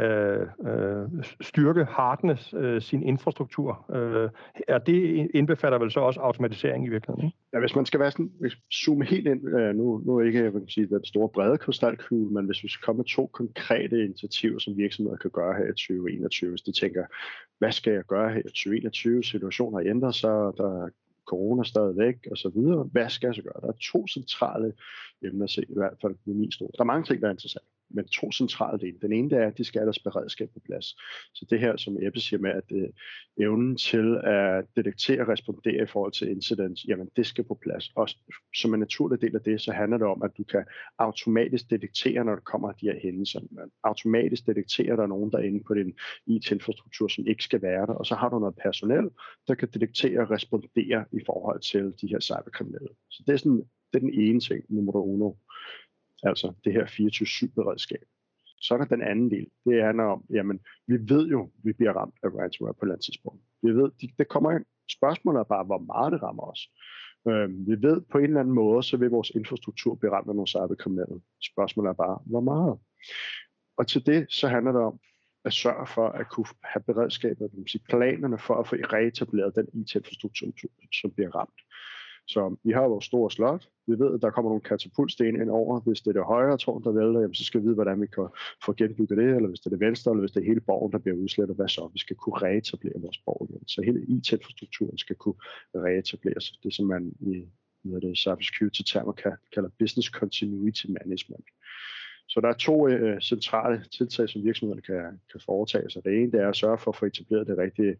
Øh, 0.00 0.46
øh, 0.66 1.24
styrke, 1.40 1.84
hardness 1.84 2.54
øh, 2.56 2.82
sin 2.82 3.02
infrastruktur. 3.02 3.86
Øh, 3.96 4.30
er 4.68 4.78
det 4.78 5.30
indbefatter 5.34 5.78
vel 5.78 5.90
så 5.90 6.00
også 6.00 6.20
automatisering 6.20 6.86
i 6.86 6.88
virkeligheden? 6.88 7.26
Ikke? 7.26 7.38
Ja, 7.52 7.60
hvis 7.60 7.76
man 7.76 7.86
skal 7.86 8.00
være 8.00 8.10
sådan, 8.10 8.32
hvis 8.40 8.56
zoome 8.72 9.04
helt 9.04 9.26
ind, 9.26 9.48
øh, 9.48 9.74
nu, 9.74 10.02
nu 10.06 10.16
er 10.16 10.22
ikke 10.22 10.44
jeg 10.44 10.52
kan 10.52 10.68
sige, 10.68 10.86
den 10.86 11.04
store 11.04 11.28
brede 11.28 11.58
krystalkugle, 11.58 12.34
men 12.34 12.46
hvis 12.46 12.62
vi 12.62 12.68
skal 12.68 12.84
komme 12.84 12.96
med 12.96 13.04
to 13.04 13.26
konkrete 13.26 14.04
initiativer, 14.04 14.58
som 14.58 14.76
virksomheder 14.76 15.16
kan 15.16 15.30
gøre 15.30 15.54
her 15.54 15.64
i 15.64 15.72
2021, 15.72 16.50
hvis 16.50 16.62
de 16.62 16.72
tænker, 16.72 17.04
hvad 17.58 17.72
skal 17.72 17.92
jeg 17.92 18.04
gøre 18.04 18.32
her 18.32 18.40
i 18.40 18.42
2021? 18.42 19.24
Situationen 19.24 19.74
har 19.74 19.90
ændret 19.90 20.14
sig, 20.14 20.52
der 20.56 20.84
er 20.84 20.88
corona 21.26 21.64
stadigvæk 21.64 22.16
og 22.30 22.36
så 22.36 22.48
videre. 22.48 22.82
Hvad 22.92 23.08
skal 23.08 23.26
jeg 23.26 23.34
så 23.34 23.42
gøre? 23.42 23.60
Der 23.62 23.68
er 23.68 23.78
to 23.92 24.06
centrale 24.06 24.72
emner, 25.24 25.46
se, 25.46 25.62
i 25.62 25.74
hvert 25.76 25.98
fald 26.02 26.14
med 26.24 26.34
min 26.34 26.52
store. 26.52 26.70
Der 26.76 26.82
er 26.82 26.92
mange 26.92 27.04
ting, 27.04 27.20
der 27.20 27.26
er 27.28 27.32
interessante 27.32 27.68
men 27.90 28.08
to 28.08 28.32
centrale 28.32 28.78
dele. 28.78 28.98
Den 29.02 29.12
ene 29.12 29.30
det 29.30 29.38
er, 29.38 29.46
at 29.46 29.58
de 29.58 29.64
skal 29.64 29.78
have 29.78 29.86
deres 29.86 29.98
beredskab 29.98 30.48
på 30.54 30.60
plads. 30.66 30.86
Så 31.34 31.46
det 31.50 31.60
her, 31.60 31.76
som 31.76 31.96
Ebbe 32.02 32.20
siger 32.20 32.40
med, 32.40 32.50
at 32.50 32.64
øh, 32.72 32.88
evnen 33.40 33.76
til 33.76 34.20
at 34.24 34.64
detektere 34.76 35.20
og 35.20 35.28
respondere 35.28 35.82
i 35.82 35.86
forhold 35.86 36.12
til 36.12 36.30
incidents, 36.30 36.84
jamen 36.88 37.08
det 37.16 37.26
skal 37.26 37.44
på 37.44 37.58
plads. 37.62 37.90
Og 37.96 38.08
som 38.56 38.74
en 38.74 38.80
naturlig 38.80 39.20
del 39.20 39.34
af 39.34 39.42
det, 39.42 39.60
så 39.60 39.72
handler 39.72 39.98
det 39.98 40.06
om, 40.06 40.22
at 40.22 40.30
du 40.38 40.44
kan 40.44 40.64
automatisk 40.98 41.70
detektere, 41.70 42.24
når 42.24 42.34
der 42.34 42.40
kommer 42.40 42.72
de 42.72 42.86
her 42.86 42.98
hændelser. 43.02 43.40
Man 43.50 43.70
automatisk 43.82 44.46
detektere, 44.46 44.92
at 44.92 44.98
der 44.98 45.04
er 45.04 45.08
nogen, 45.08 45.32
der 45.32 45.38
er 45.38 45.42
inde 45.42 45.64
på 45.66 45.74
din 45.74 45.92
IT-infrastruktur, 46.26 47.08
som 47.08 47.26
ikke 47.26 47.44
skal 47.44 47.62
være 47.62 47.86
der. 47.86 47.94
Og 47.94 48.06
så 48.06 48.14
har 48.14 48.28
du 48.28 48.38
noget 48.38 48.54
personel, 48.62 49.08
der 49.48 49.54
kan 49.54 49.68
detektere 49.74 50.20
og 50.20 50.30
respondere 50.30 51.04
i 51.12 51.20
forhold 51.26 51.60
til 51.60 51.84
de 52.00 52.08
her 52.08 52.20
cyberkriminelle. 52.20 52.88
Så 53.10 53.22
det 53.26 53.32
er, 53.32 53.36
sådan, 53.36 53.62
det 53.92 53.94
er 53.94 53.98
den 53.98 54.14
ene 54.14 54.40
ting, 54.40 54.64
nummer 54.68 54.92
uno 54.92 55.32
altså 56.22 56.52
det 56.64 56.72
her 56.72 56.84
24-7-beredskab. 56.84 58.04
Så 58.60 58.74
er 58.74 58.78
der 58.78 58.84
den 58.84 59.02
anden 59.02 59.30
del. 59.30 59.46
Det 59.64 59.80
er, 59.80 59.92
når 59.92 60.24
jamen, 60.30 60.60
vi 60.86 60.96
ved 61.12 61.28
jo, 61.28 61.42
at 61.42 61.50
vi 61.64 61.72
bliver 61.72 61.92
ramt 61.92 62.14
af 62.22 62.28
ransomware 62.28 62.74
på 62.74 62.78
et 62.78 62.82
eller 62.82 62.94
andet 62.94 63.04
tidspunkt. 63.04 63.42
Vi 63.62 63.70
ved, 63.70 63.90
det, 64.00 64.10
det 64.18 64.28
kommer 64.28 64.50
ind. 64.50 64.64
Spørgsmålet 64.90 65.40
er 65.40 65.44
bare, 65.44 65.64
hvor 65.64 65.78
meget 65.78 66.12
det 66.12 66.22
rammer 66.22 66.42
os. 66.42 66.70
Øh, 67.28 67.48
vi 67.68 67.82
ved 67.82 68.00
på 68.12 68.18
en 68.18 68.24
eller 68.24 68.40
anden 68.40 68.54
måde, 68.54 68.82
så 68.82 68.96
vil 68.96 69.10
vores 69.10 69.30
infrastruktur 69.30 69.94
blive 69.94 70.12
ramt 70.12 70.28
af 70.28 70.34
nogle 70.34 70.48
cyberkriminelle. 70.48 71.20
Spørgsmålet 71.52 71.88
er 71.88 71.94
bare, 71.94 72.18
hvor 72.26 72.40
meget. 72.40 72.78
Og 73.76 73.86
til 73.86 74.06
det, 74.06 74.26
så 74.32 74.48
handler 74.48 74.72
det 74.72 74.80
om 74.80 75.00
at 75.44 75.52
sørge 75.52 75.86
for 75.86 76.08
at 76.08 76.28
kunne 76.30 76.46
have 76.64 76.82
beredskabet, 76.82 77.50
planerne 77.88 78.38
for 78.38 78.54
at 78.54 78.68
få 78.68 78.76
reetableret 78.76 79.54
den 79.54 79.66
IT-infrastruktur, 79.72 80.52
som 81.00 81.10
bliver 81.10 81.30
ramt. 81.36 81.60
Så 82.28 82.56
vi 82.64 82.72
har 82.72 82.88
vores 82.88 83.04
store 83.04 83.30
slot. 83.30 83.68
Vi 83.86 83.98
ved, 83.98 84.14
at 84.14 84.22
der 84.22 84.30
kommer 84.30 84.50
nogle 84.50 84.68
katapultsten 84.70 85.26
ind 85.26 85.50
over. 85.50 85.80
Hvis 85.80 86.00
det 86.00 86.08
er 86.08 86.12
det 86.12 86.24
højre 86.24 86.58
tårn, 86.58 86.84
der 86.84 86.92
vælter, 86.92 87.20
jamen, 87.20 87.34
så 87.34 87.44
skal 87.44 87.60
vi 87.60 87.64
vide, 87.64 87.74
hvordan 87.74 88.00
vi 88.00 88.06
kan 88.06 88.28
få 88.64 88.72
genbygget 88.72 89.18
det, 89.18 89.36
eller 89.36 89.48
hvis 89.48 89.60
det 89.60 89.66
er 89.66 89.76
det 89.76 89.86
venstre, 89.86 90.10
eller 90.10 90.20
hvis 90.20 90.32
det 90.32 90.40
er 90.40 90.46
hele 90.46 90.60
borgen, 90.60 90.92
der 90.92 90.98
bliver 90.98 91.16
udslettet, 91.16 91.56
hvad 91.56 91.68
så? 91.68 91.90
Vi 91.92 91.98
skal 91.98 92.16
kunne 92.16 92.38
reetablere 92.46 93.00
vores 93.00 93.18
borg 93.18 93.48
igen. 93.50 93.68
Så 93.68 93.82
hele 93.82 94.00
IT-infrastrukturen 94.08 94.98
skal 94.98 95.16
kunne 95.16 95.38
reetableres. 95.74 96.46
Det, 96.62 96.74
som 96.74 96.86
man 96.86 97.12
i 97.20 97.44
hvad 97.82 98.00
det, 98.00 98.18
cybersecurity 98.18 98.82
termer 98.82 99.12
kalder 99.54 99.70
business 99.78 100.08
continuity 100.08 100.86
management. 100.88 101.46
Så 102.28 102.40
der 102.40 102.48
er 102.48 102.52
to 102.52 102.88
øh, 102.88 103.20
centrale 103.20 103.84
tiltag, 103.98 104.28
som 104.28 104.44
virksomhederne 104.44 104.82
kan, 104.82 105.20
kan 105.32 105.40
foretage 105.40 105.90
sig. 105.90 106.04
Det 106.04 106.12
ene 106.22 106.32
det 106.32 106.40
er 106.40 106.48
at 106.48 106.56
sørge 106.56 106.78
for 106.78 106.90
at 106.90 106.96
få 106.96 107.06
etableret 107.06 107.46
det 107.46 107.58
rigtige 107.58 107.96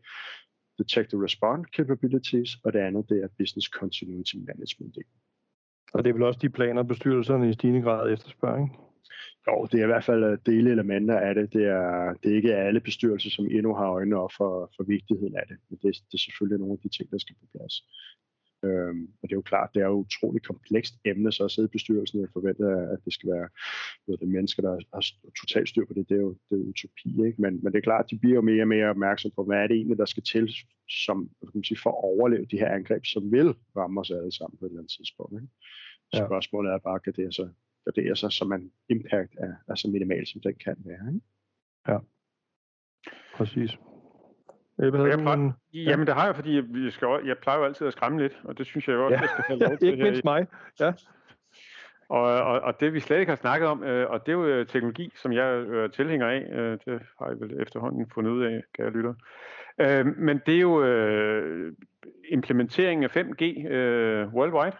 detect 0.79 1.13
and 1.13 1.23
respond 1.23 1.65
capabilities, 1.77 2.51
og 2.65 2.73
det 2.73 2.79
andet 2.79 3.09
det 3.09 3.23
er 3.23 3.29
business 3.39 3.67
continuity 3.67 4.37
management. 4.37 4.97
Og 5.95 6.05
det 6.05 6.11
er 6.11 6.15
vel 6.15 6.23
også 6.23 6.41
de 6.43 6.49
planer, 6.49 6.83
bestyrelserne 6.83 7.51
i 7.51 7.53
stigende 7.53 7.83
grad 7.83 8.13
efterspørger, 8.13 8.63
ikke? 8.63 8.75
Jo, 9.47 9.67
det 9.73 9.81
er 9.81 9.85
i 9.85 9.93
hvert 9.93 10.05
fald 10.05 10.25
øh, 10.25 10.39
dele 10.47 10.71
elementer 10.71 11.19
af 11.19 11.35
det. 11.35 11.53
Det 11.53 11.65
er, 11.65 12.15
det 12.23 12.33
er 12.33 12.37
ikke 12.37 12.55
alle 12.55 12.81
bestyrelser, 12.81 13.31
som 13.31 13.47
endnu 13.47 13.75
har 13.75 13.89
øjnene 13.89 14.17
op 14.17 14.33
for, 14.37 14.73
for 14.77 14.85
vigtigheden 14.85 15.37
af 15.37 15.47
det. 15.49 15.57
Men 15.69 15.79
det, 15.83 15.97
det 16.09 16.15
er 16.15 16.25
selvfølgelig 16.27 16.59
nogle 16.59 16.73
af 16.77 16.83
de 16.83 16.97
ting, 16.97 17.11
der 17.11 17.19
skal 17.19 17.37
på 17.41 17.47
plads. 17.53 17.75
Øhm, 18.65 19.03
og 19.23 19.29
det 19.29 19.33
er 19.33 19.37
jo 19.37 19.51
klart, 19.53 19.71
det 19.75 19.83
er 19.83 19.87
jo 19.87 20.05
utroligt 20.07 20.47
komplekst 20.47 20.95
emne, 21.05 21.33
så 21.33 21.45
at 21.45 21.51
sidde 21.51 21.69
i 21.69 21.75
bestyrelsen 21.77 22.25
og 22.25 22.31
forvente, 22.33 22.65
at 22.65 22.99
det 23.05 23.13
skal 23.13 23.31
være 23.31 23.49
ved 24.07 24.17
det, 24.17 24.29
mennesker, 24.29 24.63
der 24.63 24.71
har 24.95 25.05
totalt 25.41 25.69
styr 25.69 25.87
på 25.87 25.95
det, 25.95 26.09
det 26.09 26.15
er 26.15 26.21
jo, 26.21 26.37
det 26.51 26.61
er 26.61 26.65
utopi. 26.65 27.27
Ikke? 27.27 27.43
Men, 27.43 27.53
men 27.63 27.73
det 27.73 27.79
er 27.79 27.89
klart, 27.91 28.11
de 28.11 28.19
bliver 28.19 28.35
jo 28.35 28.41
mere 28.41 28.63
og 28.63 28.69
mere 28.69 28.91
opmærksom 28.91 29.31
på, 29.37 29.45
hvad 29.45 29.59
er 29.59 29.67
det 29.67 29.77
egentlig, 29.77 29.99
der 29.99 30.05
skal 30.05 30.23
til 30.23 30.55
som, 30.89 31.31
kan 31.41 31.51
man 31.55 31.65
sige, 31.65 31.79
for 31.83 31.91
at 31.91 32.05
overleve 32.05 32.47
de 32.51 32.59
her 32.59 32.69
angreb, 32.69 33.05
som 33.05 33.33
vil 33.33 33.55
ramme 33.77 34.01
os 34.01 34.11
alle 34.11 34.33
sammen 34.33 34.59
på 34.59 34.65
et 34.65 34.69
eller 34.69 34.81
andet 34.81 34.93
tidspunkt. 34.99 35.33
Ikke? 35.43 35.53
Ja. 36.13 36.27
Spørgsmålet 36.27 36.73
er 36.73 36.79
bare, 36.79 37.01
kan 37.01 37.13
det 37.13 37.35
så 37.35 37.49
gardere 37.85 38.17
sig, 38.17 38.33
så 38.33 38.45
man 38.45 38.71
impact 38.89 39.35
er, 39.39 39.55
er 39.69 39.75
så 39.75 39.89
minimal, 39.89 40.27
som 40.27 40.41
den 40.41 40.55
kan 40.55 40.77
være. 40.79 41.15
Ikke? 41.15 41.27
Ja, 41.89 41.99
præcis. 43.35 43.71
Ebbe, 44.83 44.99
jeg 45.03 45.19
plejer, 45.19 45.37
en... 45.37 45.53
Jamen, 45.75 46.07
det 46.07 46.15
har 46.15 46.27
jeg, 46.27 46.35
fordi 46.35 46.55
jeg, 46.85 46.93
skal, 46.93 47.09
jeg 47.25 47.39
plejer 47.39 47.59
jo 47.59 47.65
altid 47.65 47.87
at 47.87 47.93
skræmme 47.93 48.19
lidt, 48.23 48.41
og 48.45 48.59
det 48.59 48.67
synes 48.67 48.89
jeg 48.89 48.95
jo 48.95 49.05
også, 49.05 49.15
ja. 49.15 49.21
jeg 49.21 49.29
skal 49.29 49.45
have 49.49 49.59
lov 49.69 49.79
til. 49.79 49.89
ikke 49.89 50.03
mindst 50.03 50.25
mig, 50.25 50.47
ja. 50.81 50.93
Og, 52.09 52.23
og, 52.23 52.61
og 52.61 52.81
det 52.81 52.93
vi 52.93 53.01
slet 53.01 53.19
ikke 53.19 53.31
har 53.31 53.37
snakket 53.37 53.69
om, 53.69 53.85
øh, 53.85 54.11
og 54.11 54.27
det 54.27 54.33
er 54.33 54.37
jo 54.37 54.47
øh, 54.47 54.67
teknologi, 54.67 55.13
som 55.17 55.33
jeg 55.33 55.59
er 55.59 55.89
tilhænger 55.89 56.27
af, 56.27 56.47
øh, 56.53 56.79
det 56.85 57.03
har 57.19 57.29
jeg 57.29 57.41
vel 57.41 57.61
efterhånden 57.63 58.11
fundet 58.15 58.31
ud 58.31 58.45
af, 58.45 58.63
kan 58.75 58.85
jeg 58.85 58.93
lytte. 58.93 59.15
Øh, 59.81 60.07
men 60.07 60.41
det 60.47 60.55
er 60.55 60.61
jo 60.61 60.85
øh, 60.85 61.73
implementeringen 62.29 63.05
af 63.05 63.17
5G 63.17 63.69
øh, 63.69 64.35
worldwide. 64.35 64.77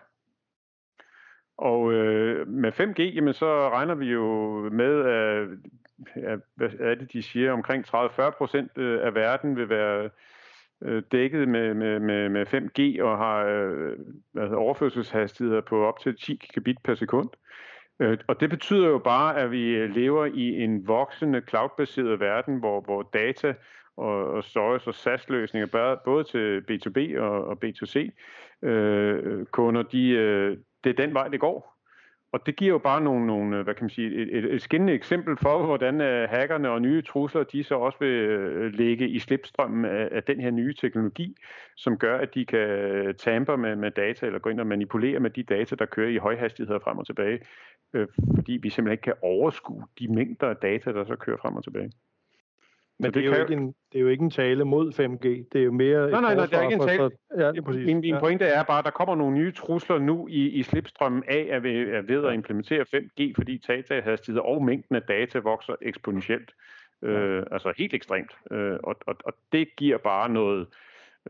Og 1.59 1.93
øh, 1.93 2.49
med 2.49 2.73
5G, 2.73 3.03
jamen, 3.03 3.35
så 3.35 3.71
regner 3.71 3.95
vi 3.95 4.07
jo 4.07 4.25
med, 4.73 5.05
at 5.05 5.49
hvad 6.55 6.71
er 6.81 6.95
det, 6.95 7.13
de 7.13 7.23
siger, 7.23 7.53
omkring 7.53 7.85
30-40 7.89 8.31
procent 8.31 8.71
øh, 8.77 9.07
af 9.07 9.15
verden 9.15 9.57
vil 9.57 9.69
være 9.69 10.11
øh, 10.83 11.03
dækket 11.13 11.49
med, 11.49 11.75
med, 11.75 12.01
med, 12.01 12.29
med 12.29 12.47
5G 12.47 13.03
og 13.03 13.19
har 13.19 13.45
øh, 13.45 13.97
hvad 14.33 14.43
hedder, 14.43 14.57
overførselshastigheder 14.57 15.61
på 15.61 15.87
op 15.87 16.01
til 16.01 16.17
10 16.17 16.35
gigabit 16.35 16.79
per 16.85 16.95
sekund. 16.95 17.29
Og 18.29 18.41
det 18.41 18.51
betyder 18.51 18.89
jo 18.89 18.99
bare, 18.99 19.37
at 19.37 19.51
vi 19.51 19.87
lever 19.87 20.25
i 20.27 20.63
en 20.63 20.87
voksende 20.87 21.43
cloud-baseret 21.49 22.21
verden, 22.21 22.59
hvor, 22.59 22.81
hvor 22.81 23.03
data 23.03 23.55
og, 23.97 24.31
og 24.31 24.45
storage 24.45 24.87
og 24.87 24.95
SaaS-løsninger, 24.95 25.97
både 26.05 26.25
til 26.25 26.65
B2B 26.71 27.21
og, 27.21 27.45
og 27.45 27.59
B2C 27.65 28.11
øh, 28.63 29.47
kunder, 29.47 29.83
de, 29.83 30.09
øh, 30.09 30.57
det 30.85 30.91
er 30.91 31.07
den 31.07 31.15
vej, 31.15 31.29
det 31.29 31.41
går. 31.41 31.78
Og 32.33 32.47
det 32.47 32.57
giver 32.57 32.73
jo 32.73 32.79
bare 32.79 33.01
nogle, 33.01 33.27
nogle 33.27 33.57
øh, 33.57 33.65
hvad 33.65 33.75
kan 33.75 33.85
man 33.85 33.91
sige, 33.91 34.15
et, 34.15 34.39
et, 34.39 34.55
et 34.55 34.63
skinnende 34.63 34.93
eksempel 34.93 35.37
for, 35.37 35.67
hvordan 35.67 36.01
øh, 36.01 36.29
hackerne 36.29 36.71
og 36.71 36.83
nye 36.83 37.03
trusler, 37.03 37.43
de 37.43 37.65
så 37.65 37.75
også 37.75 37.99
vil 38.01 38.09
øh, 38.09 38.73
ligge 38.73 39.09
i 39.09 39.19
slipstrømmen 39.19 39.85
af, 39.85 40.09
af 40.13 40.23
den 40.23 40.41
her 40.41 40.51
nye 40.51 40.75
teknologi, 40.75 41.37
som 41.77 41.99
gør, 41.99 42.19
at 42.19 42.35
de 42.35 42.47
kan 42.47 43.15
tamper 43.19 43.57
med, 43.57 43.77
med 43.77 43.91
data, 43.91 44.27
eller 44.27 44.39
gå 44.39 44.51
ind 44.51 44.61
og 44.61 44.67
manipulere 44.67 45.21
med 45.21 45.31
de 45.31 45.43
data, 45.43 45.77
der 45.77 45.87
kører 45.87 46.11
i 46.11 46.17
højhastigheder 46.17 46.79
frem 46.79 46.99
og 46.99 47.07
tilbage, 47.07 47.41
øh, 47.95 48.09
fordi 48.35 48.53
vi 48.53 48.71
simpelthen 48.71 48.93
ikke 48.93 49.03
kan 49.03 49.15
overskue 49.23 49.85
de 49.99 50.09
mængder 50.15 50.49
af 50.49 50.57
data, 50.57 50.93
der 50.93 51.05
så 51.05 51.17
kører 51.17 51.37
frem 51.37 51.57
og 51.57 51.65
tilbage. 51.65 51.91
Men 53.01 53.05
det, 53.07 53.15
det, 53.15 53.25
er 53.25 53.37
jo 53.37 53.43
ikke 53.43 53.55
en, 53.55 53.67
det 53.67 53.99
er 53.99 54.01
jo 54.01 54.09
ikke 54.09 54.25
en 54.25 54.31
tale 54.31 54.65
mod 54.65 54.93
5G. 54.93 55.49
Det 55.53 55.61
er 55.61 55.65
jo 55.65 55.73
mere... 55.73 56.11
Nej, 56.11 56.21
nej, 56.21 56.35
nej, 56.35 56.47
det 56.47 56.55
er 56.55 56.63
ikke 56.63 56.75
en 56.75 56.81
tale. 56.81 56.99
For, 56.99 57.41
ja, 57.41 57.61
præcis. 57.61 57.87
Min, 57.87 58.01
min 58.01 58.15
ja. 58.15 58.21
pointe 58.21 58.45
er 58.45 58.63
bare, 58.63 58.79
at 58.79 58.85
der 58.85 58.91
kommer 58.91 59.15
nogle 59.15 59.37
nye 59.39 59.53
trusler 59.53 59.99
nu 59.99 60.29
i, 60.29 60.49
i 60.49 60.63
slipstrømmen 60.63 61.23
af, 61.29 61.49
at 61.51 61.63
vi 61.63 61.79
er 61.79 62.03
ved 62.03 62.25
at 62.25 62.35
implementere 62.35 62.85
5G, 62.95 63.33
fordi 63.35 63.63
datahastighed 63.69 64.41
og 64.41 64.65
mængden 64.65 64.97
af 64.97 65.03
data 65.03 65.39
vokser 65.39 65.75
eksponentielt. 65.83 66.51
Ja. 67.03 67.09
Øh, 67.09 67.47
altså 67.51 67.73
helt 67.77 67.95
ekstremt. 67.95 68.33
Øh, 68.51 68.77
og, 68.83 68.97
og, 69.07 69.17
og 69.25 69.33
det 69.53 69.69
giver 69.77 69.99
bare 69.99 70.29
noget, 70.29 70.67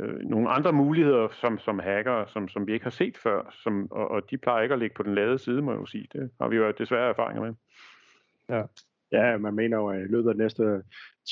øh, 0.01 0.19
nogle 0.19 0.51
andre 0.51 0.73
muligheder 0.73 1.29
som, 1.33 1.59
som 1.59 1.79
hacker, 1.79 2.27
som, 2.27 2.49
som 2.49 2.67
vi 2.67 2.73
ikke 2.73 2.85
har 2.85 2.91
set 2.91 3.19
før, 3.19 3.55
som, 3.63 3.93
og, 3.93 4.11
og 4.11 4.31
de 4.31 4.39
plejer 4.39 4.63
ikke 4.63 4.73
at 4.73 4.79
ligge 4.79 4.95
på 4.95 5.03
den 5.03 5.15
lade 5.15 5.39
side, 5.39 5.63
må 5.63 5.73
jeg 5.73 5.81
jo 5.81 5.87
sige. 5.87 6.09
Det 6.13 6.31
har 6.41 6.49
vi 6.49 6.57
jo 6.57 6.71
desværre 6.71 7.09
erfaringer 7.09 7.43
med. 7.43 7.55
Ja. 8.49 8.63
Ja, 9.13 9.37
man 9.37 9.55
mener 9.55 9.77
jo, 9.77 9.89
at 9.89 10.01
i 10.01 10.05
løbet 10.05 10.29
af 10.29 10.35
de 10.35 10.41
næste 10.41 10.83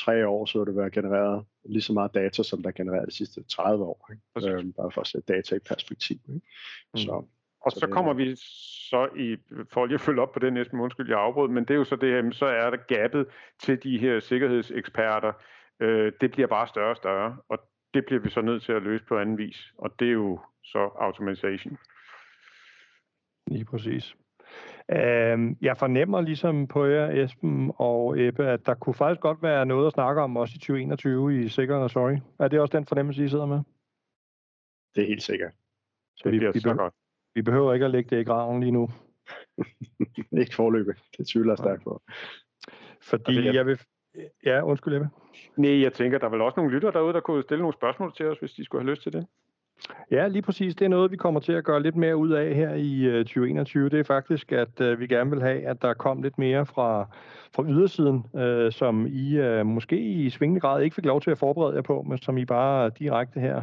tre 0.05 0.29
år, 0.29 0.47
så 0.47 0.59
vil 0.59 0.67
det 0.67 0.77
være 0.77 0.91
genereret 0.91 1.45
lige 1.65 1.83
så 1.83 1.93
meget 1.93 2.15
data, 2.15 2.43
som 2.43 2.63
der 2.63 2.69
er 2.69 2.73
genereret 2.73 3.09
de 3.09 3.17
sidste 3.17 3.43
30 3.43 3.85
år. 3.85 4.11
Ikke? 4.13 4.53
Øhm, 4.53 4.73
bare 4.73 4.91
for 4.91 5.01
at 5.01 5.07
sætte 5.07 5.33
data 5.35 5.55
i 5.55 5.59
perspektiv. 5.59 6.17
Ikke? 6.29 6.47
Mm. 6.95 6.99
Så, 6.99 7.25
og 7.61 7.73
så, 7.73 7.81
så 7.81 7.87
kommer 7.87 8.13
vi 8.13 8.37
så 8.91 9.09
i, 9.17 9.37
for 9.73 9.87
lige 9.87 9.95
at 9.95 10.01
følge 10.01 10.23
op 10.23 10.33
på 10.33 10.39
det 10.39 10.53
næste 10.53 10.75
undskyld, 10.75 11.09
jeg 11.09 11.19
afbrød, 11.19 11.49
men 11.49 11.65
det 11.65 11.71
er 11.71 11.79
jo 11.79 11.85
så 11.85 11.97
det 11.97 12.13
her, 12.13 12.31
så 12.33 12.47
er 12.47 12.71
der 12.71 12.77
gabet 12.77 13.27
til 13.63 13.83
de 13.83 13.99
her 13.99 14.21
sikkerhedseksperter. 14.21 15.33
Øh, 15.81 16.13
det 16.21 16.31
bliver 16.31 16.47
bare 16.47 16.69
større 16.69 16.91
og 16.91 16.97
større, 16.97 17.37
og 17.49 17.59
det 17.95 18.07
bliver 18.07 18.21
vi 18.21 18.31
så 18.31 18.41
nødt 18.41 18.63
til 18.63 18.73
at 18.73 18.83
løse 18.83 19.05
på 19.05 19.19
anden 19.19 19.39
vis, 19.39 19.73
og 19.79 20.01
det 20.01 20.09
er 20.09 20.13
jo 20.13 20.41
så 20.65 20.79
automation. 20.79 21.79
Lige 23.47 23.65
præcis. 23.65 24.17
Øh, 24.91 25.57
jeg 25.61 25.77
fornemmer 25.77 26.21
ligesom 26.21 26.67
på 26.67 26.85
jer, 26.85 27.25
Esben 27.25 27.73
og 27.77 28.21
Ebbe, 28.21 28.47
at 28.47 28.67
der 28.67 28.75
kunne 28.75 28.95
faktisk 28.95 29.21
godt 29.21 29.43
være 29.43 29.67
noget 29.67 29.87
at 29.87 29.93
snakke 29.93 30.23
om 30.23 30.37
også 30.37 30.53
i 30.57 30.59
2021 30.59 31.45
i 31.45 31.49
Sikker 31.49 31.77
og 31.77 31.91
Sorry. 31.91 32.17
Er 32.41 32.49
det 32.49 32.61
også 32.61 32.79
den 32.79 32.87
fornemmelse, 32.87 33.25
I 33.25 33.29
sidder 33.29 33.47
med? 33.47 33.61
Det 34.95 35.03
er 35.03 35.07
helt 35.07 35.23
sikkert. 35.23 35.53
Så 36.17 36.23
det 36.25 36.33
vi, 36.33 36.39
bliver 36.39 36.53
vi, 36.53 36.61
så 36.61 36.75
godt. 36.75 36.95
Vi 37.35 37.43
behøver 37.43 37.73
ikke 37.73 37.85
at 37.85 37.91
lægge 37.91 38.17
det 38.17 38.21
i 38.21 38.25
graven 38.25 38.61
lige 38.61 38.73
nu. 38.73 38.91
ikke 40.41 40.55
forløbet. 40.55 40.97
Det 41.19 41.29
tvivler 41.29 41.53
jeg 41.53 41.59
stærkt 41.59 41.85
på. 41.85 42.03
Fordi 43.03 43.35
det, 43.35 43.55
jeg 43.55 43.67
vil... 43.67 43.81
Ja, 44.45 44.63
undskyld, 44.63 44.95
Ebbe. 44.95 45.09
Nej, 45.57 45.83
jeg 45.83 45.93
tænker, 45.93 46.19
der 46.19 46.27
er 46.27 46.31
vel 46.31 46.41
også 46.41 46.57
nogle 46.57 46.75
lyttere 46.75 46.93
derude, 46.93 47.13
der 47.13 47.21
kunne 47.21 47.43
stille 47.43 47.63
nogle 47.63 47.75
spørgsmål 47.75 48.15
til 48.15 48.27
os, 48.27 48.39
hvis 48.39 48.53
de 48.53 48.65
skulle 48.65 48.85
have 48.85 48.91
lyst 48.91 49.03
til 49.03 49.13
det. 49.13 49.27
Ja, 50.11 50.29
lige 50.29 50.43
præcis. 50.43 50.75
Det 50.75 50.85
er 50.85 50.89
noget, 50.89 51.11
vi 51.11 51.17
kommer 51.17 51.41
til 51.41 51.53
at 51.53 51.65
gøre 51.65 51.83
lidt 51.83 51.97
mere 51.97 52.17
ud 52.17 52.31
af 52.31 52.55
her 52.55 52.75
i 52.75 53.05
øh, 53.05 53.25
2021. 53.25 53.89
Det 53.89 54.01
er 54.01 54.05
faktisk, 54.05 54.53
at 54.53 54.81
øh, 54.81 55.01
vi 55.01 55.07
gerne 55.07 55.31
vil 55.31 55.43
have, 55.43 55.67
at 55.67 55.83
der 55.83 55.95
kom 55.95 56.23
lidt 56.23 56.39
mere 56.39 56.67
fra, 56.67 57.09
fra 57.55 57.65
ydersiden, 57.69 58.27
øh, 58.37 58.73
som 58.73 59.07
I 59.07 59.37
øh, 59.37 59.67
måske 59.67 59.99
i 59.99 60.31
svingende 60.31 60.61
grad 60.61 60.83
ikke 60.83 60.95
fik 60.95 61.05
lov 61.05 61.21
til 61.21 61.31
at 61.31 61.39
forberede 61.39 61.77
jer 61.77 61.83
på, 61.83 62.03
men 62.03 62.19
som 62.19 62.39
I 62.39 62.45
bare 62.45 62.91
direkte 62.99 63.41
her 63.41 63.63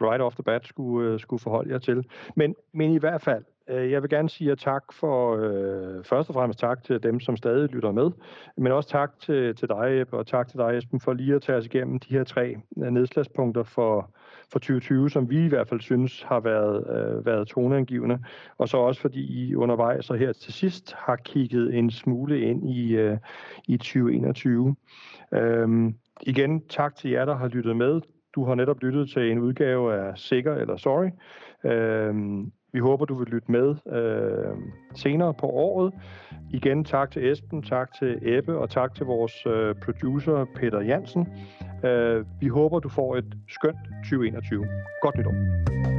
right 0.00 0.22
off 0.22 0.34
the 0.34 0.42
bat 0.42 0.66
skulle, 0.66 1.10
øh, 1.10 1.20
skulle 1.20 1.40
forholde 1.40 1.72
jer 1.72 1.78
til. 1.78 2.04
Men, 2.36 2.54
men 2.72 2.92
i 2.92 2.98
hvert 2.98 3.22
fald, 3.22 3.44
Øh, 3.68 3.90
jeg 3.90 4.02
vil 4.02 4.10
gerne 4.10 4.30
sige 4.30 4.56
tak 4.56 4.82
for, 4.92 5.36
øh, 5.36 6.04
først 6.04 6.28
og 6.28 6.34
fremmest 6.34 6.58
tak 6.58 6.84
til 6.84 7.02
dem, 7.02 7.20
som 7.20 7.36
stadig 7.36 7.70
lytter 7.70 7.92
med, 7.92 8.10
men 8.56 8.72
også 8.72 8.88
tak 8.88 9.18
til, 9.20 9.56
til 9.56 9.68
dig, 9.68 10.00
Ebbe, 10.00 10.16
og 10.16 10.26
tak 10.26 10.48
til 10.48 10.58
dig, 10.58 10.78
Esben, 10.78 11.00
for 11.00 11.12
lige 11.12 11.34
at 11.34 11.42
tage 11.42 11.58
os 11.58 11.66
igennem 11.66 11.98
de 11.98 12.14
her 12.14 12.24
tre 12.24 12.56
øh, 12.76 12.90
nedslagspunkter 12.90 13.62
for, 13.62 14.14
for 14.52 14.58
2020, 14.58 15.10
som 15.10 15.30
vi 15.30 15.44
i 15.44 15.48
hvert 15.48 15.68
fald 15.68 15.80
synes 15.80 16.22
har 16.22 16.40
været, 16.40 16.86
øh, 16.88 17.26
været 17.26 17.48
toneangivende, 17.48 18.18
og 18.58 18.68
så 18.68 18.76
også 18.76 19.00
fordi 19.00 19.46
I 19.48 19.54
undervejs 19.54 20.10
og 20.10 20.18
her 20.18 20.32
til 20.32 20.52
sidst 20.52 20.94
har 20.98 21.16
kigget 21.16 21.74
en 21.74 21.90
smule 21.90 22.40
ind 22.40 22.70
i, 22.70 22.96
øh, 22.96 23.18
i 23.68 23.76
2021. 23.76 24.76
Øhm, 25.32 25.94
igen, 26.22 26.66
tak 26.68 26.96
til 26.96 27.10
jer, 27.10 27.24
der 27.24 27.36
har 27.36 27.48
lyttet 27.48 27.76
med. 27.76 28.00
Du 28.34 28.44
har 28.44 28.54
netop 28.54 28.82
lyttet 28.82 29.10
til 29.10 29.30
en 29.30 29.38
udgave 29.38 29.94
af 29.94 30.18
Sikker 30.18 30.54
eller 30.54 30.76
Sorry. 30.76 31.10
Øhm, 31.64 32.52
vi 32.74 32.78
håber, 32.78 33.04
du 33.04 33.14
vil 33.14 33.26
lytte 33.26 33.52
med 33.52 33.74
øh, 33.92 34.56
senere 34.94 35.34
på 35.34 35.46
året. 35.46 35.92
Igen 36.50 36.84
tak 36.84 37.10
til 37.10 37.32
Esben, 37.32 37.62
tak 37.62 37.88
til 37.98 38.18
Ebbe 38.22 38.58
og 38.58 38.70
tak 38.70 38.94
til 38.94 39.06
vores 39.06 39.46
øh, 39.46 39.74
producer 39.84 40.44
Peter 40.56 40.80
Jansen. 40.80 41.28
Øh, 41.84 42.24
vi 42.40 42.48
håber, 42.48 42.78
du 42.78 42.88
får 42.88 43.16
et 43.16 43.34
skønt 43.48 43.78
2021. 44.04 44.66
Godt 45.02 45.18
nytår. 45.18 45.93